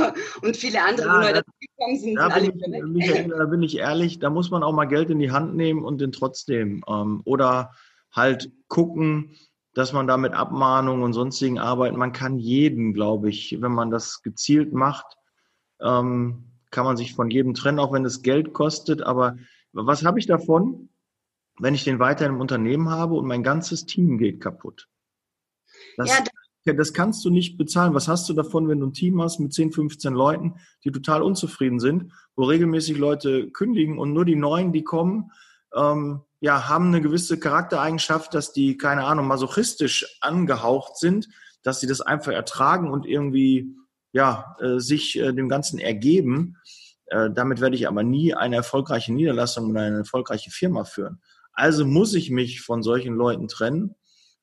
und 0.42 0.56
viele 0.56 0.82
andere, 0.82 1.06
ja, 1.06 1.20
Leute 1.20 1.44
gekommen 1.60 1.98
sind, 1.98 2.16
da 2.16 2.30
sind 2.30 2.32
alle 2.32 2.46
ich, 2.46 2.86
Michael, 2.86 3.28
da 3.38 3.44
bin 3.44 3.62
ich 3.62 3.76
ehrlich, 3.76 4.18
da 4.18 4.30
muss 4.30 4.50
man 4.50 4.62
auch 4.62 4.72
mal 4.72 4.86
Geld 4.86 5.10
in 5.10 5.18
die 5.18 5.30
Hand 5.30 5.54
nehmen 5.54 5.84
und 5.84 6.00
den 6.00 6.12
trotzdem. 6.12 6.82
Ähm, 6.88 7.20
oder 7.24 7.72
halt 8.10 8.50
gucken, 8.68 9.36
dass 9.74 9.92
man 9.92 10.06
da 10.06 10.16
mit 10.16 10.32
Abmahnungen 10.32 11.02
und 11.02 11.12
sonstigen 11.12 11.58
arbeiten. 11.58 11.96
Man 11.96 12.12
kann 12.12 12.38
jeden, 12.38 12.92
glaube 12.92 13.28
ich, 13.28 13.58
wenn 13.60 13.72
man 13.72 13.90
das 13.90 14.22
gezielt 14.22 14.72
macht, 14.72 15.16
ähm, 15.80 16.44
kann 16.70 16.84
man 16.84 16.96
sich 16.96 17.14
von 17.14 17.30
jedem 17.30 17.54
trennen, 17.54 17.78
auch 17.78 17.92
wenn 17.92 18.04
es 18.04 18.22
Geld 18.22 18.52
kostet. 18.52 19.02
Aber 19.02 19.36
was 19.72 20.04
habe 20.04 20.18
ich 20.18 20.26
davon? 20.26 20.90
wenn 21.60 21.74
ich 21.74 21.84
den 21.84 21.98
weiter 21.98 22.26
im 22.26 22.40
Unternehmen 22.40 22.88
habe 22.88 23.14
und 23.14 23.26
mein 23.26 23.42
ganzes 23.42 23.86
Team 23.86 24.18
geht 24.18 24.40
kaputt. 24.40 24.88
Das, 25.96 26.08
ja, 26.64 26.72
das 26.72 26.92
kannst 26.92 27.24
du 27.24 27.30
nicht 27.30 27.58
bezahlen. 27.58 27.94
Was 27.94 28.08
hast 28.08 28.28
du 28.28 28.32
davon, 28.32 28.68
wenn 28.68 28.80
du 28.80 28.86
ein 28.86 28.92
Team 28.92 29.20
hast 29.20 29.38
mit 29.38 29.52
10, 29.52 29.72
15 29.72 30.12
Leuten, 30.12 30.54
die 30.84 30.90
total 30.90 31.22
unzufrieden 31.22 31.78
sind, 31.78 32.12
wo 32.34 32.44
regelmäßig 32.44 32.96
Leute 32.96 33.50
kündigen 33.50 33.98
und 33.98 34.12
nur 34.12 34.24
die 34.24 34.36
Neuen, 34.36 34.72
die 34.72 34.82
kommen, 34.82 35.30
ähm, 35.74 36.22
ja, 36.40 36.68
haben 36.68 36.86
eine 36.88 37.00
gewisse 37.00 37.38
Charaktereigenschaft, 37.38 38.34
dass 38.34 38.52
die, 38.52 38.76
keine 38.76 39.04
Ahnung, 39.04 39.26
masochistisch 39.26 40.18
angehaucht 40.20 40.96
sind, 40.96 41.28
dass 41.62 41.80
sie 41.80 41.86
das 41.86 42.00
einfach 42.00 42.32
ertragen 42.32 42.90
und 42.90 43.06
irgendwie, 43.06 43.76
ja, 44.12 44.56
äh, 44.60 44.78
sich 44.78 45.18
äh, 45.18 45.32
dem 45.32 45.48
Ganzen 45.48 45.78
ergeben. 45.78 46.56
Äh, 47.06 47.30
damit 47.30 47.60
werde 47.60 47.76
ich 47.76 47.86
aber 47.86 48.02
nie 48.02 48.34
eine 48.34 48.56
erfolgreiche 48.56 49.12
Niederlassung 49.12 49.70
oder 49.70 49.82
eine 49.82 49.98
erfolgreiche 49.98 50.50
Firma 50.50 50.84
führen. 50.84 51.20
Also 51.52 51.84
muss 51.84 52.14
ich 52.14 52.30
mich 52.30 52.62
von 52.62 52.82
solchen 52.82 53.14
Leuten 53.14 53.48
trennen, 53.48 53.94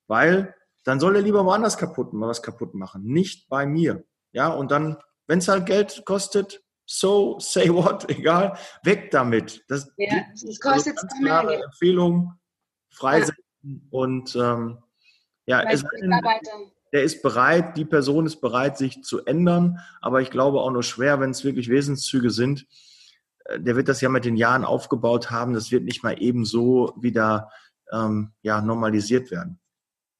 weil 0.07 0.53
dann 0.83 0.99
soll 0.99 1.15
er 1.15 1.21
lieber 1.21 1.43
woanders 1.45 1.77
kaputt, 1.77 2.09
was 2.11 2.43
kaputt 2.43 2.73
machen, 2.73 3.03
nicht 3.03 3.49
bei 3.49 3.65
mir. 3.65 4.05
Ja, 4.31 4.49
und 4.49 4.71
dann, 4.71 4.97
wenn 5.25 5.39
es 5.39 5.47
halt 5.47 5.65
Geld 5.65 6.03
kostet, 6.05 6.61
so, 6.87 7.37
say 7.39 7.69
what, 7.69 8.09
egal, 8.17 8.57
weg 8.83 9.11
damit. 9.11 9.63
Das, 9.67 9.91
ja, 9.97 10.23
das 10.31 10.59
kostet 10.59 10.97
also 10.97 11.07
klare 11.21 11.63
Empfehlung, 11.63 12.33
freisetzen 12.89 13.43
ja. 13.61 13.71
und 13.91 14.35
ähm, 14.35 14.79
ja, 15.45 15.61
es, 15.69 15.85
der 16.91 17.03
ist 17.03 17.21
bereit, 17.21 17.77
die 17.77 17.85
Person 17.85 18.25
ist 18.25 18.41
bereit, 18.41 18.77
sich 18.77 19.03
zu 19.03 19.23
ändern, 19.25 19.79
aber 20.01 20.21
ich 20.21 20.31
glaube 20.31 20.61
auch 20.61 20.71
nur 20.71 20.83
schwer, 20.83 21.19
wenn 21.19 21.29
es 21.29 21.43
wirklich 21.43 21.69
Wesenszüge 21.69 22.31
sind, 22.31 22.65
der 23.55 23.75
wird 23.75 23.87
das 23.87 24.01
ja 24.01 24.09
mit 24.09 24.25
den 24.25 24.35
Jahren 24.35 24.65
aufgebaut 24.65 25.31
haben. 25.31 25.53
Das 25.53 25.71
wird 25.71 25.83
nicht 25.83 26.03
mal 26.03 26.21
eben 26.21 26.45
so 26.45 26.93
wieder 26.97 27.49
ähm, 27.91 28.33
ja, 28.41 28.61
normalisiert 28.61 29.31
werden. 29.31 29.59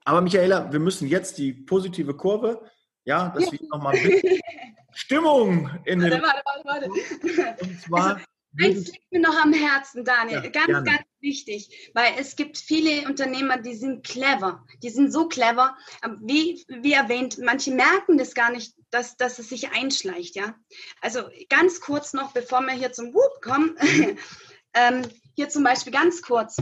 Aber 0.06 0.22
Michaela, 0.22 0.72
wir 0.72 0.80
müssen 0.80 1.08
jetzt 1.08 1.38
die 1.38 1.52
positive 1.52 2.16
Kurve, 2.16 2.62
ja, 3.08 3.30
dass 3.30 3.52
wir 3.52 3.60
nochmal 3.70 3.96
Stimmung 4.94 5.70
in 5.86 6.00
den. 6.00 6.22
Warte, 6.22 6.42
warte, 6.66 6.90
warte. 6.90 7.64
Und 7.64 7.82
zwar 7.82 8.20
Eins 8.60 8.88
liegt 8.88 9.12
mir 9.12 9.22
noch 9.22 9.36
am 9.36 9.54
Herzen, 9.54 10.04
Daniel. 10.04 10.44
Ja, 10.44 10.50
ganz, 10.50 10.66
gerne. 10.66 10.84
ganz 10.84 11.06
wichtig, 11.20 11.92
weil 11.94 12.14
es 12.18 12.36
gibt 12.36 12.58
viele 12.58 13.08
Unternehmer, 13.08 13.58
die 13.58 13.76
sind 13.76 14.04
clever. 14.06 14.66
Die 14.82 14.90
sind 14.90 15.12
so 15.12 15.28
clever. 15.28 15.76
Wie, 16.22 16.66
wie 16.68 16.94
erwähnt, 16.94 17.38
manche 17.44 17.72
merken 17.72 18.18
das 18.18 18.34
gar 18.34 18.52
nicht, 18.52 18.74
dass, 18.90 19.16
dass 19.16 19.38
es 19.38 19.50
sich 19.50 19.72
einschleicht. 19.74 20.36
Ja? 20.36 20.56
Also 21.02 21.22
ganz 21.50 21.82
kurz 21.82 22.14
noch, 22.14 22.34
bevor 22.34 22.62
wir 22.62 22.74
hier 22.74 22.92
zum 22.92 23.14
Whoop 23.14 23.42
kommen. 23.44 23.78
ähm, 24.74 25.04
hier 25.36 25.50
zum 25.50 25.64
Beispiel 25.64 25.94
ganz 25.94 26.22
kurz. 26.22 26.58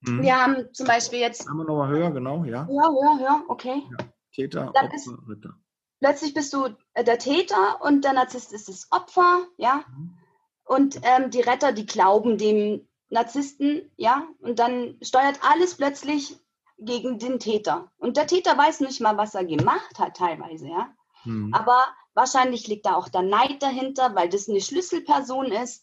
Mhm. 0.00 0.22
Wir 0.22 0.36
haben 0.36 0.72
zum 0.72 0.86
Beispiel 0.86 1.20
jetzt. 1.20 1.48
Haben 1.48 1.58
wir 1.58 1.64
nochmal 1.64 1.90
höher, 1.90 2.10
genau, 2.10 2.44
ja. 2.44 2.66
Ja, 2.68 2.88
höher, 2.90 3.18
höher, 3.20 3.44
okay. 3.48 3.82
Ja. 3.98 4.06
Täter, 4.32 4.68
Opfer, 4.74 5.18
Ritter. 5.28 5.54
Plötzlich 6.00 6.34
bist 6.34 6.52
du 6.52 6.68
äh, 6.94 7.04
der 7.04 7.18
Täter 7.18 7.80
und 7.82 8.04
der 8.04 8.14
Narzisst 8.14 8.52
ist 8.52 8.68
das 8.68 8.88
Opfer, 8.90 9.46
ja. 9.56 9.84
Mhm. 9.88 10.18
Und 10.64 11.00
ähm, 11.02 11.30
die 11.30 11.40
Retter, 11.40 11.72
die 11.72 11.86
glauben 11.86 12.38
dem 12.38 12.88
Narzissten, 13.10 13.90
ja, 13.96 14.26
und 14.40 14.58
dann 14.58 14.96
steuert 15.02 15.40
alles 15.42 15.74
plötzlich 15.76 16.36
gegen 16.78 17.18
den 17.18 17.38
Täter. 17.38 17.90
Und 17.98 18.16
der 18.16 18.26
Täter 18.26 18.56
weiß 18.56 18.80
nicht 18.80 19.00
mal, 19.00 19.16
was 19.16 19.34
er 19.34 19.44
gemacht 19.44 19.98
hat, 19.98 20.16
teilweise, 20.16 20.68
ja. 20.68 20.88
Mhm. 21.24 21.52
Aber 21.52 21.84
wahrscheinlich 22.14 22.66
liegt 22.66 22.86
da 22.86 22.94
auch 22.94 23.08
der 23.08 23.22
Neid 23.22 23.62
dahinter, 23.62 24.14
weil 24.14 24.28
das 24.28 24.48
eine 24.48 24.60
Schlüsselperson 24.60 25.52
ist. 25.52 25.82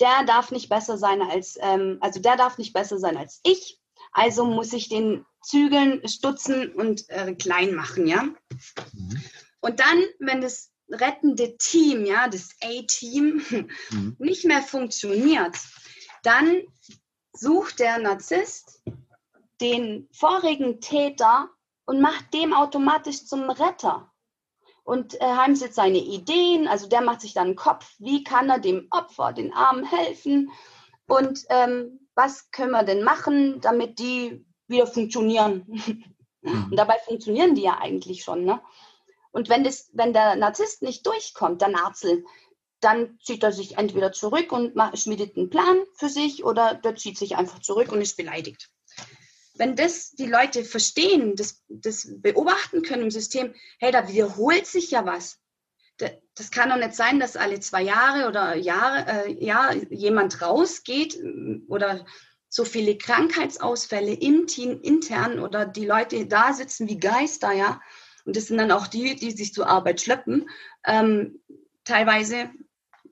Der 0.00 0.24
darf 0.24 0.50
nicht 0.50 0.68
besser 0.68 0.98
sein 0.98 1.22
als, 1.22 1.56
ähm, 1.60 1.98
also 2.00 2.20
der 2.20 2.36
darf 2.36 2.58
nicht 2.58 2.72
besser 2.72 2.98
sein 2.98 3.16
als 3.16 3.40
ich. 3.44 3.80
Also 4.12 4.44
muss 4.44 4.72
ich 4.72 4.88
den 4.88 5.24
zügeln, 5.42 6.06
stutzen 6.08 6.72
und 6.72 7.08
äh, 7.10 7.34
klein 7.34 7.74
machen, 7.74 8.06
ja. 8.06 8.22
Mhm. 8.22 9.22
Und 9.64 9.80
dann, 9.80 10.04
wenn 10.18 10.42
das 10.42 10.70
rettende 10.90 11.56
Team, 11.56 12.04
ja, 12.04 12.28
das 12.28 12.50
A-Team, 12.62 13.42
mhm. 13.90 14.16
nicht 14.18 14.44
mehr 14.44 14.60
funktioniert, 14.60 15.56
dann 16.22 16.60
sucht 17.32 17.78
der 17.78 17.96
Narzisst 17.96 18.82
den 19.62 20.06
vorigen 20.12 20.82
Täter 20.82 21.48
und 21.86 22.02
macht 22.02 22.34
dem 22.34 22.52
automatisch 22.52 23.24
zum 23.24 23.48
Retter. 23.48 24.12
Und 24.82 25.18
äh, 25.22 25.24
heimsetzt 25.24 25.76
seine 25.76 25.96
Ideen, 25.96 26.68
also 26.68 26.86
der 26.86 27.00
macht 27.00 27.22
sich 27.22 27.32
dann 27.32 27.46
einen 27.46 27.56
Kopf, 27.56 27.90
wie 27.98 28.22
kann 28.22 28.50
er 28.50 28.58
dem 28.58 28.86
Opfer, 28.90 29.32
den 29.32 29.54
Armen 29.54 29.86
helfen 29.86 30.50
und 31.06 31.40
ähm, 31.48 32.06
was 32.14 32.50
können 32.50 32.72
wir 32.72 32.82
denn 32.82 33.02
machen, 33.02 33.62
damit 33.62 33.98
die 33.98 34.44
wieder 34.68 34.86
funktionieren. 34.86 35.64
Mhm. 36.44 36.66
Und 36.70 36.76
dabei 36.76 36.98
funktionieren 37.06 37.54
die 37.54 37.62
ja 37.62 37.78
eigentlich 37.78 38.22
schon. 38.22 38.44
Ne? 38.44 38.60
Und 39.34 39.48
wenn, 39.48 39.64
das, 39.64 39.90
wenn 39.92 40.12
der 40.12 40.36
Narzisst 40.36 40.82
nicht 40.82 41.04
durchkommt, 41.06 41.60
der 41.60 41.68
Narzel, 41.68 42.24
dann 42.80 43.18
zieht 43.20 43.42
er 43.42 43.50
sich 43.50 43.76
entweder 43.78 44.12
zurück 44.12 44.52
und 44.52 44.74
schmiedet 44.96 45.36
einen 45.36 45.50
Plan 45.50 45.82
für 45.96 46.08
sich 46.08 46.44
oder 46.44 46.74
der 46.74 46.94
zieht 46.94 47.18
sich 47.18 47.36
einfach 47.36 47.58
zurück 47.58 47.90
und 47.90 48.00
ist 48.00 48.16
beleidigt. 48.16 48.70
Wenn 49.56 49.74
das 49.74 50.12
die 50.12 50.26
Leute 50.26 50.64
verstehen, 50.64 51.34
das, 51.34 51.64
das 51.68 52.08
beobachten 52.18 52.82
können 52.82 53.04
im 53.04 53.10
System, 53.10 53.54
hey, 53.80 53.90
da 53.90 54.06
wiederholt 54.06 54.66
sich 54.66 54.92
ja 54.92 55.04
was. 55.04 55.40
das 55.98 56.50
kann 56.52 56.68
doch 56.68 56.76
nicht 56.76 56.94
sein, 56.94 57.18
dass 57.18 57.36
alle 57.36 57.58
zwei 57.58 57.82
Jahre 57.82 58.28
oder 58.28 58.54
Jahre, 58.54 59.26
äh, 59.26 59.44
ja, 59.44 59.72
jemand 59.90 60.42
rausgeht 60.42 61.18
oder 61.66 62.06
so 62.48 62.64
viele 62.64 62.96
Krankheitsausfälle 62.96 64.14
im 64.14 64.46
Team 64.46 64.80
intern 64.80 65.40
oder 65.40 65.66
die 65.66 65.86
Leute 65.86 66.26
da 66.26 66.52
sitzen 66.52 66.88
wie 66.88 67.00
Geister, 67.00 67.50
ja. 67.52 67.80
Und 68.24 68.36
das 68.36 68.46
sind 68.46 68.58
dann 68.58 68.72
auch 68.72 68.86
die, 68.86 69.16
die 69.16 69.30
sich 69.30 69.52
zur 69.52 69.68
Arbeit 69.68 70.00
schleppen, 70.00 70.48
ähm, 70.86 71.40
teilweise 71.84 72.50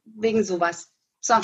wegen 0.05 0.45
sowas. 0.45 0.93
So, 1.21 1.35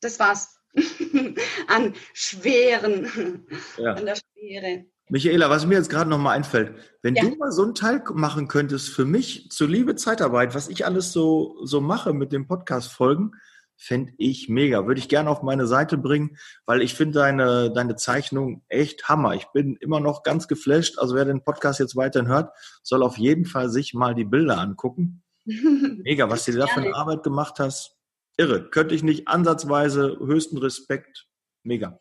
das 0.00 0.18
war's. 0.18 0.52
an 1.68 1.94
schweren, 2.12 3.46
ja. 3.78 3.94
an 3.94 4.04
der 4.04 4.16
Schwere. 4.16 4.84
Michaela, 5.08 5.48
was 5.48 5.64
mir 5.66 5.76
jetzt 5.76 5.88
gerade 5.88 6.10
noch 6.10 6.18
mal 6.18 6.32
einfällt, 6.32 6.74
wenn 7.00 7.14
ja. 7.14 7.22
du 7.22 7.36
mal 7.36 7.52
so 7.52 7.62
einen 7.62 7.74
Teil 7.74 8.02
machen 8.12 8.48
könntest 8.48 8.90
für 8.90 9.04
mich 9.04 9.50
zur 9.50 9.68
Liebe 9.68 9.94
Zeitarbeit, 9.94 10.54
was 10.54 10.68
ich 10.68 10.84
alles 10.84 11.12
so, 11.12 11.56
so 11.64 11.80
mache 11.80 12.12
mit 12.12 12.32
dem 12.32 12.46
Podcast-Folgen, 12.46 13.32
fände 13.76 14.12
ich 14.18 14.48
mega. 14.48 14.86
Würde 14.86 15.00
ich 15.00 15.08
gerne 15.08 15.30
auf 15.30 15.42
meine 15.42 15.66
Seite 15.66 15.98
bringen, 15.98 16.36
weil 16.64 16.82
ich 16.82 16.94
finde 16.94 17.20
deine, 17.20 17.70
deine 17.70 17.96
Zeichnung 17.96 18.64
echt 18.68 19.08
Hammer. 19.08 19.34
Ich 19.34 19.46
bin 19.46 19.76
immer 19.76 20.00
noch 20.00 20.22
ganz 20.22 20.48
geflasht. 20.48 20.98
Also 20.98 21.14
wer 21.14 21.24
den 21.24 21.42
Podcast 21.42 21.80
jetzt 21.80 21.96
weiterhin 21.96 22.28
hört, 22.28 22.52
soll 22.82 23.02
auf 23.02 23.18
jeden 23.18 23.44
Fall 23.44 23.68
sich 23.68 23.94
mal 23.94 24.14
die 24.14 24.24
Bilder 24.24 24.58
angucken. 24.58 25.22
Mega, 25.44 26.28
was 26.28 26.44
du 26.44 26.52
da 26.52 26.66
für 26.66 26.80
eine 26.80 26.94
Arbeit 26.94 27.22
gemacht 27.22 27.58
hast. 27.58 27.96
Irre. 28.36 28.68
Könnte 28.70 28.94
ich 28.94 29.02
nicht 29.02 29.28
ansatzweise. 29.28 30.18
Höchsten 30.20 30.58
Respekt. 30.58 31.26
Mega. 31.62 32.00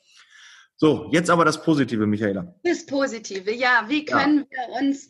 So, 0.77 1.09
jetzt 1.11 1.29
aber 1.29 1.45
das 1.45 1.61
Positive, 1.63 2.05
Michaela. 2.05 2.53
Das 2.63 2.85
Positive, 2.85 3.53
ja. 3.53 3.85
Wie 3.87 4.03
können 4.03 4.45
ja. 4.51 4.57
wir 4.67 4.87
uns 4.87 5.07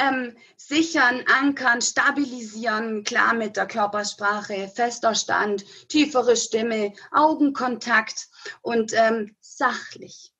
ähm, 0.00 0.36
sichern, 0.56 1.24
ankern, 1.40 1.82
stabilisieren, 1.82 3.04
klar 3.04 3.34
mit 3.34 3.56
der 3.56 3.66
Körpersprache, 3.66 4.70
fester 4.74 5.14
Stand, 5.14 5.64
tiefere 5.88 6.36
Stimme, 6.36 6.92
Augenkontakt 7.12 8.28
und 8.62 8.92
ähm, 8.94 9.36
sachlich. 9.40 10.32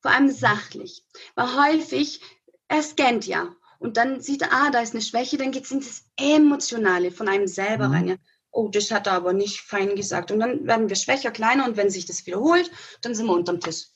Vor 0.00 0.10
allem 0.10 0.30
sachlich. 0.30 1.04
Weil 1.34 1.72
häufig, 1.72 2.20
er 2.68 2.82
scannt 2.82 3.26
ja. 3.26 3.54
Und 3.78 3.96
dann 3.96 4.20
sieht 4.20 4.42
er, 4.42 4.52
ah, 4.52 4.70
da 4.70 4.80
ist 4.80 4.94
eine 4.94 5.02
Schwäche, 5.02 5.36
dann 5.36 5.50
geht 5.50 5.64
es 5.64 5.72
ins 5.72 6.04
Emotionale 6.16 7.10
von 7.10 7.28
einem 7.28 7.48
selber 7.48 7.88
mhm. 7.88 7.94
rein. 7.94 8.08
Ja. 8.08 8.16
Oh, 8.52 8.68
das 8.68 8.90
hat 8.90 9.06
er 9.06 9.14
aber 9.14 9.32
nicht 9.32 9.60
fein 9.60 9.96
gesagt. 9.96 10.30
Und 10.30 10.40
dann 10.40 10.66
werden 10.66 10.88
wir 10.88 10.96
schwächer, 10.96 11.30
kleiner 11.30 11.64
und 11.64 11.76
wenn 11.76 11.90
sich 11.90 12.04
das 12.04 12.24
wiederholt, 12.26 12.70
dann 13.00 13.14
sind 13.14 13.26
wir 13.26 13.32
unterm 13.32 13.60
Tisch. 13.60 13.86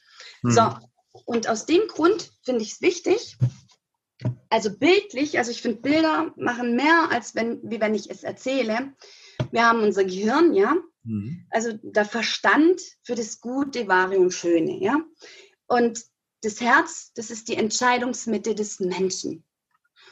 Mhm. 0.43 0.51
So, 0.51 0.75
und 1.25 1.49
aus 1.49 1.67
dem 1.67 1.87
Grund 1.89 2.31
finde 2.43 2.63
ich 2.63 2.73
es 2.73 2.81
wichtig, 2.81 3.37
also 4.51 4.77
bildlich, 4.77 5.39
also 5.39 5.51
ich 5.51 5.63
finde 5.63 5.81
Bilder 5.81 6.33
machen 6.37 6.77
mehr, 6.77 7.09
als 7.11 7.35
wenn, 7.35 7.61
wie 7.63 7.81
wenn 7.81 7.95
ich 7.95 8.11
es 8.11 8.23
erzähle. 8.23 8.93
Wir 9.51 9.67
haben 9.67 9.83
unser 9.83 10.05
Gehirn, 10.05 10.55
ja, 10.55 10.77
mhm. 11.05 11.47
also 11.51 11.73
der 11.83 12.05
Verstand 12.05 12.81
für 13.03 13.15
das 13.15 13.41
Gute, 13.41 13.89
Wahre 13.89 14.19
und 14.19 14.33
Schöne, 14.33 14.83
ja. 14.83 15.01
Und 15.67 16.05
das 16.43 16.61
Herz, 16.61 17.13
das 17.15 17.31
ist 17.31 17.49
die 17.49 17.57
Entscheidungsmitte 17.57 18.55
des 18.55 18.81
Menschen. 18.81 19.45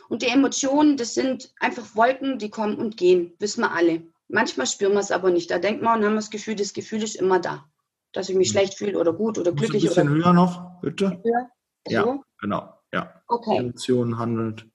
Und 0.09 0.23
die 0.23 0.29
Emotionen, 0.29 0.97
das 0.97 1.15
sind 1.15 1.53
einfach 1.61 1.95
Wolken, 1.95 2.39
die 2.39 2.51
kommen 2.51 2.77
und 2.77 2.97
gehen, 2.97 3.33
wissen 3.39 3.63
wir 3.63 3.73
alle. 3.73 4.03
Manchmal 4.29 4.67
spüren 4.67 4.93
wir 4.93 5.01
es 5.01 5.11
aber 5.11 5.31
nicht. 5.31 5.51
Da 5.51 5.59
denkt 5.59 5.83
man 5.83 6.01
und 6.01 6.07
haben 6.07 6.17
das 6.17 6.31
Gefühl, 6.31 6.57
das 6.57 6.73
Gefühl 6.73 7.03
ist 7.03 7.17
immer 7.17 7.39
da. 7.39 7.67
Dass 8.13 8.29
ich 8.29 8.37
mich 8.37 8.49
mhm. 8.49 8.53
schlecht 8.53 8.75
fühle 8.75 8.99
oder 8.99 9.13
gut 9.13 9.39
oder 9.39 9.53
glücklich. 9.53 9.83
Ein 9.85 9.89
bisschen 9.89 10.09
oder 10.09 10.25
höher 10.25 10.33
noch, 10.33 10.81
bitte. 10.81 11.21
Höher? 11.23 11.51
Ja, 11.89 12.03
so? 12.03 12.25
genau. 12.41 12.75
Ja. 12.95 13.13
Okay. 13.27 13.59
Emotionen 13.59 14.19
handelt. 14.19 14.67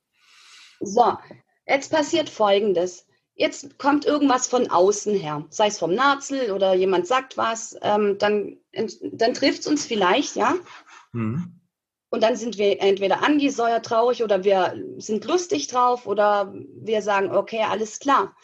So, 0.82 1.18
jetzt 1.66 1.90
passiert 1.90 2.30
Folgendes. 2.30 3.08
Jetzt 3.34 3.80
kommt 3.80 4.04
irgendwas 4.04 4.48
von 4.48 4.70
außen 4.70 5.16
her, 5.16 5.46
sei 5.50 5.68
es 5.68 5.80
vom 5.80 5.94
Narzel 5.96 6.52
oder 6.52 6.74
jemand 6.74 7.08
sagt 7.08 7.38
was, 7.38 7.78
ähm, 7.82 8.18
dann, 8.18 8.58
dann 8.74 9.34
trifft 9.34 9.62
es 9.62 9.68
uns 9.68 9.86
vielleicht, 9.86 10.36
ja. 10.36 10.56
Mhm. 11.14 11.62
Und 12.10 12.22
dann 12.22 12.36
sind 12.36 12.58
wir 12.58 12.82
entweder 12.82 13.24
angesäuert 13.24 13.86
traurig 13.86 14.22
oder 14.22 14.44
wir 14.44 14.76
sind 14.98 15.24
lustig 15.24 15.68
drauf 15.68 16.06
oder 16.06 16.54
wir 16.54 17.02
sagen, 17.02 17.34
okay, 17.34 17.62
alles 17.62 18.00
klar. 18.00 18.36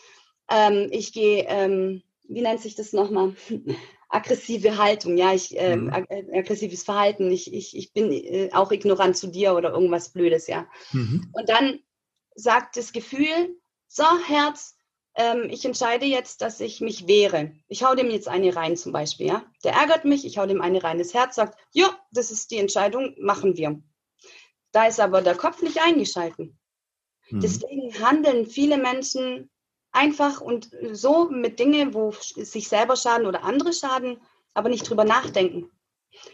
Ähm, 0.49 0.87
ich 0.91 1.11
gehe, 1.11 1.43
ähm, 1.49 2.01
wie 2.29 2.41
nennt 2.41 2.61
sich 2.61 2.75
das 2.75 2.93
nochmal? 2.93 3.35
aggressive 4.09 4.77
Haltung, 4.77 5.17
ja, 5.17 5.33
ich, 5.33 5.57
äh, 5.59 5.75
mhm. 5.75 5.89
Äh, 5.89 6.39
aggressives 6.39 6.83
Verhalten, 6.83 7.31
ich, 7.31 7.53
ich, 7.53 7.75
ich 7.75 7.93
bin 7.93 8.11
äh, 8.11 8.49
auch 8.53 8.71
ignorant 8.71 9.17
zu 9.17 9.27
dir 9.27 9.55
oder 9.55 9.71
irgendwas 9.71 10.09
Blödes, 10.09 10.47
ja. 10.47 10.67
Mhm. 10.91 11.31
Und 11.33 11.49
dann 11.49 11.79
sagt 12.35 12.77
das 12.77 12.93
Gefühl, 12.93 13.57
so, 13.87 14.03
Herz, 14.27 14.75
ähm, 15.15 15.47
ich 15.49 15.63
entscheide 15.65 16.05
jetzt, 16.05 16.41
dass 16.41 16.59
ich 16.59 16.81
mich 16.81 17.07
wehre. 17.07 17.53
Ich 17.67 17.83
hau 17.83 17.95
dem 17.95 18.09
jetzt 18.11 18.27
eine 18.27 18.55
rein 18.55 18.75
zum 18.75 18.91
Beispiel, 18.91 19.27
ja. 19.27 19.45
Der 19.63 19.73
ärgert 19.73 20.05
mich, 20.05 20.25
ich 20.25 20.37
hau 20.37 20.45
dem 20.45 20.61
eine 20.61 20.83
rein. 20.83 20.99
Das 20.99 21.13
Herz 21.13 21.35
sagt, 21.35 21.57
ja, 21.71 21.97
das 22.11 22.31
ist 22.31 22.51
die 22.51 22.57
Entscheidung, 22.57 23.15
machen 23.19 23.55
wir. 23.57 23.81
Da 24.71 24.87
ist 24.87 24.99
aber 24.99 25.21
der 25.21 25.35
Kopf 25.35 25.61
nicht 25.61 25.81
eingeschalten. 25.81 26.59
Mhm. 27.29 27.39
Deswegen 27.39 27.93
handeln 27.99 28.45
viele 28.45 28.77
Menschen 28.77 29.49
einfach 29.95 30.41
und 30.41 30.69
so 30.91 31.29
mit 31.29 31.59
Dingen, 31.59 31.93
wo 31.93 32.11
sich 32.11 32.67
selber 32.67 32.95
schaden 32.95 33.25
oder 33.25 33.43
andere 33.43 33.73
schaden, 33.73 34.21
aber 34.53 34.69
nicht 34.69 34.89
drüber 34.89 35.05
nachdenken. 35.05 35.71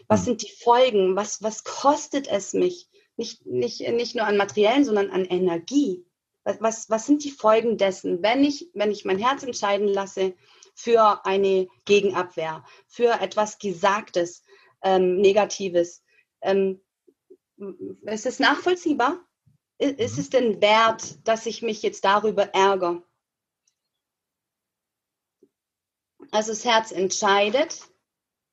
Was 0.08 0.20
hm. 0.20 0.24
sind 0.26 0.42
die 0.42 0.52
Folgen? 0.62 1.16
Was, 1.16 1.42
was 1.42 1.64
kostet 1.64 2.28
es 2.28 2.52
mich? 2.52 2.88
Nicht, 3.16 3.46
nicht, 3.46 3.80
nicht 3.80 4.14
nur 4.14 4.26
an 4.26 4.36
Materiellen, 4.36 4.84
sondern 4.84 5.10
an 5.10 5.24
Energie. 5.24 6.04
Was, 6.44 6.60
was, 6.60 6.90
was 6.90 7.06
sind 7.06 7.24
die 7.24 7.30
Folgen 7.30 7.76
dessen, 7.78 8.22
wenn 8.22 8.42
ich, 8.42 8.70
wenn 8.74 8.90
ich 8.90 9.04
mein 9.04 9.18
Herz 9.18 9.42
entscheiden 9.42 9.86
lasse 9.86 10.34
für 10.74 11.24
eine 11.24 11.68
Gegenabwehr, 11.84 12.64
für 12.88 13.20
etwas 13.20 13.58
Gesagtes, 13.58 14.42
ähm, 14.82 15.16
Negatives? 15.16 16.02
Ähm, 16.40 16.80
ist 18.02 18.26
es 18.26 18.38
nachvollziehbar? 18.40 19.20
Ist 19.78 20.18
es 20.18 20.30
denn 20.30 20.60
wert, 20.60 21.26
dass 21.26 21.46
ich 21.46 21.62
mich 21.62 21.82
jetzt 21.82 22.04
darüber 22.04 22.54
ärgere? 22.54 23.02
Also 26.32 26.50
das 26.50 26.64
Herz 26.64 26.90
entscheidet. 26.90 27.82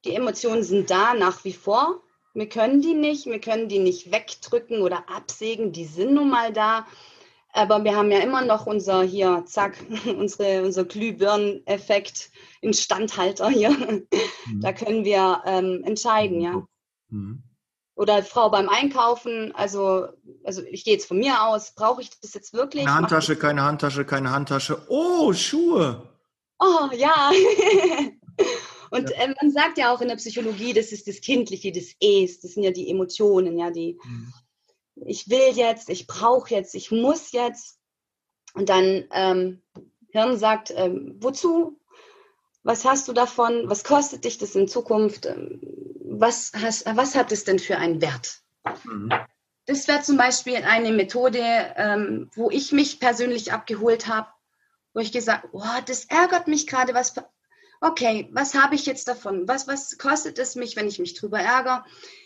Die 0.05 0.13
Emotionen 0.13 0.63
sind 0.63 0.91
da 0.91 1.13
nach 1.13 1.43
wie 1.45 1.53
vor. 1.53 2.03
Wir 2.33 2.47
können 2.47 2.81
die 2.81 2.93
nicht, 2.93 3.25
wir 3.25 3.39
können 3.39 3.69
die 3.69 3.79
nicht 3.79 4.11
wegdrücken 4.11 4.81
oder 4.81 5.09
absägen. 5.09 5.71
Die 5.71 5.85
sind 5.85 6.13
nun 6.13 6.29
mal 6.29 6.53
da. 6.53 6.85
Aber 7.51 7.83
wir 7.83 7.95
haben 7.95 8.11
ja 8.11 8.19
immer 8.19 8.45
noch 8.45 8.67
unser 8.67 9.01
hier, 9.01 9.43
zack, 9.47 9.77
unsere, 10.05 10.63
unser 10.63 10.85
Glühbirnen-Effekt, 10.85 12.29
Instandhalter 12.61 13.49
hier. 13.49 13.71
Mhm. 13.71 14.61
Da 14.61 14.73
können 14.73 15.03
wir 15.05 15.41
ähm, 15.45 15.81
entscheiden, 15.85 16.41
ja. 16.41 16.63
Mhm. 17.09 17.43
Oder 17.95 18.23
Frau 18.23 18.49
beim 18.49 18.69
Einkaufen, 18.69 19.53
also, 19.55 20.07
also 20.43 20.61
ich 20.63 20.85
gehe 20.85 20.93
jetzt 20.93 21.07
von 21.07 21.17
mir 21.17 21.43
aus, 21.43 21.73
brauche 21.75 22.01
ich 22.01 22.11
das 22.21 22.33
jetzt 22.33 22.53
wirklich? 22.53 22.85
Keine 22.85 22.95
Handtasche, 22.95 23.35
keine 23.35 23.63
Handtasche, 23.63 24.05
keine 24.05 24.31
Handtasche. 24.31 24.85
Oh, 24.87 25.33
Schuhe 25.33 26.09
oh 26.59 26.89
ja. 26.93 27.31
Und 28.91 29.09
ja. 29.11 29.17
äh, 29.17 29.33
man 29.41 29.51
sagt 29.51 29.77
ja 29.77 29.93
auch 29.93 30.01
in 30.01 30.07
der 30.07 30.15
Psychologie, 30.15 30.73
das 30.73 30.91
ist 30.91 31.07
das 31.07 31.21
Kindliche, 31.21 31.71
das 31.71 31.93
Es, 31.99 32.39
das 32.39 32.53
sind 32.53 32.63
ja 32.63 32.71
die 32.71 32.89
Emotionen, 32.89 33.57
ja, 33.57 33.69
die 33.69 33.99
mhm. 34.03 34.33
ich 35.05 35.29
will 35.29 35.55
jetzt, 35.55 35.89
ich 35.89 36.07
brauche 36.07 36.53
jetzt, 36.53 36.75
ich 36.75 36.91
muss 36.91 37.31
jetzt. 37.31 37.77
Und 38.55 38.69
dann 38.69 39.05
ähm, 39.11 39.61
Hirn 40.11 40.37
sagt, 40.37 40.73
ähm, 40.75 41.17
wozu? 41.19 41.79
Was 42.63 42.83
hast 42.83 43.07
du 43.07 43.13
davon? 43.13 43.69
Was 43.69 43.83
kostet 43.83 44.25
dich 44.25 44.37
das 44.37 44.55
in 44.55 44.67
Zukunft? 44.67 45.27
Ähm, 45.27 45.61
was, 46.03 46.51
hast, 46.55 46.85
was 46.85 47.15
hat 47.15 47.31
es 47.31 47.43
denn 47.43 47.59
für 47.59 47.77
einen 47.77 48.01
Wert? 48.01 48.41
Mhm. 48.83 49.13
Das 49.65 49.87
wäre 49.87 50.01
zum 50.01 50.17
Beispiel 50.17 50.55
eine 50.55 50.91
Methode, 50.91 51.41
ähm, 51.77 52.31
wo 52.33 52.49
ich 52.49 52.71
mich 52.71 52.99
persönlich 52.99 53.53
abgeholt 53.53 54.07
habe 54.07 54.27
wo 54.93 54.99
ich 54.99 55.11
gesagt, 55.11 55.47
oh, 55.51 55.63
das 55.85 56.05
ärgert 56.05 56.47
mich 56.47 56.67
gerade, 56.67 56.93
was, 56.93 57.13
okay, 57.81 58.29
was 58.31 58.53
habe 58.55 58.75
ich 58.75 58.85
jetzt 58.85 59.07
davon? 59.07 59.47
Was, 59.47 59.67
was 59.67 59.97
kostet 59.97 60.39
es 60.39 60.55
mich, 60.55 60.75
wenn 60.75 60.87
ich 60.87 60.99
mich 60.99 61.13
drüber 61.13 61.39
ärgere? 61.39 61.85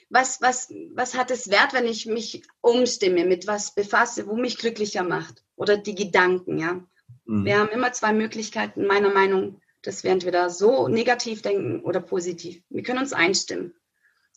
Was, 0.09 0.41
was, 0.41 0.71
was 0.93 1.15
hat 1.15 1.31
es 1.31 1.49
wert, 1.49 1.73
wenn 1.73 1.85
ich 1.85 2.05
mich 2.05 2.43
umstimme, 2.61 3.25
mit 3.25 3.47
was 3.47 3.73
befasse, 3.73 4.27
wo 4.27 4.35
mich 4.35 4.57
glücklicher 4.57 5.03
macht? 5.03 5.43
Oder 5.55 5.77
die 5.77 5.95
Gedanken, 5.95 6.59
ja. 6.59 6.85
Mhm. 7.25 7.45
Wir 7.45 7.59
haben 7.59 7.69
immer 7.69 7.91
zwei 7.93 8.13
Möglichkeiten, 8.13 8.85
meiner 8.85 9.11
Meinung, 9.11 9.61
dass 9.81 10.03
wir 10.03 10.11
entweder 10.11 10.49
so 10.49 10.87
negativ 10.87 11.41
denken 11.41 11.81
oder 11.81 11.99
positiv. 11.99 12.63
Wir 12.69 12.83
können 12.83 12.99
uns 12.99 13.13
einstimmen. 13.13 13.73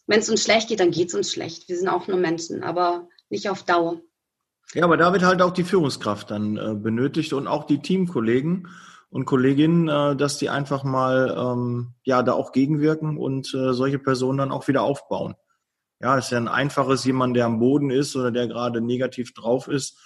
Wenn 0.07 0.21
es 0.21 0.29
uns 0.29 0.43
schlecht 0.43 0.69
geht, 0.69 0.81
dann 0.81 0.91
geht 0.91 1.09
es 1.09 1.15
uns 1.15 1.33
schlecht. 1.33 1.69
Wir 1.69 1.77
sind 1.77 1.89
auch 1.89 2.07
nur 2.07 2.19
Menschen, 2.19 2.63
aber 2.63 3.09
nicht 3.29 3.49
auf 3.49 3.65
Dauer. 3.65 4.01
Ja, 4.75 4.85
aber 4.85 4.97
da 4.97 5.13
wird 5.13 5.23
halt 5.23 5.43
auch 5.43 5.53
die 5.53 5.65
Führungskraft 5.65 6.31
dann 6.31 6.57
äh, 6.57 6.75
benötigt 6.75 7.33
und 7.33 7.47
auch 7.47 7.65
die 7.65 7.81
Teamkollegen 7.81 8.69
und 9.11 9.25
Kolleginnen, 9.25 9.89
äh, 9.89 10.17
dass 10.17 10.39
die 10.39 10.51
einfach 10.51 10.85
mal 10.85 11.35
ähm, 11.39 11.95
ja 12.03 12.23
da 12.23 12.33
auch 12.33 12.53
gegenwirken 12.53 13.17
und 13.17 13.55
äh, 13.55 13.73
solche 13.73 13.99
Personen 13.99 14.39
dann 14.39 14.53
auch 14.53 14.67
wieder 14.69 14.83
aufbauen. 14.83 15.37
Ja, 16.01 16.19
ist 16.19 16.31
ja 16.31 16.39
ein 16.39 16.49
einfaches 16.49 17.05
jemand, 17.05 17.37
der 17.37 17.47
am 17.47 17.59
Boden 17.59 17.91
ist 17.91 18.17
oder 18.17 18.31
der 18.31 18.49
gerade 18.49 18.81
negativ 18.83 19.33
drauf 19.33 19.69
ist, 19.69 19.99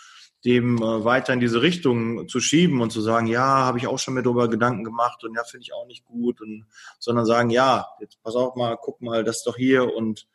dem 0.45 0.77
äh, 0.77 1.05
weiter 1.05 1.33
in 1.33 1.41
diese 1.41 1.63
Richtung 1.63 2.29
zu 2.29 2.41
schieben 2.41 2.81
und 2.81 2.91
zu 2.91 3.01
sagen, 3.01 3.27
ja, 3.27 3.43
habe 3.43 3.79
ich 3.79 3.87
auch 3.87 3.99
schon 3.99 4.15
mir 4.15 4.23
darüber 4.23 4.49
Gedanken 4.49 4.85
gemacht 4.85 5.25
und 5.25 5.35
ja, 5.35 5.43
finde 5.45 5.63
ich 5.63 5.75
auch 5.75 5.87
nicht 5.87 6.05
gut 6.05 6.41
und 6.41 6.67
sondern 6.99 7.27
sagen, 7.27 7.51
ja, 7.51 7.89
jetzt 8.01 8.23
pass 8.23 8.37
auf 8.37 8.55
mal, 8.57 8.79
guck 8.81 9.01
mal, 9.01 9.25
das 9.25 9.39
ist 9.39 9.47
doch 9.47 9.57
hier 9.57 9.93
und 9.95 10.29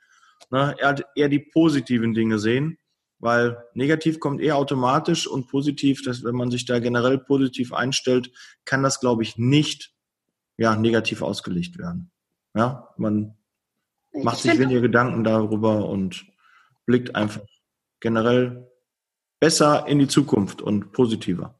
ne, 0.49 0.76
eher, 0.80 0.95
eher 1.15 1.30
die 1.30 1.39
positiven 1.39 2.13
Dinge 2.13 2.38
sehen, 2.39 2.78
weil 3.26 3.57
negativ 3.73 4.21
kommt 4.21 4.39
eher 4.39 4.55
automatisch 4.55 5.28
und 5.28 5.47
positiv, 5.47 6.03
dass 6.03 6.23
wenn 6.23 6.36
man 6.36 6.51
sich 6.51 6.65
da 6.65 6.80
generell 6.80 7.17
positiv 7.17 7.73
einstellt, 7.73 8.32
kann 8.63 8.84
das, 8.84 9.01
glaube 9.01 9.23
ich, 9.23 9.38
nicht 9.38 9.93
ja 10.57 10.76
negativ 10.76 11.21
ausgelegt 11.21 11.78
werden. 11.78 12.11
Ja, 12.53 12.93
man 12.97 13.36
macht 14.13 14.38
sich 14.38 14.57
weniger 14.57 14.80
Gedanken 14.80 15.23
darüber 15.23 15.89
und 15.89 16.26
blickt 16.86 17.15
einfach 17.15 17.41
generell 17.99 18.69
besser 19.39 19.88
in 19.88 19.99
die 19.99 20.07
Zukunft 20.07 20.61
und 20.61 20.91
positiver. 20.91 21.59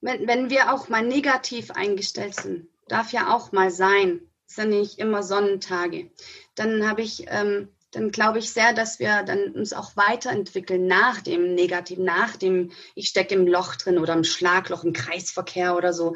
Wenn, 0.00 0.26
wenn 0.26 0.50
wir 0.50 0.72
auch 0.72 0.88
mal 0.88 1.06
negativ 1.06 1.70
eingestellt 1.70 2.34
sind, 2.34 2.66
darf 2.88 3.12
ja 3.12 3.34
auch 3.34 3.52
mal 3.52 3.70
sein, 3.70 4.20
ist 4.48 4.58
ja 4.58 4.64
nicht 4.64 4.98
immer 4.98 5.22
Sonnentage, 5.22 6.10
dann 6.54 6.88
habe 6.88 7.02
ich, 7.02 7.26
ähm, 7.28 7.68
dann 7.90 8.10
glaube 8.10 8.38
ich 8.38 8.52
sehr, 8.52 8.72
dass 8.74 8.98
wir 8.98 9.22
dann 9.22 9.52
uns 9.52 9.72
auch 9.72 9.96
weiterentwickeln 9.96 10.86
nach 10.86 11.20
dem 11.20 11.54
Negativen, 11.54 12.04
nach 12.04 12.36
dem, 12.36 12.70
ich 12.94 13.08
stecke 13.08 13.34
im 13.34 13.46
Loch 13.46 13.76
drin 13.76 13.98
oder 13.98 14.14
im 14.14 14.24
Schlagloch, 14.24 14.84
im 14.84 14.92
Kreisverkehr 14.92 15.76
oder 15.76 15.92
so. 15.92 16.14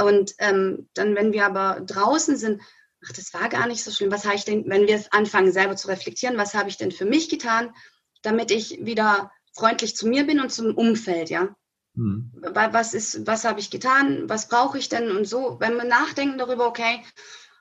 Und 0.00 0.34
ähm, 0.38 0.88
dann, 0.94 1.14
wenn 1.14 1.32
wir 1.32 1.46
aber 1.46 1.80
draußen 1.80 2.36
sind, 2.36 2.62
ach, 3.04 3.12
das 3.12 3.34
war 3.34 3.48
gar 3.48 3.66
nicht 3.66 3.84
so 3.84 3.90
schlimm. 3.90 4.10
Was 4.10 4.24
habe 4.24 4.36
ich 4.36 4.44
denn, 4.44 4.64
wenn 4.68 4.86
wir 4.86 5.02
anfangen, 5.10 5.52
selber 5.52 5.76
zu 5.76 5.88
reflektieren, 5.88 6.38
was 6.38 6.54
habe 6.54 6.68
ich 6.68 6.76
denn 6.76 6.92
für 6.92 7.04
mich 7.06 7.28
getan, 7.28 7.74
damit 8.22 8.50
ich 8.50 8.84
wieder 8.84 9.30
freundlich 9.54 9.96
zu 9.96 10.06
mir 10.06 10.26
bin 10.26 10.40
und 10.40 10.52
zum 10.52 10.74
Umfeld, 10.74 11.30
ja? 11.30 11.54
Hm. 11.94 12.30
Was 12.52 12.92
ist, 12.94 13.26
was 13.26 13.44
habe 13.44 13.60
ich 13.60 13.70
getan? 13.70 14.28
Was 14.28 14.48
brauche 14.48 14.78
ich 14.78 14.88
denn? 14.88 15.10
Und 15.10 15.26
so, 15.26 15.56
wenn 15.60 15.76
wir 15.76 15.84
nachdenken 15.84 16.38
darüber, 16.38 16.66
okay, 16.66 17.02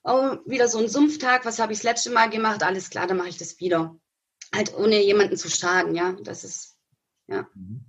oh, 0.06 0.38
wieder 0.46 0.68
so 0.68 0.80
ein 0.80 0.88
Sumpftag, 0.88 1.46
was 1.46 1.60
habe 1.60 1.74
ich 1.74 1.80
das 1.80 1.84
letzte 1.84 2.12
Mal 2.12 2.30
gemacht? 2.30 2.64
Alles 2.64 2.90
klar, 2.90 3.08
dann 3.08 3.18
mache 3.18 3.30
ich 3.30 3.38
das 3.38 3.60
wieder. 3.60 3.96
Halt 4.54 4.74
ohne 4.78 5.04
jemanden 5.04 5.36
zu 5.36 5.50
schaden, 5.50 5.96
ja. 5.96 6.16
Das 6.24 6.44
ist, 6.44 6.78
ja. 7.28 7.48
Mhm. 7.56 7.86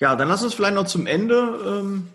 Ja, 0.00 0.16
dann 0.16 0.28
lass 0.28 0.42
uns 0.42 0.54
vielleicht 0.54 0.74
noch 0.74 0.86
zum 0.86 1.06
Ende 1.06 1.82
ähm, 1.82 2.08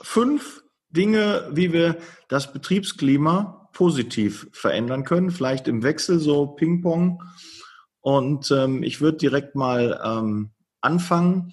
fünf 0.00 0.62
Dinge, 0.90 1.48
wie 1.52 1.72
wir 1.72 1.98
das 2.28 2.52
Betriebsklima 2.52 3.68
positiv 3.72 4.48
verändern 4.52 5.04
können. 5.04 5.30
Vielleicht 5.30 5.68
im 5.68 5.82
Wechsel 5.82 6.18
so 6.18 6.46
Ping-Pong. 6.46 7.22
Und 8.00 8.50
ähm, 8.50 8.82
ich 8.82 9.00
würde 9.00 9.18
direkt 9.18 9.54
mal 9.54 10.00
ähm, 10.04 10.50
anfangen. 10.80 11.52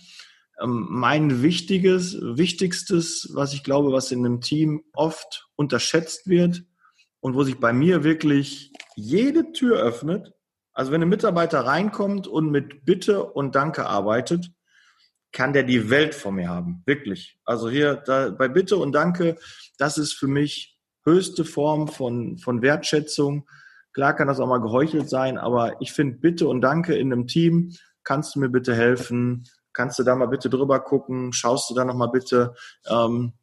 Ähm, 0.61 0.87
mein 0.89 1.41
wichtiges, 1.41 2.17
wichtigstes, 2.21 3.29
was 3.33 3.53
ich 3.53 3.63
glaube, 3.63 3.91
was 3.91 4.11
in 4.11 4.25
einem 4.25 4.41
Team 4.41 4.83
oft 4.93 5.47
unterschätzt 5.55 6.27
wird 6.27 6.63
und 7.19 7.35
wo 7.35 7.43
sich 7.43 7.59
bei 7.59 7.73
mir 7.73 8.03
wirklich 8.03 8.71
jede 8.95 9.51
Tür 9.51 9.79
öffnet. 9.79 10.33
Also 10.73 10.91
wenn 10.91 11.01
ein 11.01 11.09
Mitarbeiter 11.09 11.61
reinkommt 11.61 12.27
und 12.27 12.51
mit 12.51 12.85
Bitte 12.85 13.23
und 13.23 13.55
Danke 13.55 13.85
arbeitet, 13.85 14.51
kann 15.31 15.53
der 15.53 15.63
die 15.63 15.89
Welt 15.89 16.15
vor 16.15 16.31
mir 16.31 16.49
haben. 16.49 16.81
Wirklich. 16.85 17.37
Also 17.45 17.69
hier 17.69 17.95
da, 17.95 18.29
bei 18.29 18.47
Bitte 18.47 18.77
und 18.77 18.93
Danke, 18.93 19.37
das 19.77 19.97
ist 19.97 20.13
für 20.13 20.27
mich 20.27 20.77
höchste 21.05 21.45
Form 21.45 21.87
von, 21.87 22.37
von 22.37 22.61
Wertschätzung. 22.61 23.47
Klar 23.93 24.15
kann 24.15 24.27
das 24.27 24.39
auch 24.39 24.47
mal 24.47 24.61
geheuchelt 24.61 25.09
sein, 25.09 25.37
aber 25.37 25.81
ich 25.81 25.91
finde 25.91 26.17
Bitte 26.17 26.47
und 26.47 26.61
Danke 26.61 26.95
in 26.95 27.11
einem 27.11 27.27
Team. 27.27 27.73
Kannst 28.03 28.35
du 28.35 28.39
mir 28.39 28.49
bitte 28.49 28.75
helfen? 28.75 29.43
Kannst 29.73 29.99
du 29.99 30.03
da 30.03 30.15
mal 30.15 30.27
bitte 30.27 30.49
drüber 30.49 30.79
gucken? 30.79 31.33
Schaust 31.33 31.69
du 31.69 31.73
da 31.73 31.85
noch 31.85 31.95
mal 31.95 32.07
bitte? 32.07 32.55
Ähm, 32.87 33.33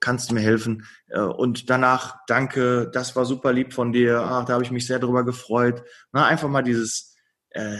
kannst 0.00 0.30
du 0.30 0.34
mir 0.34 0.40
helfen? 0.40 0.86
Äh, 1.08 1.20
und 1.20 1.70
danach 1.70 2.16
Danke, 2.26 2.90
das 2.92 3.16
war 3.16 3.24
super 3.24 3.52
lieb 3.52 3.72
von 3.72 3.92
dir. 3.92 4.20
Ach, 4.20 4.44
da 4.44 4.54
habe 4.54 4.64
ich 4.64 4.70
mich 4.70 4.86
sehr 4.86 4.98
drüber 4.98 5.24
gefreut. 5.24 5.82
Na, 6.12 6.26
einfach 6.26 6.48
mal 6.48 6.62
dieses 6.62 7.16
äh, 7.50 7.78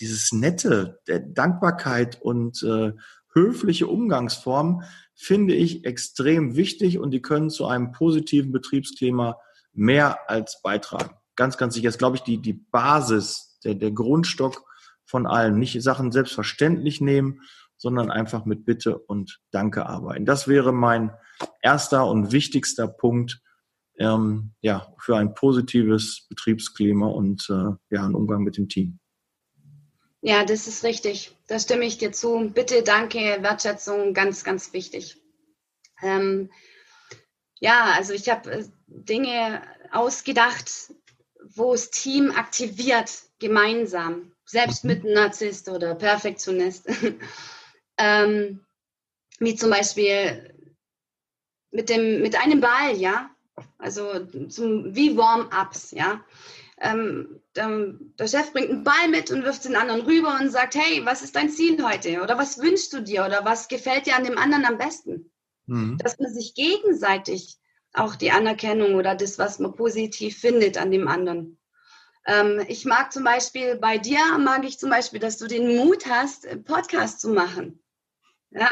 dieses 0.00 0.32
nette, 0.32 1.00
der 1.06 1.20
Dankbarkeit 1.20 2.20
und 2.20 2.62
äh, 2.62 2.92
höfliche 3.32 3.86
Umgangsform 3.86 4.82
finde 5.14 5.54
ich 5.54 5.84
extrem 5.84 6.56
wichtig 6.56 6.98
und 6.98 7.10
die 7.10 7.22
können 7.22 7.50
zu 7.50 7.66
einem 7.66 7.92
positiven 7.92 8.52
Betriebsklima 8.52 9.38
mehr 9.72 10.30
als 10.30 10.62
beitragen. 10.62 11.16
Ganz, 11.36 11.56
ganz 11.56 11.74
sicher. 11.74 11.88
Das 11.88 11.94
ist, 11.94 11.98
glaube 11.98 12.16
ich, 12.16 12.22
die, 12.22 12.40
die 12.40 12.52
Basis, 12.52 13.58
der, 13.64 13.74
der 13.74 13.90
Grundstock 13.90 14.64
von 15.08 15.26
allem. 15.26 15.58
Nicht 15.58 15.82
Sachen 15.82 16.12
selbstverständlich 16.12 17.00
nehmen, 17.00 17.40
sondern 17.76 18.10
einfach 18.10 18.44
mit 18.44 18.64
Bitte 18.64 18.98
und 18.98 19.40
Danke 19.50 19.86
arbeiten. 19.86 20.26
Das 20.26 20.46
wäre 20.46 20.72
mein 20.72 21.12
erster 21.62 22.06
und 22.06 22.32
wichtigster 22.32 22.88
Punkt 22.88 23.40
ähm, 23.98 24.52
ja, 24.60 24.94
für 24.98 25.16
ein 25.16 25.34
positives 25.34 26.26
Betriebsklima 26.28 27.06
und 27.06 27.48
äh, 27.50 27.94
ja, 27.94 28.04
einen 28.04 28.14
Umgang 28.14 28.42
mit 28.42 28.56
dem 28.56 28.68
Team. 28.68 28.98
Ja, 30.20 30.44
das 30.44 30.66
ist 30.66 30.84
richtig. 30.84 31.36
Da 31.46 31.58
stimme 31.58 31.84
ich 31.84 31.98
dir 31.98 32.12
zu. 32.12 32.50
Bitte, 32.52 32.82
danke, 32.82 33.18
Wertschätzung, 33.40 34.14
ganz, 34.14 34.44
ganz 34.44 34.72
wichtig. 34.72 35.16
Ähm, 36.02 36.50
ja, 37.60 37.92
also 37.96 38.12
ich 38.12 38.28
habe 38.28 38.50
äh, 38.50 38.64
Dinge 38.86 39.62
ausgedacht, 39.92 40.92
wo 41.54 41.72
das 41.72 41.90
Team 41.90 42.30
aktiviert, 42.30 43.10
gemeinsam, 43.38 44.32
selbst 44.48 44.84
mit 44.84 45.04
einem 45.04 45.14
Narzisst 45.14 45.68
oder 45.68 45.94
Perfektionist. 45.94 46.88
ähm, 47.98 48.64
wie 49.38 49.54
zum 49.54 49.70
Beispiel 49.70 50.54
mit, 51.70 51.88
dem, 51.88 52.22
mit 52.22 52.36
einem 52.36 52.60
Ball, 52.60 52.96
ja, 52.96 53.30
also 53.78 54.26
zum, 54.48 54.94
wie 54.94 55.16
Warm-ups, 55.16 55.92
ja 55.92 56.24
ähm, 56.80 57.40
der 57.54 58.28
Chef 58.28 58.52
bringt 58.52 58.70
einen 58.70 58.84
Ball 58.84 59.08
mit 59.10 59.30
und 59.30 59.44
wirft 59.44 59.64
den 59.64 59.76
anderen 59.76 60.02
rüber 60.02 60.38
und 60.40 60.50
sagt, 60.50 60.74
hey, 60.74 61.04
was 61.04 61.22
ist 61.22 61.34
dein 61.34 61.50
Ziel 61.50 61.82
heute? 61.84 62.22
Oder 62.22 62.38
was 62.38 62.58
wünschst 62.58 62.92
du 62.92 63.00
dir? 63.00 63.24
Oder 63.24 63.44
was 63.44 63.68
gefällt 63.68 64.06
dir 64.06 64.16
an 64.16 64.24
dem 64.24 64.38
anderen 64.38 64.64
am 64.64 64.78
besten? 64.78 65.30
Mhm. 65.66 65.98
Dass 65.98 66.18
man 66.18 66.32
sich 66.32 66.54
gegenseitig 66.54 67.58
auch 67.94 68.16
die 68.16 68.30
Anerkennung 68.30 68.94
oder 68.94 69.14
das, 69.14 69.38
was 69.38 69.58
man 69.58 69.74
positiv 69.74 70.38
findet 70.38 70.78
an 70.78 70.90
dem 70.90 71.08
anderen. 71.08 71.57
Ähm, 72.28 72.62
ich 72.68 72.84
mag 72.84 73.10
zum 73.10 73.24
Beispiel, 73.24 73.76
bei 73.76 73.96
dir 73.96 74.20
mag 74.38 74.62
ich 74.64 74.78
zum 74.78 74.90
Beispiel, 74.90 75.18
dass 75.18 75.38
du 75.38 75.46
den 75.46 75.76
Mut 75.76 76.04
hast, 76.06 76.46
Podcast 76.64 77.20
zu 77.20 77.30
machen. 77.30 77.82
Ja, 78.50 78.70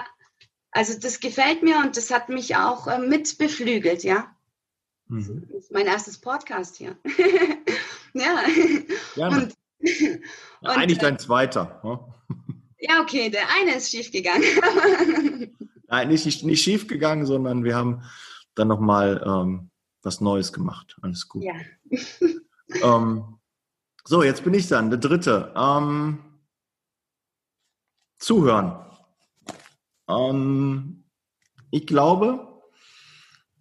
also 0.73 0.99
das 1.01 1.21
gefällt 1.21 1.63
mir 1.63 1.79
und 1.79 1.97
das 1.97 2.11
hat 2.11 2.29
mich 2.29 2.55
auch 2.55 2.87
äh, 2.87 2.99
mit 2.99 3.39
beflügelt, 3.39 4.05
ja. 4.05 4.31
Mhm. 5.09 5.49
Das 5.51 5.65
ist 5.65 5.73
mein 5.73 5.87
erstes 5.87 6.19
Podcast 6.19 6.77
hier. 6.77 6.99
ja. 8.13 8.45
Gerne. 9.15 9.37
Und, 9.37 9.55
und, 10.61 10.69
Eigentlich 10.69 10.99
dein 10.99 11.15
äh, 11.15 11.19
zweiter. 11.19 11.81
Ne? 11.83 11.99
Ja, 12.79 13.01
okay, 13.01 13.31
der 13.31 13.49
eine 13.59 13.77
ist 13.77 13.91
schief 13.91 14.13
gegangen. 14.13 14.45
Nein, 15.89 16.09
nicht, 16.09 16.45
nicht 16.45 16.63
schief 16.63 16.89
gegangen, 16.89 17.25
sondern 17.25 17.65
wir 17.65 17.75
haben 17.75 18.03
dann 18.55 18.69
nochmal 18.69 19.25
ähm, 19.25 19.71
was 20.03 20.21
Neues 20.21 20.53
gemacht. 20.53 20.99
Alles 21.01 21.27
gut. 21.27 21.43
Ja. 21.43 21.55
ähm, 22.83 23.36
so, 24.07 24.23
jetzt 24.23 24.45
bin 24.45 24.55
ich 24.55 24.69
dann, 24.69 24.91
der 24.91 25.01
dritte. 25.01 25.53
Ähm, 25.57 26.19
zuhören. 28.19 28.79
Ähm, 30.09 31.05
ich 31.71 31.87
glaube, 31.87 32.63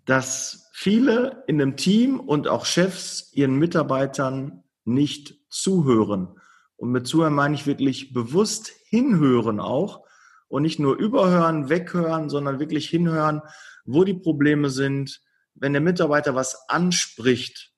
dass 0.05 0.69
viele 0.73 1.43
in 1.47 1.61
einem 1.61 1.75
Team 1.77 2.19
und 2.19 2.47
auch 2.47 2.65
Chefs 2.65 3.31
ihren 3.33 3.57
Mitarbeitern 3.57 4.63
nicht 4.83 5.35
zuhören. 5.49 6.39
Und 6.77 6.91
mit 6.91 7.07
zuhören 7.07 7.33
meine 7.33 7.55
ich 7.55 7.65
wirklich 7.65 8.13
bewusst 8.13 8.71
hinhören 8.87 9.59
auch 9.59 10.05
und 10.47 10.61
nicht 10.61 10.77
nur 10.77 10.95
überhören, 10.95 11.69
weghören, 11.69 12.29
sondern 12.29 12.59
wirklich 12.59 12.87
hinhören, 12.87 13.41
wo 13.85 14.03
die 14.03 14.13
Probleme 14.13 14.69
sind. 14.69 15.21
Wenn 15.55 15.73
der 15.73 15.81
Mitarbeiter 15.81 16.35
was 16.35 16.69
anspricht, 16.69 17.74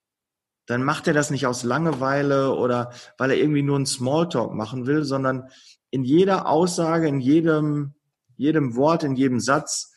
dann 0.68 0.84
macht 0.84 1.08
er 1.08 1.14
das 1.14 1.30
nicht 1.30 1.46
aus 1.46 1.64
Langeweile 1.64 2.54
oder 2.54 2.92
weil 3.16 3.30
er 3.30 3.38
irgendwie 3.38 3.62
nur 3.62 3.76
einen 3.76 3.86
Smalltalk 3.86 4.52
machen 4.52 4.86
will, 4.86 5.02
sondern 5.02 5.48
in 5.90 6.04
jeder 6.04 6.46
Aussage, 6.46 7.08
in 7.08 7.20
jedem, 7.20 7.94
jedem 8.36 8.76
Wort, 8.76 9.02
in 9.02 9.16
jedem 9.16 9.40
Satz 9.40 9.92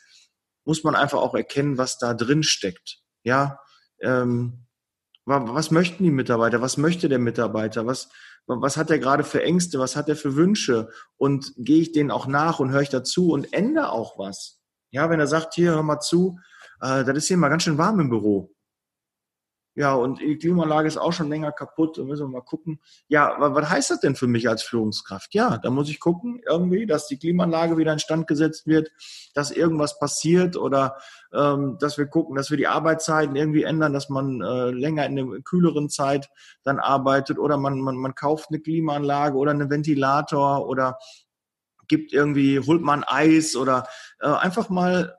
muss 0.64 0.84
man 0.84 0.96
einfach 0.96 1.20
auch 1.20 1.36
erkennen, 1.36 1.78
was 1.78 1.98
da 1.98 2.14
drin 2.14 2.44
steckt. 2.44 3.00
Ja, 3.24 3.60
ähm, 4.02 4.66
was 5.26 5.72
möchten 5.72 6.04
die 6.04 6.12
Mitarbeiter? 6.12 6.62
Was 6.62 6.78
möchte 6.78 7.10
der 7.10 7.20
Mitarbeiter? 7.20 7.86
Was, 7.86 8.10
was 8.48 8.78
hat 8.78 8.90
er 8.90 9.00
gerade 9.00 9.24
für 9.24 9.44
Ängste? 9.44 9.78
Was 9.78 9.96
hat 9.96 10.10
er 10.10 10.16
für 10.16 10.36
Wünsche? 10.36 10.90
Und 11.18 11.54
gehe 11.58 11.82
ich 11.82 11.92
denen 11.92 12.12
auch 12.12 12.28
nach 12.28 12.60
und 12.60 12.72
höre 12.72 12.82
ich 12.82 12.90
dazu 12.90 13.32
und 13.32 13.54
ändere 13.54 13.92
auch 13.92 14.18
was? 14.18 14.60
Ja, 14.92 15.10
wenn 15.10 15.20
er 15.20 15.28
sagt, 15.28 15.54
hier, 15.54 15.72
hör 15.72 15.84
mal 15.84 16.00
zu, 16.00 16.40
äh, 16.82 17.04
das 17.04 17.18
ist 17.18 17.28
hier 17.28 17.38
mal 17.38 17.50
ganz 17.50 17.64
schön 17.64 17.78
warm 17.78 18.00
im 18.00 18.10
Büro. 18.10 18.54
Ja, 19.74 19.94
und 19.94 20.20
die 20.20 20.38
Klimaanlage 20.38 20.90
ist 20.90 20.98
auch 20.98 21.14
schon 21.14 21.30
länger 21.30 21.54
kaputt. 21.54 21.98
Da 21.98 22.04
müssen 22.04 22.24
wir 22.24 22.40
mal 22.40 22.42
gucken. 22.42 22.82
Ja, 23.08 23.36
was 23.40 23.70
heißt 23.70 23.92
das 23.92 24.02
denn 24.02 24.16
für 24.16 24.28
mich 24.28 24.50
als 24.50 24.64
Führungskraft? 24.64 25.34
Ja, 25.34 25.58
da 25.58 25.70
muss 25.70 25.90
ich 25.90 26.02
gucken, 26.02 26.42
irgendwie, 26.46 26.86
dass 26.86 27.08
die 27.08 27.18
Klimaanlage 27.18 27.78
wieder 27.78 27.94
in 27.94 28.00
Stand 28.00 28.28
gesetzt 28.28 28.68
wird, 28.68 28.92
dass 29.34 29.50
irgendwas 29.50 29.98
passiert 29.98 30.58
oder 30.58 30.98
ähm, 31.34 31.78
dass 31.80 31.98
wir 31.98 32.08
gucken, 32.08 32.36
dass 32.36 32.50
wir 32.50 32.58
die 32.58 32.68
Arbeitszeiten 32.68 33.38
irgendwie 33.38 33.64
ändern, 33.64 33.94
dass 33.94 34.10
man 34.10 34.42
äh, 34.42 34.72
länger 34.72 35.06
in 35.06 35.16
der 35.16 35.26
kühleren 35.46 35.90
Zeit 35.90 36.30
dann 36.64 36.80
arbeitet 36.80 37.40
oder 37.40 37.58
man, 37.58 37.80
man, 37.80 37.96
man 37.96 38.14
kauft 38.14 38.50
eine 38.50 38.60
Klimaanlage 38.60 39.38
oder 39.38 39.52
einen 39.52 39.70
Ventilator 39.70 40.68
oder 40.68 40.98
gibt 41.88 42.12
irgendwie, 42.12 42.60
holt 42.60 42.82
man 42.82 43.06
Eis 43.06 43.56
oder 43.56 43.88
äh, 44.20 44.28
einfach 44.28 44.70
mal 44.70 45.18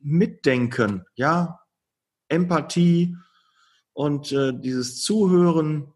mitdenken, 0.00 1.04
ja, 1.14 1.60
Empathie 2.28 3.16
und 3.98 4.30
äh, 4.30 4.52
dieses 4.54 5.02
Zuhören 5.02 5.92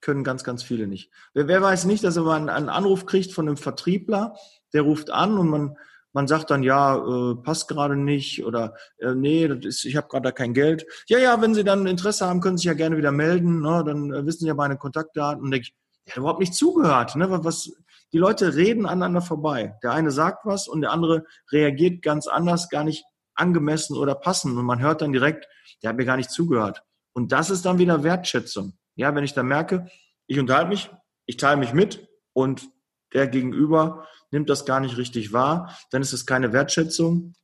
können 0.00 0.24
ganz, 0.24 0.42
ganz 0.42 0.62
viele 0.62 0.86
nicht. 0.86 1.10
Wer, 1.34 1.48
wer 1.48 1.60
weiß 1.60 1.84
nicht, 1.84 2.02
dass 2.02 2.16
einen, 2.16 2.48
einen, 2.48 2.70
Anruf 2.70 3.04
kriegt 3.04 3.30
von 3.30 3.46
einem 3.46 3.58
Vertriebler, 3.58 4.36
der 4.72 4.80
ruft 4.80 5.10
an 5.10 5.36
und 5.36 5.50
man, 5.50 5.76
man 6.14 6.26
sagt 6.26 6.50
dann, 6.50 6.62
ja, 6.62 6.96
äh, 6.96 7.34
passt 7.34 7.68
gerade 7.68 7.94
nicht 7.94 8.46
oder 8.46 8.74
äh, 9.00 9.14
nee, 9.14 9.46
das 9.48 9.66
ist, 9.66 9.84
ich 9.84 9.96
habe 9.96 10.08
gerade 10.08 10.22
da 10.22 10.32
kein 10.32 10.54
Geld. 10.54 10.86
Ja, 11.08 11.18
ja, 11.18 11.42
wenn 11.42 11.52
Sie 11.52 11.62
dann 11.62 11.86
Interesse 11.86 12.26
haben, 12.26 12.40
können 12.40 12.56
Sie 12.56 12.62
sich 12.62 12.68
ja 12.68 12.72
gerne 12.72 12.96
wieder 12.96 13.12
melden. 13.12 13.60
Ne? 13.60 13.84
Dann 13.84 14.10
äh, 14.10 14.24
wissen 14.24 14.40
Sie 14.40 14.48
ja 14.48 14.54
meine 14.54 14.78
Kontaktdaten. 14.78 15.44
Und 15.44 15.50
denke 15.50 15.66
ich, 15.66 15.74
der 16.06 16.14
hat 16.14 16.20
überhaupt 16.20 16.40
nicht 16.40 16.54
zugehört. 16.54 17.16
Ne? 17.16 17.26
Was, 17.44 17.70
die 18.14 18.18
Leute 18.18 18.54
reden 18.54 18.86
aneinander 18.86 19.20
vorbei. 19.20 19.76
Der 19.82 19.92
eine 19.92 20.10
sagt 20.10 20.46
was 20.46 20.68
und 20.68 20.80
der 20.80 20.90
andere 20.90 21.26
reagiert 21.50 22.00
ganz 22.00 22.28
anders, 22.28 22.70
gar 22.70 22.82
nicht 22.82 23.04
angemessen 23.34 23.98
oder 23.98 24.14
passend. 24.14 24.56
Und 24.56 24.64
man 24.64 24.80
hört 24.80 25.02
dann 25.02 25.12
direkt, 25.12 25.46
der 25.82 25.90
hat 25.90 25.98
mir 25.98 26.06
gar 26.06 26.16
nicht 26.16 26.30
zugehört. 26.30 26.82
Und 27.12 27.32
das 27.32 27.50
ist 27.50 27.64
dann 27.64 27.78
wieder 27.78 28.02
Wertschätzung. 28.02 28.78
Ja, 28.94 29.14
wenn 29.14 29.24
ich 29.24 29.34
dann 29.34 29.46
merke, 29.46 29.86
ich 30.26 30.38
unterhalte 30.38 30.70
mich, 30.70 30.90
ich 31.26 31.36
teile 31.36 31.58
mich 31.58 31.72
mit 31.72 32.08
und 32.32 32.68
der 33.12 33.26
Gegenüber 33.26 34.06
nimmt 34.30 34.48
das 34.48 34.64
gar 34.64 34.80
nicht 34.80 34.96
richtig 34.96 35.32
wahr, 35.32 35.76
dann 35.90 36.02
ist 36.02 36.12
es 36.12 36.26
keine 36.26 36.52
Wertschätzung 36.52 37.34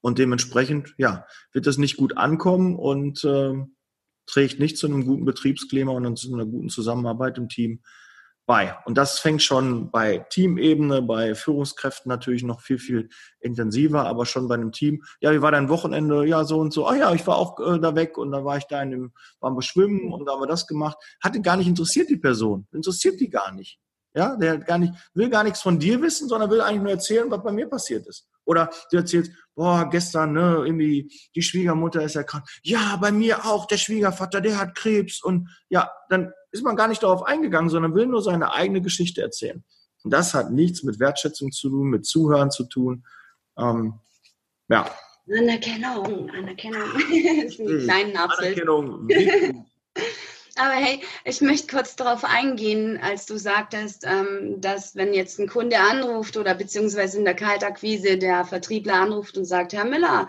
und 0.00 0.18
dementsprechend, 0.18 0.94
ja, 0.96 1.26
wird 1.52 1.66
das 1.66 1.78
nicht 1.78 1.96
gut 1.96 2.16
ankommen 2.16 2.76
und 2.76 3.24
äh, 3.24 3.54
trägt 4.26 4.60
nicht 4.60 4.78
zu 4.78 4.86
einem 4.86 5.04
guten 5.04 5.24
Betriebsklima 5.24 5.92
und 5.92 6.16
zu 6.16 6.32
einer 6.32 6.46
guten 6.46 6.68
Zusammenarbeit 6.68 7.38
im 7.38 7.48
Team 7.48 7.82
bei. 8.50 8.76
Und 8.84 8.98
das 8.98 9.20
fängt 9.20 9.44
schon 9.44 9.92
bei 9.92 10.26
Teamebene, 10.28 11.02
bei 11.02 11.36
Führungskräften 11.36 12.08
natürlich 12.08 12.42
noch 12.42 12.60
viel, 12.60 12.80
viel 12.80 13.08
intensiver, 13.38 14.06
aber 14.06 14.26
schon 14.26 14.48
bei 14.48 14.56
einem 14.56 14.72
Team. 14.72 15.04
Ja, 15.20 15.30
wie 15.30 15.40
war 15.40 15.52
dein 15.52 15.68
Wochenende? 15.68 16.26
Ja, 16.26 16.42
so 16.42 16.58
und 16.58 16.72
so. 16.72 16.84
Ah 16.84 16.96
ja, 16.96 17.14
ich 17.14 17.24
war 17.28 17.36
auch 17.36 17.60
äh, 17.60 17.78
da 17.78 17.94
weg 17.94 18.18
und 18.18 18.32
da 18.32 18.44
war 18.44 18.56
ich 18.56 18.64
da 18.64 18.82
in 18.82 18.90
dem, 18.90 19.12
waren 19.38 19.54
wir 19.56 19.62
schwimmen 19.62 20.12
und 20.12 20.26
da 20.26 20.32
haben 20.32 20.42
wir 20.42 20.48
das 20.48 20.66
gemacht. 20.66 20.98
Hatte 21.22 21.40
gar 21.40 21.56
nicht 21.56 21.68
interessiert 21.68 22.10
die 22.10 22.16
Person. 22.16 22.66
Interessiert 22.72 23.20
die 23.20 23.30
gar 23.30 23.52
nicht. 23.52 23.78
Ja, 24.16 24.34
der 24.34 24.58
gar 24.58 24.78
nicht, 24.78 24.94
will 25.14 25.30
gar 25.30 25.44
nichts 25.44 25.62
von 25.62 25.78
dir 25.78 26.02
wissen, 26.02 26.28
sondern 26.28 26.50
will 26.50 26.60
eigentlich 26.60 26.82
nur 26.82 26.90
erzählen, 26.90 27.30
was 27.30 27.44
bei 27.44 27.52
mir 27.52 27.68
passiert 27.68 28.08
ist. 28.08 28.26
Oder 28.44 28.68
du 28.90 28.96
erzählst, 28.96 29.30
boah, 29.54 29.88
gestern, 29.88 30.32
ne, 30.32 30.62
irgendwie, 30.64 31.08
die 31.36 31.42
Schwiegermutter 31.42 32.02
ist 32.02 32.14
ja 32.14 32.24
krank. 32.24 32.44
Ja, 32.64 32.96
bei 33.00 33.12
mir 33.12 33.44
auch, 33.46 33.66
der 33.66 33.76
Schwiegervater, 33.76 34.40
der 34.40 34.58
hat 34.58 34.74
Krebs. 34.74 35.22
Und 35.22 35.48
ja, 35.68 35.88
dann 36.08 36.32
ist 36.52 36.64
man 36.64 36.76
gar 36.76 36.88
nicht 36.88 37.02
darauf 37.02 37.22
eingegangen, 37.22 37.70
sondern 37.70 37.94
will 37.94 38.06
nur 38.06 38.22
seine 38.22 38.52
eigene 38.52 38.80
Geschichte 38.82 39.22
erzählen. 39.22 39.64
Und 40.02 40.12
das 40.12 40.34
hat 40.34 40.50
nichts 40.50 40.82
mit 40.82 40.98
Wertschätzung 40.98 41.52
zu 41.52 41.68
tun, 41.68 41.90
mit 41.90 42.06
Zuhören 42.06 42.50
zu 42.50 42.64
tun. 42.64 43.04
Ähm, 43.58 43.94
ja. 44.68 44.90
Anerkennung, 45.30 46.30
Anerkennung. 46.30 46.82
das 47.44 47.54
ist 47.54 47.60
ein 47.60 47.78
kleiner 47.80 48.38
Anerkennung. 48.38 49.08
Aber 50.56 50.74
hey, 50.74 51.00
ich 51.24 51.40
möchte 51.40 51.74
kurz 51.74 51.96
darauf 51.96 52.24
eingehen, 52.24 52.98
als 53.02 53.24
du 53.26 53.38
sagtest, 53.38 54.04
ähm, 54.06 54.60
dass 54.60 54.96
wenn 54.96 55.14
jetzt 55.14 55.38
ein 55.38 55.48
Kunde 55.48 55.78
anruft 55.78 56.36
oder 56.36 56.54
beziehungsweise 56.54 57.18
in 57.18 57.24
der 57.24 57.34
Kaltakquise 57.34 58.18
der 58.18 58.44
Vertriebler 58.44 58.94
anruft 58.94 59.38
und 59.38 59.44
sagt, 59.44 59.72
Herr 59.72 59.84
Müller, 59.84 60.26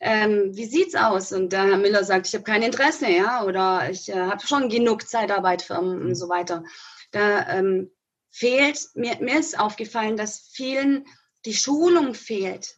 ähm, 0.00 0.50
wie 0.54 0.66
sieht's 0.66 0.94
aus? 0.94 1.32
Und 1.32 1.52
der 1.52 1.64
Herr 1.64 1.78
Müller 1.78 2.04
sagt, 2.04 2.26
ich 2.26 2.34
habe 2.34 2.44
kein 2.44 2.62
Interesse, 2.62 3.08
ja, 3.08 3.44
oder 3.44 3.88
ich 3.90 4.08
äh, 4.08 4.14
habe 4.14 4.46
schon 4.46 4.68
genug 4.68 5.08
Zeitarbeit 5.08 5.62
für, 5.62 5.78
und 5.78 6.04
mhm. 6.04 6.14
so 6.14 6.28
weiter. 6.28 6.64
Da 7.12 7.48
ähm, 7.48 7.90
fehlt, 8.30 8.78
mir, 8.94 9.16
mir 9.20 9.38
ist 9.38 9.58
aufgefallen, 9.58 10.16
dass 10.16 10.50
vielen 10.52 11.06
die 11.46 11.54
Schulung 11.54 12.14
fehlt. 12.14 12.76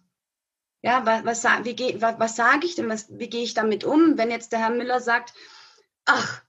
Ja, 0.82 1.04
was, 1.04 1.44
was, 1.44 1.64
wie 1.64 2.00
was, 2.00 2.20
was 2.20 2.36
sage 2.36 2.66
ich 2.66 2.76
denn, 2.76 2.88
was, 2.88 3.08
wie 3.10 3.28
gehe 3.28 3.42
ich 3.42 3.54
damit 3.54 3.82
um, 3.82 4.16
wenn 4.16 4.30
jetzt 4.30 4.52
der 4.52 4.60
Herr 4.60 4.70
Müller 4.70 5.00
sagt, 5.00 5.34
ach, 6.04 6.42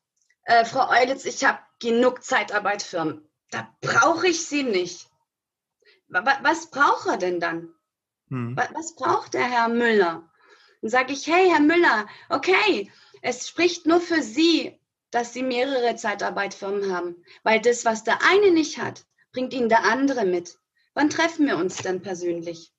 äh, 0.44 0.66
Frau 0.66 0.88
Eulitz, 0.90 1.26
ich 1.26 1.44
habe 1.44 1.60
genug 1.80 2.24
Zeitarbeit 2.24 2.84
für, 2.84 3.24
da 3.50 3.76
brauche 3.82 4.28
ich 4.28 4.46
Sie 4.46 4.64
nicht. 4.64 5.10
Was, 6.08 6.24
was 6.44 6.70
braucht 6.70 7.08
er 7.08 7.18
denn 7.18 7.40
dann? 7.40 7.74
Hm. 8.30 8.56
Was, 8.56 8.70
was 8.74 8.96
braucht 8.96 9.34
der 9.34 9.50
Herr 9.50 9.70
Müller? 9.70 10.29
Dann 10.82 10.90
sage 10.90 11.14
ich, 11.14 11.28
hey, 11.28 11.50
Herr 11.50 11.60
Müller, 11.60 12.08
okay, 12.30 12.92
es 13.22 13.48
spricht 13.48 13.86
nur 13.86 14.00
für 14.00 14.22
Sie, 14.22 14.80
dass 15.12 15.34
Sie 15.34 15.44
mehrere 15.44 15.96
Zeitarbeitfirmen 15.96 16.94
haben, 16.94 17.24
weil 17.44 17.62
das, 17.62 17.86
was 17.86 18.04
der 18.04 18.20
eine 18.24 18.52
nicht 18.52 18.78
hat, 18.78 19.06
bringt 19.32 19.54
Ihnen 19.54 19.70
der 19.70 19.84
andere 19.84 20.26
mit. 20.26 20.58
Wann 20.94 21.10
treffen 21.10 21.48
wir 21.48 21.58
uns 21.58 21.78
denn 21.78 22.02
persönlich? 22.02 22.72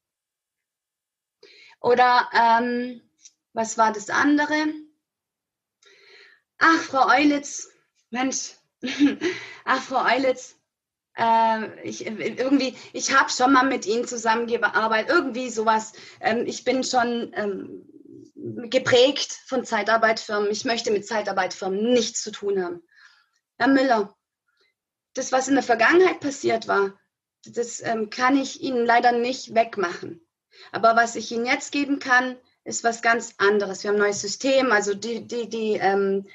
Oder 1.81 2.29
ähm, 2.33 3.03
was 3.53 3.79
war 3.79 3.93
das 3.93 4.11
andere? 4.11 4.75
Ach, 6.59 6.83
Frau 6.83 7.09
Eulitz, 7.09 7.69
Mensch, 8.11 8.55
ach, 9.65 9.83
Frau 9.83 10.05
Eulitz, 10.05 10.57
äh, 11.17 11.89
ich, 11.89 12.07
irgendwie, 12.07 12.77
ich 12.93 13.17
habe 13.19 13.31
schon 13.31 13.53
mal 13.53 13.65
mit 13.65 13.87
Ihnen 13.87 14.07
zusammengearbeitet, 14.07 15.11
irgendwie 15.11 15.49
sowas. 15.49 15.93
Ähm, 16.21 16.45
ich 16.47 16.65
bin 16.65 16.85
schon 16.85 17.33
ähm, 17.35 17.90
geprägt 18.71 19.33
von 19.47 19.65
Zeitarbeitfirmen. 19.65 20.51
Ich 20.51 20.65
möchte 20.65 20.91
mit 20.91 21.07
Zeitarbeitfirmen 21.07 21.93
nichts 21.93 22.23
zu 22.23 22.31
tun 22.31 22.63
haben. 22.63 22.83
Herr 23.59 23.69
Müller, 23.69 24.17
das, 25.15 25.33
was 25.33 25.49
in 25.49 25.55
der 25.55 25.63
Vergangenheit 25.63 26.21
passiert 26.21 26.69
war, 26.69 26.99
das 27.45 27.81
ähm, 27.83 28.11
kann 28.11 28.37
ich 28.37 28.63
Ihnen 28.63 28.87
leider 28.87 29.13
nicht 29.13 29.55
wegmachen. 29.55 30.27
Aber 30.73 30.97
was 30.97 31.17
ich 31.17 31.31
Ihnen 31.33 31.47
jetzt 31.47 31.73
geben 31.73 31.99
kann, 31.99 32.37
ist 32.65 32.85
was 32.85 33.03
ganz 33.03 33.35
anderes. 33.39 33.83
Wir 33.83 33.91
haben 33.91 33.97
ein 33.97 34.03
neues 34.03 34.21
System. 34.21 34.73
Also 34.73 34.95
die, 34.95 35.27
die, 35.27 35.49
die, 35.49 35.73
ähm, 35.75 36.27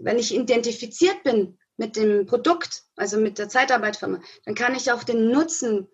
wenn 0.00 0.18
ich 0.18 0.34
identifiziert 0.34 1.22
bin 1.22 1.58
mit 1.76 1.96
dem 1.96 2.26
Produkt, 2.26 2.82
also 2.96 3.18
mit 3.18 3.38
der 3.38 3.48
Zeitarbeitfirma, 3.48 4.20
dann 4.44 4.54
kann 4.54 4.74
ich 4.74 4.90
auch 4.90 5.04
den 5.04 5.30
Nutzen 5.30 5.88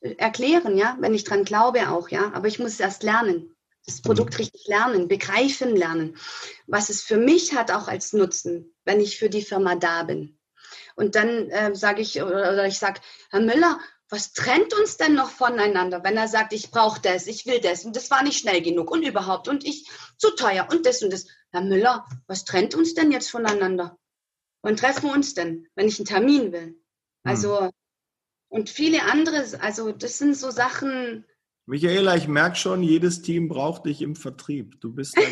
erklären, 0.00 0.76
ja, 0.76 0.96
wenn 1.00 1.14
ich 1.14 1.24
dran 1.24 1.44
glaube 1.44 1.90
auch, 1.90 2.08
ja. 2.08 2.32
Aber 2.32 2.48
ich 2.48 2.58
muss 2.58 2.72
es 2.72 2.80
erst 2.80 3.02
lernen 3.02 3.55
das 3.86 4.02
Produkt 4.02 4.34
mhm. 4.34 4.38
richtig 4.38 4.66
lernen, 4.66 5.08
begreifen 5.08 5.74
lernen, 5.74 6.16
was 6.66 6.90
es 6.90 7.02
für 7.02 7.16
mich 7.16 7.54
hat 7.54 7.70
auch 7.70 7.88
als 7.88 8.12
Nutzen, 8.12 8.74
wenn 8.84 9.00
ich 9.00 9.18
für 9.18 9.30
die 9.30 9.42
Firma 9.42 9.76
da 9.76 10.02
bin. 10.02 10.38
Und 10.96 11.14
dann 11.14 11.50
äh, 11.50 11.74
sage 11.74 12.02
ich, 12.02 12.20
oder, 12.20 12.52
oder 12.52 12.66
ich 12.66 12.78
sage, 12.78 13.00
Herr 13.30 13.40
Müller, 13.40 13.78
was 14.08 14.32
trennt 14.32 14.72
uns 14.74 14.96
denn 14.96 15.14
noch 15.14 15.30
voneinander, 15.30 16.02
wenn 16.04 16.16
er 16.16 16.28
sagt, 16.28 16.52
ich 16.52 16.70
brauche 16.70 17.00
das, 17.00 17.26
ich 17.26 17.46
will 17.46 17.60
das 17.60 17.84
und 17.84 17.96
das 17.96 18.10
war 18.10 18.22
nicht 18.22 18.38
schnell 18.38 18.62
genug 18.62 18.90
und 18.90 19.02
überhaupt 19.02 19.48
und 19.48 19.64
ich 19.64 19.88
zu 20.16 20.30
teuer 20.30 20.68
und 20.70 20.86
das 20.86 21.02
und 21.02 21.12
das. 21.12 21.26
Herr 21.50 21.62
Müller, 21.62 22.06
was 22.26 22.44
trennt 22.44 22.74
uns 22.74 22.94
denn 22.94 23.12
jetzt 23.12 23.30
voneinander? 23.30 23.98
Wann 24.62 24.76
treffen 24.76 25.04
wir 25.04 25.12
uns 25.12 25.34
denn, 25.34 25.68
wenn 25.74 25.88
ich 25.88 25.98
einen 25.98 26.06
Termin 26.06 26.52
will? 26.52 26.66
Mhm. 26.66 26.80
Also, 27.24 27.70
und 28.48 28.70
viele 28.70 29.02
andere, 29.02 29.44
also 29.60 29.92
das 29.92 30.18
sind 30.18 30.36
so 30.36 30.50
Sachen, 30.50 31.24
Michaela, 31.66 32.16
ich 32.16 32.28
merke 32.28 32.56
schon, 32.56 32.82
jedes 32.82 33.22
Team 33.22 33.48
braucht 33.48 33.86
dich 33.86 34.00
im 34.02 34.14
Vertrieb. 34.16 34.80
Du 34.80 34.92
bist 34.92 35.16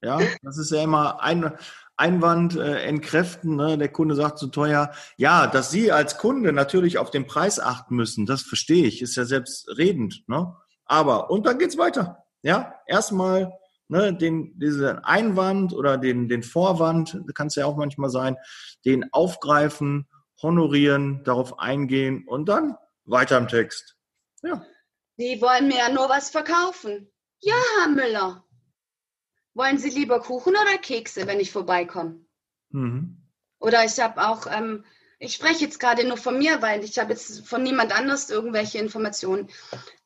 Ja, 0.00 0.20
das 0.42 0.58
ist 0.58 0.70
ja 0.70 0.82
immer 0.82 1.20
ein 1.20 1.52
Einwand 1.96 2.56
äh, 2.56 2.82
entkräften. 2.82 3.56
Ne? 3.56 3.76
Der 3.76 3.88
Kunde 3.88 4.14
sagt 4.14 4.38
zu 4.38 4.46
so 4.46 4.50
teuer. 4.52 4.92
Ja, 5.16 5.48
dass 5.48 5.70
Sie 5.72 5.90
als 5.90 6.18
Kunde 6.18 6.52
natürlich 6.52 6.98
auf 6.98 7.10
den 7.10 7.26
Preis 7.26 7.58
achten 7.58 7.96
müssen, 7.96 8.24
das 8.24 8.42
verstehe 8.42 8.86
ich, 8.86 9.02
ist 9.02 9.16
ja 9.16 9.24
selbstredend. 9.24 10.22
Ne? 10.28 10.54
Aber, 10.84 11.30
und 11.30 11.46
dann 11.46 11.58
geht's 11.58 11.78
weiter. 11.78 12.24
Ja, 12.42 12.74
erstmal 12.86 13.52
ne, 13.88 14.14
den, 14.14 14.56
diesen 14.58 15.00
Einwand 15.00 15.72
oder 15.72 15.98
den, 15.98 16.28
den 16.28 16.44
Vorwand, 16.44 17.20
kann 17.34 17.48
es 17.48 17.56
ja 17.56 17.66
auch 17.66 17.76
manchmal 17.76 18.10
sein, 18.10 18.36
den 18.84 19.12
aufgreifen, 19.12 20.06
honorieren, 20.40 21.24
darauf 21.24 21.58
eingehen 21.58 22.24
und 22.28 22.48
dann 22.48 22.76
weiter 23.04 23.36
im 23.36 23.48
Text. 23.48 23.96
Ja. 24.44 24.64
Sie 25.18 25.40
wollen 25.42 25.68
mir 25.68 25.76
ja 25.76 25.88
nur 25.90 26.08
was 26.08 26.30
verkaufen. 26.30 27.12
Ja, 27.40 27.56
Herr 27.78 27.88
Müller. 27.88 28.44
Wollen 29.52 29.76
Sie 29.76 29.90
lieber 29.90 30.20
Kuchen 30.20 30.54
oder 30.56 30.78
Kekse, 30.78 31.26
wenn 31.26 31.40
ich 31.40 31.52
vorbeikomme? 31.52 32.24
Mhm. 32.70 33.26
Oder 33.58 33.84
ich 33.84 34.00
habe 34.00 34.26
auch 34.26 34.46
ähm, 34.46 34.84
ich 35.20 35.34
spreche 35.34 35.64
jetzt 35.64 35.80
gerade 35.80 36.06
nur 36.06 36.16
von 36.16 36.38
mir, 36.38 36.62
weil 36.62 36.84
ich 36.84 36.98
habe 36.98 37.12
jetzt 37.12 37.46
von 37.46 37.62
niemand 37.62 37.96
anders 37.96 38.30
irgendwelche 38.30 38.78
Informationen. 38.78 39.48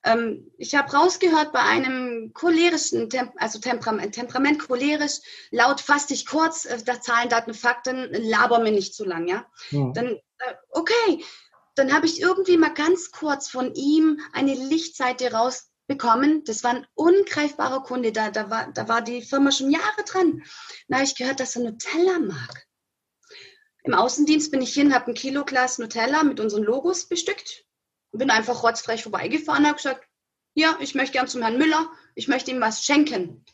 Ähm, 0.05 0.51
ich 0.57 0.75
habe 0.75 0.91
rausgehört 0.91 1.53
bei 1.53 1.61
einem 1.61 2.33
cholerischen, 2.33 3.11
Temp 3.11 3.33
also 3.37 3.59
Temperament, 3.59 4.15
Temperament 4.15 4.67
cholerisch, 4.67 5.21
laut 5.51 5.81
fast 5.83 6.11
ich 6.11 6.25
kurz, 6.25 6.65
äh, 6.65 6.83
da 6.83 7.01
Zahlen, 7.01 7.29
Daten, 7.29 7.53
Fakten, 7.53 8.09
laber 8.11 8.61
mir 8.61 8.73
nicht 8.73 8.95
zu 8.95 9.05
lang, 9.05 9.29
ja. 9.29 9.45
ja. 9.71 9.93
Dann, 9.93 10.07
äh, 10.07 10.55
okay, 10.71 11.23
dann 11.75 11.93
habe 11.93 12.07
ich 12.07 12.20
irgendwie 12.20 12.57
mal 12.57 12.75
ganz 12.75 13.11
kurz 13.11 13.49
von 13.49 13.75
ihm 13.75 14.20
eine 14.33 14.55
Lichtseite 14.55 15.33
rausbekommen. 15.33 16.45
Das 16.45 16.64
war 16.64 16.70
ein 16.70 16.87
ungreifbarer 16.95 17.83
Kunde, 17.83 18.12
da, 18.12 18.31
da, 18.31 18.51
war, 18.51 18.73
da 18.73 18.89
war 18.89 19.03
die 19.03 19.23
Firma 19.23 19.53
schon 19.53 19.70
Jahre 19.70 20.05
dran. 20.07 20.43
Da 20.89 20.97
habe 20.97 21.05
ich 21.05 21.16
gehört, 21.16 21.41
dass 21.41 21.57
er 21.57 21.62
Nutella 21.62 22.18
mag. 22.18 22.66
Im 23.85 23.95
Außendienst 23.95 24.51
bin 24.51 24.62
ich 24.62 24.75
hin, 24.75 24.95
habe 24.95 25.09
ein 25.09 25.14
Kilo 25.14 25.45
Glas 25.45 25.79
Nutella 25.79 26.23
mit 26.23 26.39
unseren 26.39 26.62
Logos 26.62 27.07
bestückt 27.07 27.66
bin 28.12 28.31
einfach 28.31 28.62
rotzfrech 28.62 29.03
vorbeigefahren, 29.03 29.66
habe 29.66 29.77
gesagt, 29.77 30.07
ja, 30.55 30.77
ich 30.81 30.95
möchte 30.95 31.12
gern 31.12 31.29
zum 31.29 31.43
Herrn 31.43 31.59
Müller, 31.59 31.91
ich 32.14 32.29
möchte 32.29 32.51
ihm 32.51 32.61
was 32.61 32.85
schenken. 32.85 33.45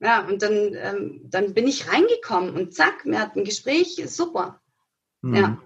Ja, 0.00 0.26
und 0.26 0.42
dann, 0.42 0.74
ähm, 0.74 1.20
dann 1.24 1.54
bin 1.54 1.68
ich 1.68 1.88
reingekommen 1.88 2.54
und 2.54 2.74
zack, 2.74 3.04
wir 3.04 3.20
hatten 3.20 3.40
ein 3.40 3.44
Gespräch, 3.44 4.02
super. 4.06 4.62
Mhm. 5.20 5.34
Ja, 5.34 5.62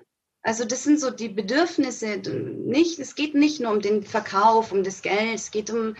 also 0.49 0.65
das 0.65 0.83
sind 0.83 0.99
so 0.99 1.11
die 1.11 1.29
Bedürfnisse. 1.29 2.23
Nicht, 2.65 2.99
es 2.99 3.15
geht 3.15 3.35
nicht 3.35 3.61
nur 3.61 3.71
um 3.71 3.83
den 3.83 4.03
Verkauf, 4.03 4.73
um 4.73 4.83
das 4.83 5.03
Geld, 5.03 5.35
es 5.35 5.51
geht 5.51 5.69
um 5.69 5.95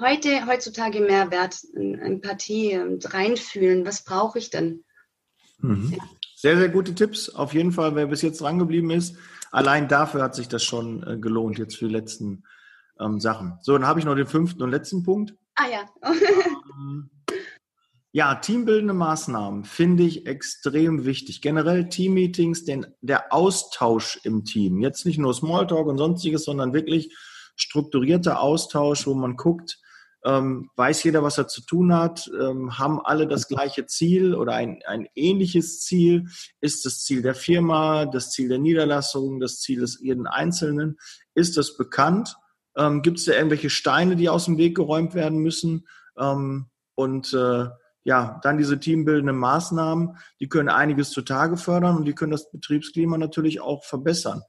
heute, 0.00 0.44
heutzutage 0.48 0.98
Mehrwert, 0.98 1.56
Empathie 1.76 2.76
und 2.78 3.14
reinfühlen. 3.14 3.86
Was 3.86 4.02
brauche 4.02 4.40
ich 4.40 4.50
denn? 4.50 4.82
Mhm. 5.58 5.94
Ja. 5.96 6.04
Sehr, 6.34 6.56
sehr 6.56 6.68
gute 6.68 6.96
Tipps. 6.96 7.28
Auf 7.28 7.54
jeden 7.54 7.70
Fall, 7.70 7.94
wer 7.94 8.08
bis 8.08 8.22
jetzt 8.22 8.40
dran 8.40 8.58
geblieben 8.58 8.90
ist, 8.90 9.16
allein 9.52 9.86
dafür 9.86 10.24
hat 10.24 10.34
sich 10.34 10.48
das 10.48 10.64
schon 10.64 11.04
äh, 11.06 11.16
gelohnt, 11.16 11.60
jetzt 11.60 11.76
für 11.76 11.86
die 11.86 11.94
letzten 11.94 12.42
ähm, 12.98 13.20
Sachen. 13.20 13.56
So, 13.62 13.74
dann 13.74 13.86
habe 13.86 14.00
ich 14.00 14.04
noch 14.04 14.16
den 14.16 14.26
fünften 14.26 14.64
und 14.64 14.72
letzten 14.72 15.04
Punkt. 15.04 15.36
Ah 15.54 15.68
ja. 15.68 15.88
ähm, 16.02 17.08
ja, 18.12 18.34
teambildende 18.34 18.94
Maßnahmen 18.94 19.64
finde 19.64 20.02
ich 20.02 20.26
extrem 20.26 21.04
wichtig. 21.04 21.42
Generell 21.42 21.88
Teammeetings, 21.88 22.64
den, 22.64 22.86
der 23.00 23.32
Austausch 23.32 24.20
im 24.24 24.44
Team. 24.44 24.80
Jetzt 24.80 25.06
nicht 25.06 25.18
nur 25.18 25.32
Smalltalk 25.32 25.86
und 25.86 25.98
sonstiges, 25.98 26.44
sondern 26.44 26.72
wirklich 26.72 27.14
strukturierter 27.54 28.40
Austausch, 28.40 29.06
wo 29.06 29.14
man 29.14 29.36
guckt, 29.36 29.78
ähm, 30.24 30.70
weiß 30.76 31.04
jeder, 31.04 31.22
was 31.22 31.38
er 31.38 31.48
zu 31.48 31.62
tun 31.62 31.94
hat, 31.94 32.30
ähm, 32.38 32.78
haben 32.78 33.00
alle 33.00 33.26
das 33.26 33.48
gleiche 33.48 33.86
Ziel 33.86 34.34
oder 34.34 34.54
ein, 34.54 34.80
ein 34.86 35.06
ähnliches 35.14 35.80
Ziel, 35.80 36.26
ist 36.60 36.84
das 36.84 37.04
Ziel 37.04 37.22
der 37.22 37.34
Firma, 37.34 38.04
das 38.06 38.30
Ziel 38.30 38.48
der 38.48 38.58
Niederlassung, 38.58 39.40
das 39.40 39.60
Ziel 39.60 39.80
des 39.80 39.98
jeden 40.02 40.26
Einzelnen, 40.26 40.98
ist 41.34 41.56
das 41.56 41.76
bekannt? 41.76 42.36
Ähm, 42.76 43.02
Gibt 43.02 43.18
es 43.18 43.24
da 43.24 43.32
irgendwelche 43.32 43.70
Steine, 43.70 44.16
die 44.16 44.28
aus 44.28 44.44
dem 44.44 44.58
Weg 44.58 44.74
geräumt 44.74 45.14
werden 45.14 45.38
müssen? 45.38 45.86
Ähm, 46.18 46.66
und 46.96 47.32
äh, 47.32 47.66
ja, 48.04 48.40
dann 48.42 48.58
diese 48.58 48.80
teambildenden 48.80 49.36
Maßnahmen, 49.36 50.16
die 50.40 50.48
können 50.48 50.68
einiges 50.68 51.10
zutage 51.10 51.56
fördern 51.56 51.96
und 51.96 52.04
die 52.04 52.14
können 52.14 52.32
das 52.32 52.50
Betriebsklima 52.50 53.18
natürlich 53.18 53.60
auch 53.60 53.84
verbessern. 53.84 54.42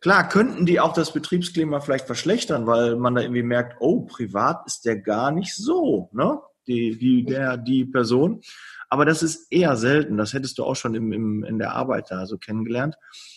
Klar, 0.00 0.28
könnten 0.28 0.64
die 0.64 0.80
auch 0.80 0.94
das 0.94 1.12
Betriebsklima 1.12 1.80
vielleicht 1.80 2.06
verschlechtern, 2.06 2.66
weil 2.66 2.96
man 2.96 3.14
da 3.14 3.20
irgendwie 3.20 3.42
merkt, 3.42 3.76
oh, 3.80 4.06
privat 4.06 4.66
ist 4.66 4.86
der 4.86 4.96
gar 4.96 5.30
nicht 5.30 5.54
so, 5.54 6.08
ne? 6.12 6.40
Die, 6.66 6.96
die, 6.96 7.24
der, 7.24 7.56
die 7.56 7.84
Person. 7.84 8.42
Aber 8.88 9.04
das 9.04 9.22
ist 9.22 9.50
eher 9.50 9.76
selten. 9.76 10.16
Das 10.16 10.34
hättest 10.34 10.58
du 10.58 10.64
auch 10.64 10.76
schon 10.76 10.94
im, 10.94 11.12
im, 11.12 11.44
in 11.44 11.58
der 11.58 11.72
Arbeit 11.72 12.10
da 12.10 12.26
so 12.26 12.38
kennengelernt. 12.38 12.96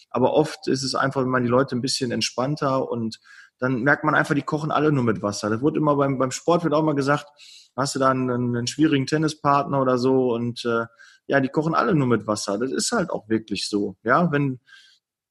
Aber 0.09 0.33
oft 0.33 0.67
ist 0.67 0.83
es 0.83 0.93
einfach, 0.93 1.21
wenn 1.21 1.29
man 1.29 1.43
die 1.43 1.49
Leute 1.49 1.75
ein 1.75 1.81
bisschen 1.81 2.11
entspannter 2.11 2.89
und 2.89 3.19
dann 3.59 3.81
merkt 3.81 4.03
man 4.03 4.13
einfach, 4.13 4.35
die 4.35 4.41
kochen 4.41 4.71
alle 4.71 4.91
nur 4.91 5.03
mit 5.03 5.21
Wasser. 5.21 5.49
Das 5.49 5.61
wird 5.61 5.77
immer 5.77 5.95
beim, 5.95 6.17
beim 6.17 6.31
Sport 6.31 6.63
wird 6.63 6.73
auch 6.73 6.83
mal 6.83 6.95
gesagt, 6.95 7.27
hast 7.75 7.95
du 7.95 7.99
da 7.99 8.09
einen, 8.09 8.29
einen 8.29 8.67
schwierigen 8.67 9.05
Tennispartner 9.05 9.81
oder 9.81 9.97
so 9.97 10.33
und 10.33 10.63
äh, 10.65 10.85
ja, 11.27 11.39
die 11.39 11.49
kochen 11.49 11.73
alle 11.73 11.95
nur 11.95 12.07
mit 12.07 12.27
Wasser. 12.27 12.57
Das 12.57 12.71
ist 12.71 12.91
halt 12.91 13.09
auch 13.09 13.29
wirklich 13.29 13.67
so. 13.69 13.95
Ja, 14.03 14.31
wenn, 14.31 14.59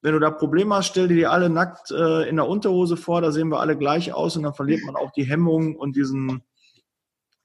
wenn 0.01 0.13
du 0.13 0.19
da 0.19 0.31
Probleme 0.31 0.75
hast, 0.75 0.87
stell 0.87 1.07
dir 1.07 1.31
alle 1.31 1.49
nackt 1.49 1.91
äh, 1.91 2.27
in 2.27 2.35
der 2.35 2.47
Unterhose 2.47 2.97
vor, 2.97 3.21
da 3.21 3.31
sehen 3.31 3.49
wir 3.49 3.59
alle 3.59 3.77
gleich 3.77 4.13
aus 4.13 4.35
und 4.35 4.43
dann 4.43 4.53
verliert 4.53 4.83
man 4.85 4.95
auch 4.95 5.11
die 5.11 5.23
Hemmung 5.23 5.75
und 5.75 5.95
diesen, 5.95 6.43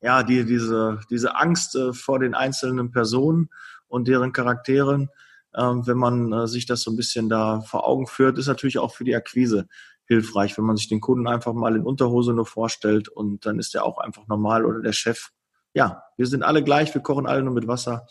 ja, 0.00 0.22
die, 0.22 0.44
diese, 0.44 1.00
diese 1.10 1.36
Angst 1.36 1.76
äh, 1.76 1.92
vor 1.92 2.18
den 2.18 2.34
einzelnen 2.34 2.90
Personen 2.90 3.50
und 3.86 4.08
deren 4.08 4.32
Charakteren. 4.32 5.08
Ähm, 5.56 5.86
wenn 5.86 5.96
man 5.96 6.32
äh, 6.32 6.46
sich 6.46 6.66
das 6.66 6.82
so 6.82 6.90
ein 6.90 6.96
bisschen 6.96 7.28
da 7.28 7.60
vor 7.60 7.86
Augen 7.86 8.06
führt, 8.06 8.38
ist 8.38 8.48
natürlich 8.48 8.78
auch 8.78 8.94
für 8.94 9.04
die 9.04 9.14
Akquise 9.14 9.68
hilfreich, 10.08 10.58
wenn 10.58 10.64
man 10.64 10.76
sich 10.76 10.88
den 10.88 11.00
Kunden 11.00 11.28
einfach 11.28 11.52
mal 11.52 11.76
in 11.76 11.84
Unterhose 11.84 12.32
nur 12.32 12.46
vorstellt 12.46 13.08
und 13.08 13.46
dann 13.46 13.58
ist 13.58 13.74
der 13.74 13.84
auch 13.84 13.98
einfach 13.98 14.26
normal 14.26 14.64
oder 14.64 14.80
der 14.80 14.92
Chef. 14.92 15.30
Ja, 15.74 16.02
wir 16.16 16.26
sind 16.26 16.42
alle 16.42 16.64
gleich, 16.64 16.92
wir 16.94 17.02
kochen 17.02 17.26
alle 17.26 17.42
nur 17.42 17.54
mit 17.54 17.68
Wasser. 17.68 18.06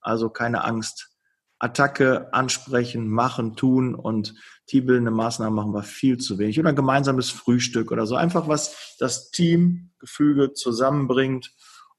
Also 0.00 0.28
keine 0.28 0.64
Angst 0.64 1.16
Attacke 1.58 2.32
ansprechen, 2.32 3.08
machen, 3.08 3.56
tun 3.56 3.94
und 3.94 4.34
teambildende 4.66 5.10
Maßnahmen 5.10 5.54
machen 5.54 5.72
wir 5.72 5.82
viel 5.82 6.18
zu 6.18 6.38
wenig. 6.38 6.60
Oder 6.60 6.70
ein 6.70 6.76
gemeinsames 6.76 7.30
Frühstück 7.30 7.90
oder 7.90 8.06
so. 8.06 8.14
Einfach 8.14 8.46
was 8.46 8.96
das 8.98 9.30
Teamgefüge 9.30 10.52
zusammenbringt 10.52 11.52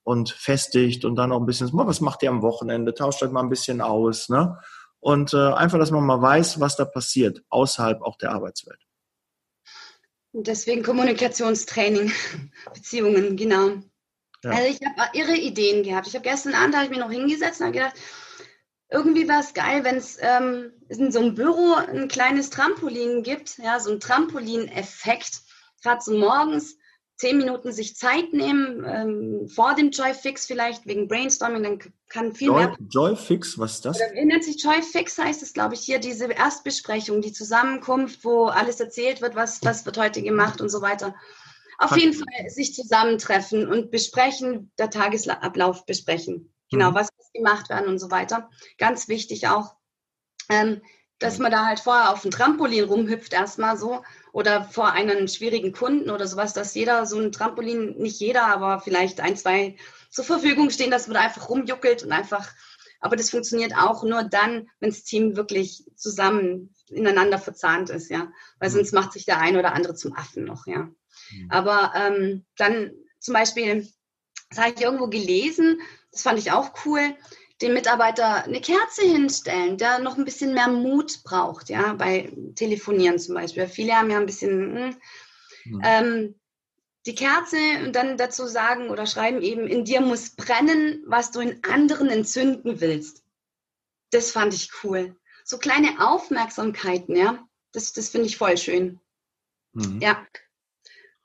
und 0.03 0.29
festigt 0.29 1.05
und 1.05 1.15
dann 1.15 1.31
auch 1.31 1.39
ein 1.39 1.47
bisschen, 1.47 1.69
was 1.73 2.01
macht 2.01 2.21
ihr 2.21 2.29
am 2.29 2.43
Wochenende? 2.43 2.93
Tauscht 2.93 3.23
euch 3.23 3.31
mal 3.31 3.41
ein 3.41 3.49
bisschen 3.49 3.81
aus. 3.81 4.29
Ne? 4.29 4.59
Und 4.99 5.33
äh, 5.33 5.53
einfach, 5.53 5.79
dass 5.79 5.91
man 5.91 6.05
mal 6.05 6.21
weiß, 6.21 6.59
was 6.59 6.75
da 6.75 6.85
passiert, 6.85 7.41
außerhalb 7.49 8.01
auch 8.03 8.17
der 8.17 8.31
Arbeitswelt. 8.33 8.86
Und 10.37 10.45
deswegen 10.45 10.83
Kommunikationstraining, 10.83 12.11
Beziehungen, 12.75 13.35
genau. 13.37 13.69
Ja. 14.43 14.51
Also 14.51 14.67
ich 14.69 14.79
habe 14.85 15.17
irre 15.17 15.35
Ideen 15.35 15.81
gehabt. 15.81 16.05
Ich 16.05 16.13
habe 16.13 16.29
gestern 16.29 16.53
Abend, 16.53 16.75
habe 16.75 16.85
ich 16.85 16.91
mir 16.91 16.99
noch 16.99 17.09
hingesetzt 17.09 17.59
und 17.59 17.65
habe 17.65 17.77
gedacht, 17.79 17.95
irgendwie 18.91 19.27
war 19.27 19.39
es 19.39 19.55
geil, 19.55 19.83
wenn 19.83 19.95
es 19.95 20.19
ähm, 20.21 20.73
in 20.89 21.11
so 21.11 21.21
einem 21.21 21.33
Büro 21.33 21.73
ein 21.73 22.07
kleines 22.07 22.51
Trampolin 22.51 23.23
gibt, 23.23 23.57
ja, 23.57 23.79
so 23.79 23.91
ein 23.91 23.99
Trampolin-Effekt. 23.99 25.41
Gerade 25.81 26.01
so 26.03 26.15
morgens 26.15 26.76
zehn 27.17 27.37
Minuten 27.37 27.71
sich 27.71 27.95
Zeit 27.95 28.31
nehmen, 28.31 28.85
ähm, 28.87 29.47
vor 29.49 29.75
dem 29.75 29.89
Joyfix 29.89 30.45
vielleicht, 30.45 30.85
wegen 30.85 31.07
Brainstorming, 31.07 31.63
dann 31.63 31.79
kann 32.09 32.33
viel 32.33 32.47
Joy, 32.47 32.65
mehr. 32.65 32.77
Joyfix, 32.89 33.57
was 33.57 33.75
ist 33.75 33.85
das? 33.85 33.97
Oder, 33.97 34.25
nennt 34.25 34.43
sich 34.43 34.63
Joyfix, 34.63 35.17
heißt 35.17 35.41
es, 35.41 35.53
glaube 35.53 35.73
ich, 35.73 35.81
hier, 35.81 35.99
diese 35.99 36.25
Erstbesprechung, 36.25 37.21
die 37.21 37.33
Zusammenkunft, 37.33 38.23
wo 38.23 38.45
alles 38.45 38.79
erzählt 38.79 39.21
wird, 39.21 39.35
was, 39.35 39.63
was 39.63 39.85
wird 39.85 39.97
heute 39.97 40.21
gemacht 40.21 40.61
und 40.61 40.69
so 40.69 40.81
weiter. 40.81 41.15
Auf 41.79 41.95
jeden 41.95 42.13
Fall 42.13 42.49
sich 42.49 42.73
zusammentreffen 42.73 43.67
und 43.67 43.91
besprechen, 43.91 44.71
der 44.79 44.89
Tagesablauf 44.89 45.85
besprechen. 45.85 46.51
Genau, 46.71 46.91
mhm. 46.91 46.95
was 46.95 47.09
muss 47.17 47.31
gemacht 47.33 47.69
werden 47.69 47.87
und 47.87 47.99
so 47.99 48.11
weiter. 48.11 48.49
Ganz 48.77 49.07
wichtig 49.07 49.47
auch, 49.47 49.75
ähm, 50.49 50.81
dass 51.19 51.39
man 51.39 51.51
da 51.51 51.65
halt 51.65 51.79
vorher 51.79 52.11
auf 52.11 52.21
dem 52.21 52.31
Trampolin 52.31 52.83
rumhüpft 52.83 53.33
erstmal 53.33 53.77
so 53.77 54.03
oder 54.37 54.63
vor 54.65 54.91
einem 54.91 55.27
schwierigen 55.27 55.71
Kunden 55.71 56.11
oder 56.11 56.27
sowas, 56.27 56.53
dass 56.53 56.75
jeder 56.75 57.07
so 57.07 57.19
ein 57.19 57.31
Trampolin, 57.31 57.97
nicht 57.97 58.19
jeder, 58.19 58.45
aber 58.45 58.79
vielleicht 58.79 59.19
ein, 59.19 59.35
zwei 59.35 59.77
zur 60.11 60.25
Verfügung 60.25 60.69
stehen, 60.69 60.91
dass 60.91 61.07
man 61.07 61.15
da 61.15 61.21
einfach 61.21 61.49
rumjuckelt 61.49 62.03
und 62.03 62.11
einfach, 62.11 62.47
aber 62.99 63.15
das 63.15 63.31
funktioniert 63.31 63.75
auch 63.75 64.03
nur 64.03 64.21
dann, 64.21 64.69
wenn 64.79 64.91
das 64.91 65.03
Team 65.03 65.35
wirklich 65.35 65.85
zusammen 65.95 66.71
ineinander 66.87 67.39
verzahnt 67.39 67.89
ist, 67.89 68.11
ja, 68.11 68.31
weil 68.59 68.69
mhm. 68.69 68.73
sonst 68.75 68.93
macht 68.93 69.13
sich 69.13 69.25
der 69.25 69.39
ein 69.39 69.57
oder 69.57 69.73
andere 69.73 69.95
zum 69.95 70.13
Affen 70.13 70.43
noch, 70.43 70.67
ja. 70.67 70.87
Mhm. 71.31 71.47
Aber 71.49 71.93
ähm, 71.95 72.45
dann 72.57 72.91
zum 73.19 73.33
Beispiel, 73.33 73.91
das 74.51 74.59
habe 74.59 74.73
ich 74.75 74.81
irgendwo 74.83 75.07
gelesen, 75.07 75.81
das 76.11 76.21
fand 76.21 76.37
ich 76.37 76.51
auch 76.51 76.85
cool, 76.85 77.15
dem 77.61 77.73
Mitarbeiter 77.73 78.43
eine 78.43 78.61
Kerze 78.61 79.01
hinstellen, 79.01 79.77
der 79.77 79.99
noch 79.99 80.17
ein 80.17 80.25
bisschen 80.25 80.53
mehr 80.53 80.67
Mut 80.67 81.23
braucht, 81.23 81.69
ja, 81.69 81.93
bei 81.93 82.31
Telefonieren 82.55 83.17
zum 83.17 83.35
Beispiel. 83.35 83.67
Viele 83.67 83.93
haben 83.93 84.11
ja 84.11 84.19
ein 84.19 84.25
bisschen 84.25 84.75
hm, 84.75 84.95
hm. 85.63 85.81
Ähm, 85.83 86.35
die 87.05 87.15
Kerze 87.15 87.57
und 87.85 87.95
dann 87.95 88.17
dazu 88.17 88.47
sagen 88.47 88.89
oder 88.89 89.05
schreiben 89.05 89.41
eben, 89.41 89.67
in 89.67 89.85
dir 89.85 90.01
muss 90.01 90.31
brennen, 90.31 91.03
was 91.07 91.31
du 91.31 91.39
in 91.39 91.63
anderen 91.63 92.09
entzünden 92.09 92.81
willst. 92.81 93.23
Das 94.11 94.31
fand 94.31 94.53
ich 94.53 94.71
cool. 94.83 95.15
So 95.45 95.57
kleine 95.57 96.05
Aufmerksamkeiten, 96.05 97.15
ja, 97.15 97.47
das, 97.71 97.93
das 97.93 98.09
finde 98.09 98.27
ich 98.27 98.37
voll 98.37 98.57
schön. 98.57 98.99
Mhm. 99.73 100.01
Ja. 100.01 100.25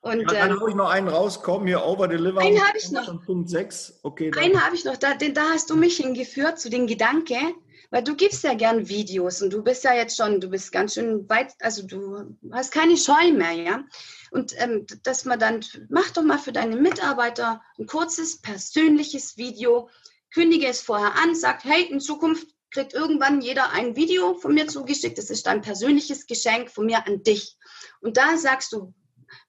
Und, 0.02 0.20
ja, 0.20 0.26
dann 0.26 0.50
ähm, 0.50 0.60
habe 0.60 0.70
ich 0.70 0.74
noch 0.74 0.90
einen 0.90 1.06
rauskommen, 1.06 1.68
hier 1.68 1.84
Over 1.84 2.08
Deliver. 2.08 2.40
Einen 2.40 2.60
habe 2.60 2.76
ich 2.76 2.90
noch. 2.90 3.24
Punkt 3.24 3.48
6. 3.48 4.00
Okay, 4.02 4.32
einen 4.36 4.60
habe 4.60 4.74
ich 4.74 4.84
noch. 4.84 4.96
Da, 4.96 5.14
da 5.14 5.42
hast 5.50 5.70
du 5.70 5.76
mich 5.76 5.96
hingeführt 5.96 6.58
zu 6.58 6.70
den 6.70 6.88
Gedanken, 6.88 7.54
weil 7.90 8.02
du 8.02 8.16
gibst 8.16 8.42
ja 8.42 8.54
gern 8.54 8.88
Videos 8.88 9.42
und 9.42 9.52
du 9.52 9.62
bist 9.62 9.84
ja 9.84 9.94
jetzt 9.94 10.16
schon, 10.16 10.40
du 10.40 10.48
bist 10.48 10.72
ganz 10.72 10.94
schön 10.94 11.28
weit, 11.28 11.54
also 11.60 11.86
du 11.86 12.36
hast 12.50 12.72
keine 12.72 12.96
Scheu 12.96 13.30
mehr, 13.32 13.52
ja. 13.52 13.84
Und 14.32 14.60
ähm, 14.60 14.86
dass 15.04 15.24
man 15.24 15.38
dann, 15.38 15.60
mach 15.88 16.10
doch 16.10 16.24
mal 16.24 16.38
für 16.38 16.52
deine 16.52 16.74
Mitarbeiter 16.74 17.62
ein 17.78 17.86
kurzes, 17.86 18.42
persönliches 18.42 19.36
Video, 19.36 19.88
kündige 20.34 20.66
es 20.66 20.80
vorher 20.80 21.14
an, 21.22 21.36
sagt, 21.36 21.62
hey, 21.62 21.84
in 21.84 22.00
Zukunft 22.00 22.48
kriegt 22.72 22.92
irgendwann 22.92 23.40
jeder 23.40 23.70
ein 23.70 23.94
Video 23.94 24.34
von 24.34 24.52
mir 24.52 24.66
zugeschickt. 24.66 25.18
Das 25.18 25.30
ist 25.30 25.46
dein 25.46 25.60
persönliches 25.60 26.26
Geschenk 26.26 26.70
von 26.70 26.86
mir 26.86 27.06
an 27.06 27.22
dich. 27.22 27.56
Und 28.00 28.16
da 28.16 28.36
sagst 28.36 28.72
du, 28.72 28.94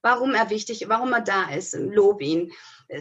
warum 0.02 0.34
er 0.34 0.50
wichtig, 0.50 0.86
warum 0.88 1.14
er 1.14 1.22
da 1.22 1.50
ist, 1.50 1.74
lob 1.74 2.22
ihn. 2.22 2.52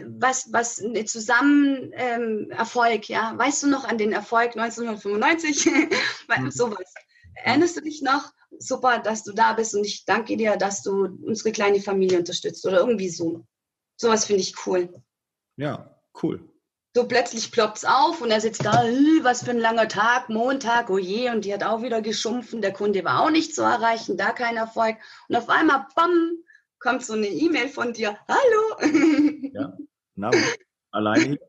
Was, 0.05 0.51
was 0.51 0.81
zusammen 1.05 1.91
ähm, 1.93 2.49
Erfolg, 2.51 3.09
ja. 3.09 3.37
Weißt 3.37 3.63
du 3.63 3.67
noch 3.67 3.85
an 3.85 3.97
den 3.97 4.11
Erfolg 4.11 4.57
1995? 4.57 5.65
mhm. 6.37 6.51
Sowas. 6.51 6.93
Erinnerst 7.35 7.77
du 7.77 7.81
dich 7.81 8.01
noch? 8.01 8.31
Super, 8.59 8.99
dass 8.99 9.23
du 9.23 9.33
da 9.33 9.53
bist 9.53 9.75
und 9.75 9.85
ich 9.85 10.05
danke 10.05 10.37
dir, 10.37 10.55
dass 10.55 10.83
du 10.83 11.05
unsere 11.25 11.51
kleine 11.51 11.81
Familie 11.81 12.19
unterstützt 12.19 12.65
oder 12.65 12.79
irgendwie 12.79 13.09
so. 13.09 13.45
Sowas 13.97 14.25
finde 14.25 14.41
ich 14.41 14.55
cool. 14.65 14.93
Ja, 15.57 15.99
cool. 16.21 16.47
So 16.95 17.07
plötzlich 17.07 17.51
ploppt 17.51 17.77
es 17.77 17.85
auf 17.85 18.21
und 18.21 18.29
er 18.29 18.39
sitzt 18.39 18.63
da, 18.63 18.83
was 19.23 19.43
für 19.43 19.49
ein 19.49 19.57
langer 19.57 19.87
Tag, 19.87 20.29
Montag, 20.29 20.91
oh 20.91 20.99
je, 20.99 21.31
und 21.31 21.43
die 21.43 21.51
hat 21.51 21.63
auch 21.63 21.81
wieder 21.81 22.03
geschumpfen, 22.03 22.61
der 22.61 22.71
Kunde 22.71 23.03
war 23.03 23.23
auch 23.23 23.31
nicht 23.31 23.55
zu 23.55 23.63
erreichen, 23.63 24.15
da 24.15 24.31
kein 24.31 24.57
Erfolg. 24.57 24.97
Und 25.27 25.35
auf 25.35 25.49
einmal, 25.49 25.87
bam, 25.95 26.37
kommt 26.83 27.05
so 27.05 27.13
eine 27.13 27.27
E-Mail 27.27 27.69
von 27.69 27.93
dir, 27.93 28.17
hallo. 28.27 28.91
Ja, 29.53 29.73
na, 30.15 30.31
alleine. 30.91 31.39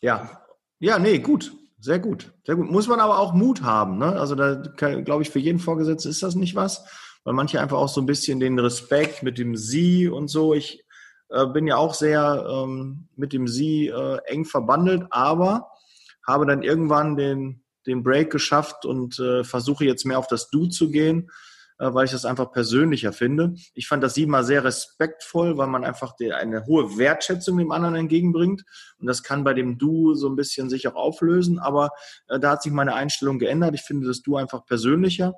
Ja, 0.00 0.42
ja, 0.78 0.98
nee, 0.98 1.18
gut. 1.18 1.52
Sehr 1.78 1.98
gut, 1.98 2.32
sehr 2.46 2.54
gut. 2.54 2.70
Muss 2.70 2.86
man 2.86 3.00
aber 3.00 3.18
auch 3.18 3.34
Mut 3.34 3.62
haben. 3.62 3.98
Ne? 3.98 4.06
Also 4.06 4.36
da 4.36 4.54
glaube 4.54 5.22
ich, 5.22 5.30
für 5.30 5.40
jeden 5.40 5.58
Vorgesetzten 5.58 6.10
ist 6.10 6.22
das 6.22 6.36
nicht 6.36 6.54
was, 6.54 6.84
weil 7.24 7.34
manche 7.34 7.60
einfach 7.60 7.76
auch 7.76 7.88
so 7.88 8.00
ein 8.00 8.06
bisschen 8.06 8.38
den 8.38 8.56
Respekt 8.60 9.24
mit 9.24 9.36
dem 9.36 9.56
Sie 9.56 10.06
und 10.06 10.28
so. 10.28 10.54
Ich 10.54 10.84
äh, 11.28 11.44
bin 11.46 11.66
ja 11.66 11.76
auch 11.76 11.94
sehr 11.94 12.46
ähm, 12.48 13.08
mit 13.16 13.32
dem 13.32 13.48
Sie 13.48 13.88
äh, 13.88 14.18
eng 14.26 14.44
verbandelt, 14.44 15.06
aber 15.10 15.72
habe 16.24 16.46
dann 16.46 16.62
irgendwann 16.62 17.16
den, 17.16 17.64
den 17.84 18.04
Break 18.04 18.30
geschafft 18.30 18.86
und 18.86 19.18
äh, 19.18 19.42
versuche 19.42 19.84
jetzt 19.84 20.06
mehr 20.06 20.20
auf 20.20 20.28
das 20.28 20.50
Du 20.50 20.68
zu 20.68 20.88
gehen 20.88 21.30
weil 21.78 22.04
ich 22.04 22.12
das 22.12 22.24
einfach 22.24 22.52
persönlicher 22.52 23.12
finde. 23.12 23.54
Ich 23.74 23.88
fand 23.88 24.02
das 24.02 24.14
siebenmal 24.14 24.44
sehr 24.44 24.64
respektvoll, 24.64 25.58
weil 25.58 25.66
man 25.66 25.84
einfach 25.84 26.14
eine 26.20 26.66
hohe 26.66 26.98
Wertschätzung 26.98 27.58
dem 27.58 27.72
anderen 27.72 27.96
entgegenbringt. 27.96 28.64
Und 28.98 29.06
das 29.06 29.22
kann 29.22 29.44
bei 29.44 29.54
dem 29.54 29.78
Du 29.78 30.14
so 30.14 30.28
ein 30.28 30.36
bisschen 30.36 30.70
sich 30.70 30.86
auch 30.88 30.94
auflösen. 30.94 31.58
Aber 31.58 31.90
äh, 32.28 32.38
da 32.38 32.52
hat 32.52 32.62
sich 32.62 32.72
meine 32.72 32.94
Einstellung 32.94 33.38
geändert. 33.38 33.74
Ich 33.74 33.82
finde 33.82 34.06
das 34.06 34.22
Du 34.22 34.36
einfach 34.36 34.64
persönlicher. 34.64 35.34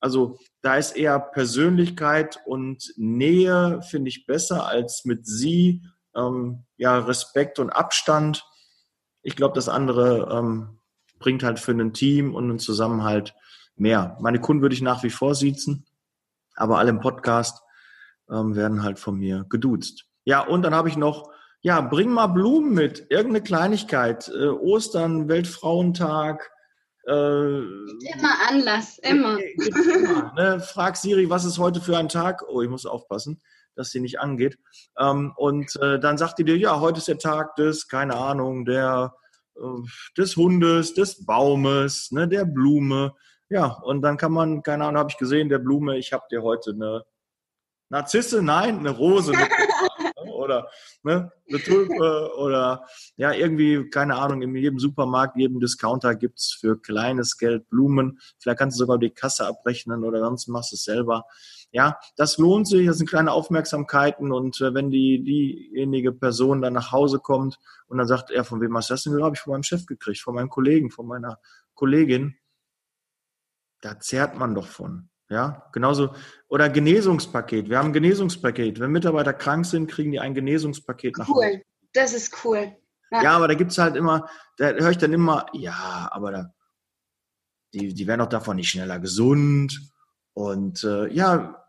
Also 0.00 0.38
da 0.62 0.76
ist 0.76 0.96
eher 0.96 1.20
Persönlichkeit 1.20 2.40
und 2.46 2.92
Nähe, 2.96 3.82
finde 3.82 4.08
ich, 4.08 4.26
besser 4.26 4.66
als 4.66 5.04
mit 5.04 5.26
Sie. 5.26 5.82
Ähm, 6.16 6.64
ja, 6.76 6.98
Respekt 6.98 7.58
und 7.58 7.70
Abstand. 7.70 8.44
Ich 9.22 9.36
glaube, 9.36 9.54
das 9.54 9.68
andere 9.68 10.28
ähm, 10.32 10.80
bringt 11.18 11.42
halt 11.42 11.60
für 11.60 11.72
ein 11.72 11.92
Team 11.92 12.34
und 12.34 12.44
einen 12.44 12.58
Zusammenhalt 12.58 13.34
mehr. 13.80 14.16
Meine 14.20 14.40
Kunden 14.40 14.62
würde 14.62 14.74
ich 14.74 14.82
nach 14.82 15.02
wie 15.02 15.10
vor 15.10 15.34
siezen, 15.34 15.86
aber 16.54 16.78
alle 16.78 16.90
im 16.90 17.00
Podcast 17.00 17.62
ähm, 18.30 18.54
werden 18.54 18.82
halt 18.82 18.98
von 18.98 19.18
mir 19.18 19.46
geduzt. 19.48 20.06
Ja, 20.24 20.40
und 20.40 20.62
dann 20.62 20.74
habe 20.74 20.88
ich 20.88 20.96
noch, 20.96 21.30
ja, 21.62 21.80
bring 21.80 22.10
mal 22.10 22.28
Blumen 22.28 22.72
mit, 22.72 23.06
irgendeine 23.10 23.42
Kleinigkeit, 23.42 24.28
äh, 24.28 24.48
Ostern, 24.48 25.28
Weltfrauentag. 25.28 26.50
Äh, 27.06 27.12
immer 27.12 28.34
Anlass, 28.48 28.98
immer. 28.98 29.38
immer 29.38 30.32
ne? 30.36 30.60
Frag 30.60 30.96
Siri, 30.96 31.28
was 31.30 31.44
ist 31.44 31.58
heute 31.58 31.80
für 31.80 31.96
ein 31.96 32.08
Tag? 32.08 32.44
Oh, 32.48 32.62
ich 32.62 32.68
muss 32.68 32.86
aufpassen 32.86 33.40
dass 33.76 33.90
sie 33.90 34.00
nicht 34.00 34.20
angeht. 34.20 34.58
Ähm, 34.98 35.32
und 35.36 35.74
äh, 35.80 35.98
dann 35.98 36.18
sagt 36.18 36.38
die 36.38 36.44
dir, 36.44 36.58
ja, 36.58 36.80
heute 36.80 36.98
ist 36.98 37.08
der 37.08 37.18
Tag 37.18 37.56
des, 37.56 37.88
keine 37.88 38.14
Ahnung, 38.14 38.64
der 38.66 39.14
äh, 39.56 39.60
des 40.16 40.36
Hundes, 40.36 40.94
des 40.94 41.24
Baumes, 41.24 42.10
ne, 42.12 42.28
der 42.28 42.44
Blume. 42.44 43.14
Ja, 43.50 43.66
und 43.66 44.02
dann 44.02 44.16
kann 44.16 44.30
man, 44.30 44.62
keine 44.62 44.84
Ahnung, 44.84 45.00
habe 45.00 45.10
ich 45.10 45.18
gesehen, 45.18 45.48
der 45.48 45.58
Blume, 45.58 45.98
ich 45.98 46.12
habe 46.12 46.22
dir 46.30 46.42
heute 46.42 46.70
eine 46.70 47.04
Narzisse, 47.88 48.42
nein, 48.42 48.78
eine 48.78 48.90
Rose 48.90 49.32
oder 50.32 50.68
ne, 51.02 51.32
eine 51.48 51.58
Tulpe 51.58 52.30
oder 52.38 52.86
ja, 53.16 53.32
irgendwie, 53.32 53.90
keine 53.90 54.14
Ahnung, 54.14 54.42
in 54.42 54.54
jedem 54.54 54.78
Supermarkt, 54.78 55.36
jedem 55.36 55.58
Discounter 55.58 56.14
gibt 56.14 56.38
es 56.38 56.56
für 56.60 56.80
kleines 56.80 57.38
Geld 57.38 57.68
Blumen. 57.68 58.20
Vielleicht 58.38 58.60
kannst 58.60 58.78
du 58.78 58.84
sogar 58.84 58.98
die 58.98 59.10
Kasse 59.10 59.48
abrechnen 59.48 60.04
oder 60.04 60.20
sonst 60.20 60.46
machst 60.46 60.70
du 60.70 60.76
es 60.76 60.84
selber. 60.84 61.24
Ja, 61.72 61.98
das 62.16 62.38
lohnt 62.38 62.68
sich, 62.68 62.86
das 62.86 62.98
sind 62.98 63.10
kleine 63.10 63.32
Aufmerksamkeiten 63.32 64.30
und 64.30 64.60
äh, 64.60 64.74
wenn 64.74 64.92
die, 64.92 65.24
diejenige 65.24 66.12
Person 66.12 66.62
dann 66.62 66.74
nach 66.74 66.92
Hause 66.92 67.18
kommt 67.18 67.58
und 67.88 67.98
dann 67.98 68.06
sagt 68.06 68.30
er, 68.30 68.44
von 68.44 68.60
wem 68.60 68.76
hast 68.76 68.90
du 68.90 68.94
das 68.94 69.02
denn? 69.02 69.20
Habe 69.20 69.34
ich 69.34 69.40
von 69.40 69.52
meinem 69.52 69.64
Chef 69.64 69.86
gekriegt, 69.86 70.20
von 70.20 70.36
meinem 70.36 70.50
Kollegen, 70.50 70.92
von 70.92 71.06
meiner 71.08 71.40
Kollegin 71.74 72.36
da 73.80 73.98
zehrt 73.98 74.36
man 74.36 74.54
doch 74.54 74.66
von. 74.66 75.08
Ja, 75.28 75.68
genauso. 75.72 76.12
Oder 76.48 76.68
Genesungspaket. 76.68 77.68
Wir 77.68 77.78
haben 77.78 77.90
ein 77.90 77.92
Genesungspaket. 77.92 78.80
Wenn 78.80 78.90
Mitarbeiter 78.90 79.32
krank 79.32 79.64
sind, 79.64 79.88
kriegen 79.88 80.10
die 80.10 80.18
ein 80.18 80.34
Genesungspaket 80.34 81.18
nach 81.18 81.28
Hause. 81.28 81.46
Cool, 81.52 81.62
das 81.92 82.12
ist 82.12 82.44
cool. 82.44 82.76
Ja, 83.12 83.22
ja 83.22 83.36
aber 83.36 83.46
da 83.46 83.54
gibt 83.54 83.70
es 83.70 83.78
halt 83.78 83.94
immer, 83.94 84.28
da 84.56 84.70
höre 84.70 84.90
ich 84.90 84.98
dann 84.98 85.12
immer, 85.12 85.46
ja, 85.52 86.08
aber 86.10 86.32
da, 86.32 86.54
die, 87.72 87.94
die 87.94 88.06
werden 88.08 88.20
doch 88.20 88.28
davon 88.28 88.56
nicht 88.56 88.70
schneller 88.70 88.98
gesund. 88.98 89.80
Und 90.32 90.82
äh, 90.82 91.06
ja, 91.12 91.64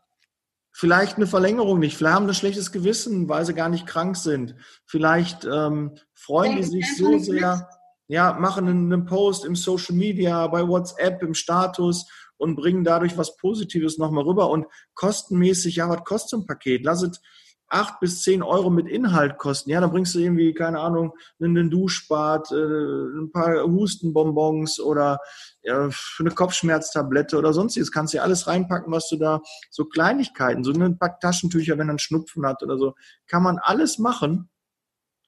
vielleicht 0.72 1.18
eine 1.18 1.28
Verlängerung 1.28 1.80
nicht. 1.80 1.96
Vielleicht 1.96 2.16
haben 2.16 2.26
sie 2.26 2.32
ein 2.32 2.36
schlechtes 2.36 2.72
Gewissen, 2.72 3.30
weil 3.30 3.46
sie 3.46 3.54
gar 3.54 3.70
nicht 3.70 3.86
krank 3.86 4.18
sind. 4.18 4.56
Vielleicht 4.86 5.46
ähm, 5.46 5.98
freuen 6.16 6.58
die 6.58 6.64
sich 6.64 6.98
so 6.98 7.18
sehr 7.20 7.70
ja, 8.12 8.34
machen 8.34 8.68
einen 8.68 9.06
Post 9.06 9.46
im 9.46 9.56
Social 9.56 9.96
Media, 9.96 10.46
bei 10.48 10.68
WhatsApp, 10.68 11.24
im 11.24 11.34
Status 11.34 12.06
und 12.36 12.58
bringen 12.58 12.84
dadurch 12.84 13.18
was 13.18 13.38
Positives 13.38 13.98
nochmal 13.98 14.26
rüber. 14.26 14.50
Und 14.50 14.66
kostenmäßig, 14.96 15.78
ja, 15.78 15.88
was 15.88 16.04
kostet 16.04 16.42
ein 16.42 16.46
Paket? 16.46 16.84
Lass 16.84 17.04
es 17.04 17.22
acht 17.70 18.02
bis 18.02 18.22
zehn 18.22 18.44
Euro 18.44 18.70
mit 18.70 18.90
Inhalt 18.90 19.38
kosten. 19.38 19.70
Ja, 19.70 19.80
dann 19.80 19.92
bringst 19.92 20.14
du 20.14 20.20
irgendwie, 20.20 20.54
keine 20.54 20.82
Ahnung, 20.82 21.14
einen 21.42 21.70
Duschbad, 21.70 22.52
äh, 22.52 22.56
ein 22.56 23.32
paar 23.32 23.64
Hustenbonbons 23.64 24.82
oder 24.82 25.20
eine 25.66 26.32
Kopfschmerztablette 26.36 27.38
oder 27.38 27.54
sonstiges. 27.54 27.94
Kannst 27.94 28.14
du 28.14 28.18
ja 28.18 28.24
alles 28.24 28.46
reinpacken, 28.46 28.92
was 28.92 29.08
du 29.08 29.16
da, 29.16 29.40
so 29.70 29.86
Kleinigkeiten, 29.86 30.66
so 30.66 30.74
ein 30.74 31.00
paar 31.00 31.18
Taschentücher, 31.18 31.78
wenn 31.78 31.88
er 31.88 31.92
einen 31.92 32.00
Schnupfen 32.00 32.46
hat 32.46 32.62
oder 32.62 32.78
so. 32.78 32.94
Kann 33.28 33.42
man 33.42 33.58
alles 33.58 34.00
machen 34.00 34.50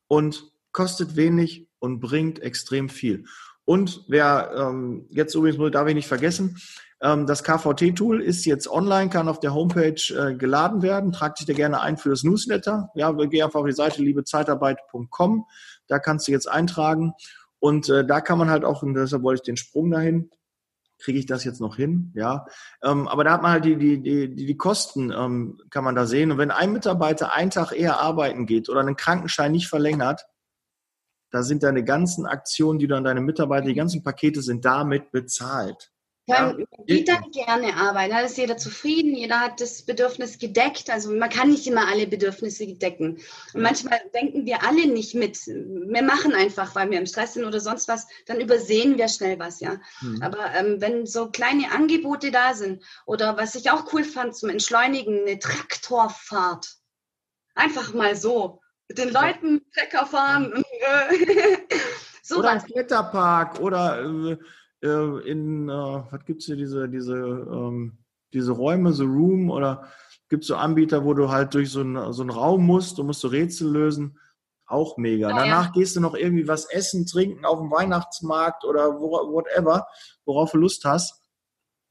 und 0.08 0.52
kostet 0.74 1.16
wenig 1.16 1.70
und 1.84 2.00
bringt 2.00 2.42
extrem 2.42 2.88
viel. 2.88 3.26
Und 3.66 4.06
wer 4.08 4.52
ähm, 4.56 5.06
jetzt 5.10 5.36
übrigens 5.36 5.72
darf 5.74 5.86
ich 5.90 5.96
nicht 5.96 6.08
vergessen, 6.08 6.58
ähm, 7.02 7.28
das 7.28 7.44
KVT-Tool 7.44 8.22
ist 8.22 8.46
jetzt 8.46 8.70
online, 8.70 9.10
kann 9.10 9.28
auf 9.28 9.42
der 9.42 9.54
Homepage 9.54 10.02
äh, 10.18 10.34
geladen 10.36 10.82
werden. 10.82 11.12
Trag 11.12 11.36
dich 11.36 11.46
da 11.46 11.52
gerne 11.52 11.82
ein 11.82 11.98
für 11.98 12.10
das 12.10 12.24
Newsletter. 12.24 12.90
Ja, 12.96 13.12
geh 13.12 13.44
einfach 13.44 13.60
auf 13.60 13.66
die 13.66 13.74
Seite 13.74 14.02
liebezeitarbeit.com. 14.02 15.46
Da 15.88 16.00
kannst 16.00 16.30
du 16.30 16.32
jetzt 16.32 16.50
eintragen. 16.50 17.12
Und 17.60 17.90
äh, 17.90 18.06
da 18.06 18.22
kann 18.22 18.38
man 18.38 18.50
halt 18.50 18.64
auch, 18.64 18.82
und 18.82 18.94
deshalb 18.94 19.24
wollte 19.24 19.42
ich 19.42 19.46
den 19.46 19.58
Sprung 19.58 19.92
dahin, 19.92 20.32
kriege 21.00 21.20
ich 21.20 21.26
das 21.26 21.44
jetzt 21.44 21.60
noch 21.60 21.76
hin? 21.76 22.14
Ja, 22.16 22.46
ähm, 22.82 23.10
aber 23.10 23.26
da 23.26 23.34
hat 23.34 23.42
man 23.42 23.52
halt 23.52 23.66
die, 23.66 23.76
die, 23.76 24.02
die, 24.02 24.34
die 24.34 24.58
Kosten, 24.58 25.12
ähm, 25.12 25.60
kann 25.70 25.84
man 25.84 25.96
da 25.96 26.06
sehen. 26.06 26.32
Und 26.32 26.38
wenn 26.38 26.52
ein 26.52 26.72
Mitarbeiter 26.72 27.34
einen 27.34 27.52
Tag 27.52 27.74
eher 27.74 28.00
arbeiten 28.00 28.46
geht 28.46 28.70
oder 28.70 28.80
einen 28.80 28.96
Krankenschein 28.96 29.52
nicht 29.52 29.68
verlängert, 29.68 30.26
da 31.34 31.42
sind 31.42 31.64
deine 31.64 31.84
ganzen 31.84 32.28
Aktionen, 32.28 32.78
die 32.78 32.86
du 32.86 32.96
an 32.96 33.06
deine 33.06 33.20
Mitarbeiter, 33.20 33.66
die 33.66 33.74
ganzen 33.74 34.04
Pakete 34.04 34.44
sind 34.44 34.64
damit 34.64 35.12
bezahlt. 35.12 35.92
Ja. 36.28 36.56
geht 36.86 37.10
dann 37.10 37.32
gerne 37.32 37.76
arbeiten. 37.76 38.12
Da 38.12 38.20
ist 38.20 38.38
jeder 38.38 38.56
zufrieden, 38.56 39.16
jeder 39.16 39.40
hat 39.42 39.60
das 39.60 39.82
Bedürfnis 39.82 40.38
gedeckt. 40.38 40.92
Also 40.92 41.12
man 41.12 41.30
kann 41.32 41.50
nicht 41.50 41.66
immer 41.66 41.88
alle 41.88 42.06
Bedürfnisse 42.06 42.68
decken. 42.76 43.18
Und 43.54 43.62
manchmal 43.62 44.00
denken 44.14 44.46
wir 44.46 44.64
alle 44.64 44.86
nicht 44.86 45.16
mit. 45.16 45.38
Wir 45.48 46.04
machen 46.04 46.34
einfach, 46.34 46.76
weil 46.76 46.92
wir 46.92 47.00
im 47.00 47.08
Stress 47.08 47.34
sind 47.34 47.46
oder 47.46 47.60
sonst 47.60 47.88
was, 47.88 48.08
dann 48.28 48.40
übersehen 48.40 49.00
wir 49.00 49.10
schnell 49.10 49.40
was, 49.40 49.60
ja. 49.60 49.82
Mhm. 50.02 50.22
Aber 50.22 50.54
ähm, 50.54 50.80
wenn 50.80 51.08
so 51.08 51.32
kleine 51.32 51.72
Angebote 51.72 52.30
da 52.30 52.54
sind 52.54 52.84
oder 53.08 53.38
was 53.38 53.56
ich 53.56 53.72
auch 53.72 53.92
cool 53.92 54.04
fand 54.04 54.36
zum 54.36 54.50
Entschleunigen, 54.50 55.22
eine 55.22 55.40
Traktorfahrt. 55.40 56.76
Einfach 57.56 57.94
mal 57.96 58.16
so 58.16 58.62
mit 58.88 58.98
den 58.98 59.10
Leuten 59.10 59.62
Trecker 59.74 60.06
fahren. 60.06 60.54
Und, 60.54 60.66
äh, 60.66 61.58
so 62.24 62.40
oder 62.40 62.52
ein 62.52 62.64
Kletterpark 62.64 63.60
oder 63.60 64.04
äh, 64.04 64.38
äh 64.86 65.30
in, 65.30 65.70
äh, 65.70 65.72
was 65.72 66.26
gibt 66.26 66.42
es 66.42 66.46
hier, 66.46 66.56
diese, 66.56 66.90
diese, 66.90 67.16
ähm, 67.16 67.98
diese 68.34 68.52
Räume, 68.52 68.94
so 68.94 69.06
Room 69.06 69.50
oder 69.50 69.88
gibt 70.30 70.44
es 70.44 70.48
so 70.48 70.56
Anbieter, 70.56 71.06
wo 71.06 71.14
du 71.14 71.30
halt 71.30 71.54
durch 71.54 71.72
so, 71.72 71.82
ein, 71.82 72.14
so 72.14 72.22
einen 72.22 72.32
Raum 72.32 72.66
musst, 72.66 72.98
du 72.98 73.04
musst 73.04 73.22
so 73.22 73.28
Rätsel 73.28 73.72
lösen. 73.72 74.20
Auch 74.66 74.98
mega. 74.98 75.30
Ja, 75.30 75.36
Danach 75.36 75.66
ja. 75.66 75.72
gehst 75.72 75.96
du 75.96 76.00
noch 76.00 76.16
irgendwie 76.16 76.48
was 76.48 76.66
essen, 76.72 77.06
trinken 77.06 77.46
auf 77.46 77.60
dem 77.60 77.70
Weihnachtsmarkt 77.70 78.64
oder 78.64 79.00
wo, 79.00 79.12
whatever, 79.32 79.86
worauf 80.26 80.52
du 80.52 80.58
Lust 80.58 80.86
hast. 80.86 81.22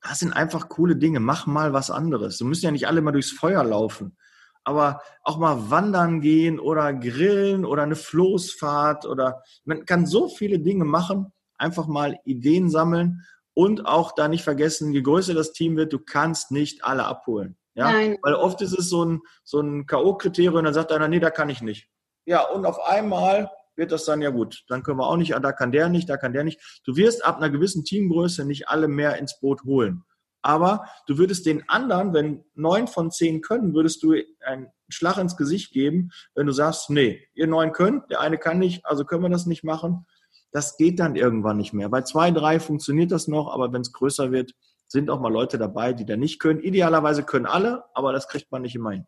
Das 0.00 0.18
sind 0.18 0.32
einfach 0.32 0.68
coole 0.68 0.96
Dinge. 0.96 1.20
Mach 1.20 1.46
mal 1.46 1.72
was 1.72 1.90
anderes. 1.90 2.38
Du 2.38 2.44
müssen 2.44 2.64
ja 2.64 2.72
nicht 2.72 2.88
alle 2.88 3.02
mal 3.02 3.12
durchs 3.12 3.30
Feuer 3.30 3.62
laufen 3.62 4.16
aber 4.64 5.02
auch 5.22 5.38
mal 5.38 5.70
wandern 5.70 6.20
gehen 6.20 6.58
oder 6.60 6.92
grillen 6.92 7.64
oder 7.64 7.82
eine 7.82 7.96
Floßfahrt 7.96 9.06
oder 9.06 9.42
man 9.64 9.84
kann 9.86 10.06
so 10.06 10.28
viele 10.28 10.58
Dinge 10.58 10.84
machen, 10.84 11.32
Einfach 11.62 11.86
mal 11.86 12.18
Ideen 12.24 12.68
sammeln 12.70 13.24
und 13.54 13.86
auch 13.86 14.16
da 14.16 14.26
nicht 14.26 14.42
vergessen, 14.42 14.92
je 14.92 15.00
größer 15.00 15.32
das 15.32 15.52
Team 15.52 15.76
wird, 15.76 15.92
du 15.92 16.00
kannst 16.00 16.50
nicht 16.50 16.84
alle 16.84 17.04
abholen. 17.04 17.56
Ja? 17.74 17.92
Nein. 17.92 18.18
Weil 18.20 18.34
oft 18.34 18.60
ist 18.62 18.76
es 18.76 18.88
so 18.88 19.04
ein, 19.04 19.20
so 19.44 19.60
ein 19.60 19.86
K.O.-Kriterium, 19.86 20.60
dann 20.62 20.74
sagt 20.74 20.90
einer, 20.90 21.06
nee, 21.06 21.20
da 21.20 21.30
kann 21.30 21.50
ich 21.50 21.62
nicht. 21.62 21.88
Ja, 22.24 22.42
und 22.48 22.66
auf 22.66 22.80
einmal 22.84 23.48
wird 23.76 23.92
das 23.92 24.04
dann 24.04 24.22
ja 24.22 24.30
gut. 24.30 24.64
Dann 24.66 24.82
können 24.82 24.98
wir 24.98 25.06
auch 25.06 25.16
nicht, 25.16 25.32
da 25.32 25.52
kann 25.52 25.70
der 25.70 25.88
nicht, 25.88 26.08
da 26.08 26.16
kann 26.16 26.32
der 26.32 26.42
nicht. 26.42 26.60
Du 26.84 26.96
wirst 26.96 27.24
ab 27.24 27.36
einer 27.36 27.50
gewissen 27.50 27.84
Teamgröße 27.84 28.44
nicht 28.44 28.68
alle 28.68 28.88
mehr 28.88 29.16
ins 29.18 29.38
Boot 29.38 29.62
holen. 29.62 30.02
Aber 30.42 30.86
du 31.06 31.18
würdest 31.18 31.46
den 31.46 31.68
anderen, 31.68 32.12
wenn 32.12 32.44
neun 32.54 32.88
von 32.88 33.10
zehn 33.10 33.40
können, 33.40 33.74
würdest 33.74 34.02
du 34.02 34.14
einen 34.44 34.68
Schlag 34.88 35.16
ins 35.18 35.36
Gesicht 35.36 35.72
geben, 35.72 36.10
wenn 36.34 36.46
du 36.46 36.52
sagst, 36.52 36.90
nee, 36.90 37.26
ihr 37.34 37.46
neun 37.46 37.72
könnt, 37.72 38.10
der 38.10 38.20
eine 38.20 38.38
kann 38.38 38.58
nicht, 38.58 38.84
also 38.84 39.04
können 39.04 39.22
wir 39.22 39.30
das 39.30 39.46
nicht 39.46 39.64
machen. 39.64 40.06
Das 40.50 40.76
geht 40.76 40.98
dann 40.98 41.16
irgendwann 41.16 41.56
nicht 41.56 41.72
mehr. 41.72 41.88
Bei 41.88 42.02
zwei, 42.02 42.30
drei 42.30 42.60
funktioniert 42.60 43.12
das 43.12 43.28
noch, 43.28 43.52
aber 43.52 43.72
wenn 43.72 43.80
es 43.82 43.92
größer 43.92 44.32
wird, 44.32 44.52
sind 44.88 45.08
auch 45.08 45.20
mal 45.20 45.32
Leute 45.32 45.56
dabei, 45.58 45.94
die 45.94 46.04
da 46.04 46.16
nicht 46.16 46.38
können. 46.38 46.60
Idealerweise 46.60 47.22
können 47.22 47.46
alle, 47.46 47.84
aber 47.94 48.12
das 48.12 48.28
kriegt 48.28 48.52
man 48.52 48.62
nicht 48.62 48.74
immer 48.74 48.90
hin. 48.90 49.06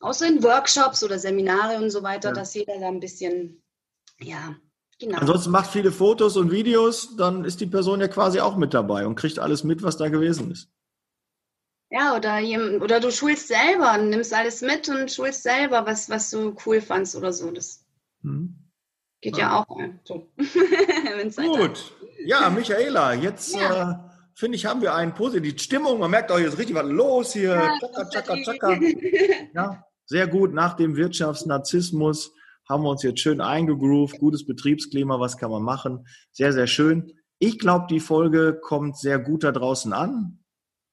Außer 0.00 0.26
in 0.26 0.42
Workshops 0.42 1.02
oder 1.02 1.18
Seminare 1.18 1.76
und 1.82 1.90
so 1.90 2.02
weiter, 2.02 2.30
ja. 2.30 2.34
dass 2.34 2.54
jeder 2.54 2.78
da 2.78 2.88
ein 2.88 3.00
bisschen, 3.00 3.62
ja, 4.18 4.56
Genau. 5.00 5.18
Ansonsten 5.18 5.50
macht 5.50 5.70
viele 5.70 5.92
Fotos 5.92 6.36
und 6.36 6.50
Videos, 6.50 7.16
dann 7.16 7.46
ist 7.46 7.60
die 7.60 7.66
Person 7.66 8.00
ja 8.00 8.08
quasi 8.08 8.40
auch 8.40 8.56
mit 8.56 8.74
dabei 8.74 9.06
und 9.06 9.14
kriegt 9.14 9.38
alles 9.38 9.64
mit, 9.64 9.82
was 9.82 9.96
da 9.96 10.08
gewesen 10.10 10.50
ist. 10.50 10.70
Ja, 11.90 12.14
oder, 12.14 12.38
oder 12.82 13.00
du 13.00 13.10
schulst 13.10 13.48
selber, 13.48 13.96
nimmst 13.96 14.32
alles 14.34 14.60
mit 14.60 14.88
und 14.90 15.10
schulst 15.10 15.42
selber, 15.42 15.86
was, 15.86 16.10
was 16.10 16.30
du 16.30 16.54
cool 16.66 16.82
fandst 16.82 17.16
oder 17.16 17.32
so. 17.32 17.50
Das 17.50 17.84
hm. 18.22 18.54
geht 19.22 19.38
ja, 19.38 19.48
ja 19.48 19.64
auch. 19.66 19.80
So. 20.04 20.30
Gut. 21.36 21.92
Ja, 22.24 22.50
Michaela, 22.50 23.14
jetzt 23.14 23.56
ja. 23.56 23.90
äh, 23.90 23.94
finde 24.34 24.56
ich, 24.56 24.66
haben 24.66 24.82
wir 24.82 24.94
eine 24.94 25.12
positive 25.12 25.58
Stimmung. 25.58 25.98
Man 25.98 26.10
merkt 26.10 26.30
auch, 26.30 26.38
hier 26.38 26.48
ist 26.48 26.58
richtig 26.58 26.76
was 26.76 26.86
los 26.86 27.32
hier. 27.32 27.54
Ja, 27.54 27.78
tschakka, 27.80 28.04
tschakka, 28.04 28.36
tschakka. 28.44 28.80
ja, 29.54 29.84
sehr 30.04 30.26
gut 30.26 30.52
nach 30.52 30.74
dem 30.74 30.94
Wirtschaftsnarzissmus 30.94 32.34
haben 32.70 32.84
wir 32.84 32.90
uns 32.90 33.02
jetzt 33.02 33.20
schön 33.20 33.40
eingegroovt, 33.40 34.18
gutes 34.18 34.46
Betriebsklima, 34.46 35.18
was 35.18 35.36
kann 35.36 35.50
man 35.50 35.62
machen? 35.62 36.06
Sehr, 36.30 36.52
sehr 36.52 36.68
schön. 36.68 37.12
Ich 37.40 37.58
glaube, 37.58 37.86
die 37.90 38.00
Folge 38.00 38.58
kommt 38.62 38.96
sehr 38.96 39.18
gut 39.18 39.44
da 39.44 39.50
draußen 39.50 39.92
an. 39.92 40.38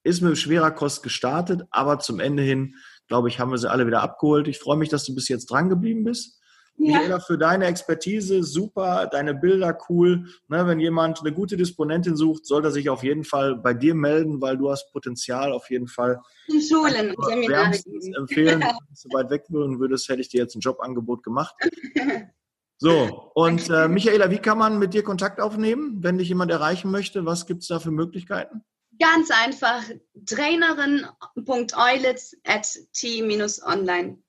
Ist 0.04 0.22
mit 0.22 0.38
schwerer 0.38 0.72
Kost 0.72 1.04
gestartet, 1.04 1.64
aber 1.70 2.00
zum 2.00 2.20
Ende 2.20 2.42
hin, 2.42 2.76
glaube 3.08 3.30
ich, 3.30 3.40
haben 3.40 3.52
wir 3.52 3.58
sie 3.58 3.70
alle 3.70 3.86
wieder 3.86 4.02
abgeholt. 4.02 4.48
Ich 4.48 4.58
freue 4.58 4.78
mich, 4.78 4.90
dass 4.90 5.06
du 5.06 5.14
bis 5.14 5.28
jetzt 5.28 5.46
dran 5.52 5.70
geblieben 5.70 6.04
bist. 6.04 6.37
Ja. 6.78 7.00
Michaela, 7.00 7.20
für 7.20 7.38
deine 7.38 7.66
Expertise 7.66 8.44
super, 8.44 9.10
deine 9.12 9.34
Bilder 9.34 9.78
cool. 9.90 10.28
Ne, 10.48 10.66
wenn 10.68 10.80
jemand 10.80 11.20
eine 11.22 11.34
gute 11.34 11.58
Disponentin 11.58 12.16
sucht, 12.16 12.46
sollte 12.46 12.68
er 12.68 12.72
sich 12.72 12.88
auf 12.90 13.04
jeden 13.04 13.24
Fall 13.24 13.56
bei 13.56 13.74
dir 13.74 13.96
melden, 13.96 14.40
weil 14.42 14.58
du 14.58 14.70
hast 14.70 14.92
Potenzial 14.92 15.52
auf 15.52 15.72
jeden 15.72 15.88
Fall. 15.88 16.22
In 16.48 16.62
Schulen 16.62 17.16
und 17.16 17.26
Seminare 17.26 17.80
empfehlen. 18.16 18.62
Wenn 18.62 18.70
du 18.70 18.94
so 18.94 19.10
weit 19.12 19.32
weg 19.32 19.46
würden 19.50 19.80
würdest, 19.80 20.08
hätte 20.08 20.22
ich 20.22 20.30
dir 20.30 20.42
jetzt 20.42 20.54
ein 20.56 20.62
Jobangebot 20.62 21.24
gemacht. 21.24 21.56
So, 22.80 23.32
und 23.34 23.72
äh, 23.72 23.88
Michaela, 23.88 24.30
wie 24.30 24.38
kann 24.38 24.60
man 24.60 24.78
mit 24.78 24.94
dir 24.94 25.02
Kontakt 25.02 25.42
aufnehmen, 25.42 26.04
wenn 26.04 26.20
dich 26.20 26.30
jemand 26.30 26.52
erreichen 26.52 26.92
möchte? 26.92 27.26
Was 27.26 27.48
gibt 27.48 27.64
es 27.64 27.70
da 27.70 27.80
für 27.80 27.90
Möglichkeiten? 27.90 28.62
Ganz 29.00 29.32
einfach, 29.32 29.82
trainerin.eulitz 30.28 32.36
at 32.46 32.78
t-online.de. 32.94 34.22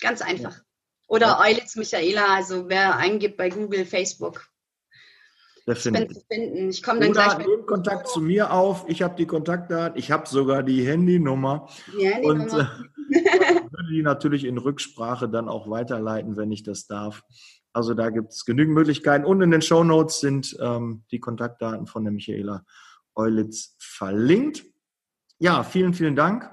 Ganz 0.00 0.22
einfach. 0.22 0.60
Oder 1.06 1.26
ja. 1.26 1.40
Eulitz 1.40 1.76
Michaela, 1.76 2.34
also 2.34 2.68
wer 2.68 2.96
eingibt 2.96 3.36
bei 3.36 3.48
Google, 3.48 3.84
Facebook. 3.84 4.48
Findet. 5.72 6.10
Ich, 6.10 6.24
finden. 6.30 6.68
ich 6.68 6.82
komme 6.82 7.00
dann 7.00 7.10
Oder 7.10 7.36
gleich. 7.36 7.46
Nehmt 7.46 7.66
Kontakt 7.66 8.08
zu 8.08 8.20
mir 8.20 8.52
auf. 8.52 8.84
Ich 8.86 9.00
habe 9.00 9.14
die 9.16 9.26
Kontaktdaten. 9.26 9.98
Ich 9.98 10.10
habe 10.10 10.28
sogar 10.28 10.62
die 10.62 10.86
Handynummer. 10.86 11.68
Die 11.98 12.06
Handynummer. 12.06 12.42
Und 12.42 12.52
äh, 12.52 12.66
würde 13.70 13.88
die 13.90 14.02
natürlich 14.02 14.44
in 14.44 14.58
Rücksprache 14.58 15.26
dann 15.26 15.48
auch 15.48 15.70
weiterleiten, 15.70 16.36
wenn 16.36 16.52
ich 16.52 16.64
das 16.64 16.86
darf. 16.86 17.22
Also 17.72 17.94
da 17.94 18.10
gibt 18.10 18.32
es 18.32 18.44
genügend 18.44 18.74
Möglichkeiten. 18.74 19.24
Und 19.24 19.40
in 19.40 19.50
den 19.50 19.62
Show 19.62 19.84
Notes 19.84 20.20
sind 20.20 20.54
ähm, 20.60 21.04
die 21.10 21.18
Kontaktdaten 21.18 21.86
von 21.86 22.04
der 22.04 22.12
Michaela 22.12 22.64
Eulitz 23.14 23.74
verlinkt. 23.78 24.64
Ja, 25.38 25.62
vielen, 25.62 25.94
vielen 25.94 26.14
Dank. 26.14 26.50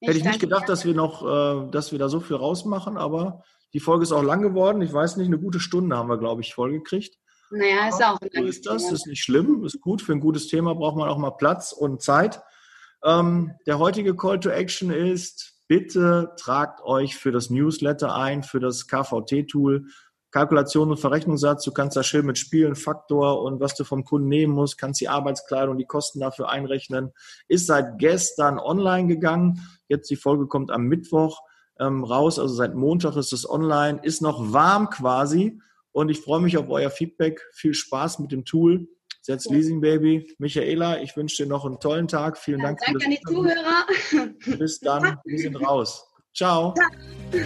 Ich 0.00 0.08
Hätte 0.08 0.18
ich 0.18 0.24
nicht 0.24 0.40
gedacht, 0.40 0.68
dass 0.68 0.84
wir 0.84 0.94
noch, 0.94 1.22
äh, 1.22 1.70
dass 1.70 1.92
wir 1.92 1.98
da 2.00 2.08
so 2.08 2.20
viel 2.20 2.36
rausmachen, 2.36 2.96
aber 2.96 3.44
die 3.72 3.80
Folge 3.80 4.02
ist 4.02 4.12
auch 4.12 4.22
lang 4.22 4.42
geworden. 4.42 4.82
Ich 4.82 4.92
weiß 4.92 5.16
nicht, 5.16 5.28
eine 5.28 5.38
gute 5.38 5.60
Stunde 5.60 5.96
haben 5.96 6.08
wir, 6.08 6.18
glaube 6.18 6.42
ich, 6.42 6.54
vollgekriegt. 6.54 7.16
Naja, 7.50 7.88
ist 7.88 8.02
auch 8.02 8.18
so 8.20 8.44
ist 8.44 8.66
das, 8.66 8.92
ist 8.92 9.06
nicht 9.06 9.22
schlimm, 9.22 9.64
ist 9.64 9.80
gut. 9.80 10.02
Für 10.02 10.12
ein 10.12 10.20
gutes 10.20 10.46
Thema 10.46 10.74
braucht 10.74 10.96
man 10.96 11.08
auch 11.08 11.18
mal 11.18 11.32
Platz 11.32 11.72
und 11.72 12.00
Zeit. 12.00 12.40
Ähm, 13.04 13.52
der 13.66 13.78
heutige 13.78 14.14
Call 14.14 14.38
to 14.38 14.50
Action 14.50 14.90
ist, 14.90 15.54
bitte 15.66 16.32
tragt 16.36 16.80
euch 16.84 17.16
für 17.16 17.32
das 17.32 17.50
Newsletter 17.50 18.14
ein, 18.14 18.42
für 18.42 18.60
das 18.60 18.86
KVT-Tool. 18.86 19.86
Kalkulation 20.30 20.90
und 20.90 21.00
Verrechnungssatz, 21.00 21.64
du 21.64 21.72
kannst 21.72 21.96
da 21.96 22.04
schön 22.04 22.24
mit 22.24 22.38
Spielen, 22.38 22.76
Faktor 22.76 23.42
und 23.42 23.58
was 23.58 23.74
du 23.74 23.82
vom 23.82 24.04
Kunden 24.04 24.28
nehmen 24.28 24.52
musst, 24.52 24.78
kannst 24.78 25.00
die 25.00 25.08
Arbeitskleidung, 25.08 25.76
die 25.76 25.86
Kosten 25.86 26.20
dafür 26.20 26.50
einrechnen. 26.50 27.10
Ist 27.48 27.66
seit 27.66 27.98
gestern 27.98 28.60
online 28.60 29.08
gegangen. 29.08 29.66
Jetzt 29.88 30.08
die 30.08 30.16
Folge 30.16 30.46
kommt 30.46 30.70
am 30.70 30.84
Mittwoch 30.84 31.40
ähm, 31.80 32.04
raus. 32.04 32.38
Also 32.38 32.54
seit 32.54 32.74
Montag 32.74 33.16
ist 33.16 33.32
es 33.32 33.48
online, 33.48 34.00
ist 34.02 34.22
noch 34.22 34.52
warm 34.52 34.90
quasi. 34.90 35.58
Und 35.92 36.08
ich 36.08 36.20
freue 36.20 36.40
mich 36.40 36.56
auf 36.56 36.68
euer 36.68 36.90
Feedback. 36.90 37.40
Viel 37.52 37.74
Spaß 37.74 38.20
mit 38.20 38.30
dem 38.30 38.44
Tool. 38.44 38.88
Setz. 39.22 39.46
Leasing 39.46 39.80
Baby. 39.80 40.34
Michaela, 40.38 41.02
ich 41.02 41.16
wünsche 41.16 41.42
dir 41.42 41.48
noch 41.48 41.64
einen 41.64 41.80
tollen 41.80 42.08
Tag. 42.08 42.38
Vielen 42.38 42.60
ja, 42.60 42.66
Dank. 42.66 42.80
Danke 42.84 43.04
an 43.04 43.10
die 43.10 43.20
Zuhörer. 43.26 44.58
Bis 44.58 44.80
dann. 44.80 45.18
Wir 45.24 45.38
sind 45.38 45.56
raus. 45.56 46.06
Ciao. 46.34 46.74
Ja. 47.32 47.40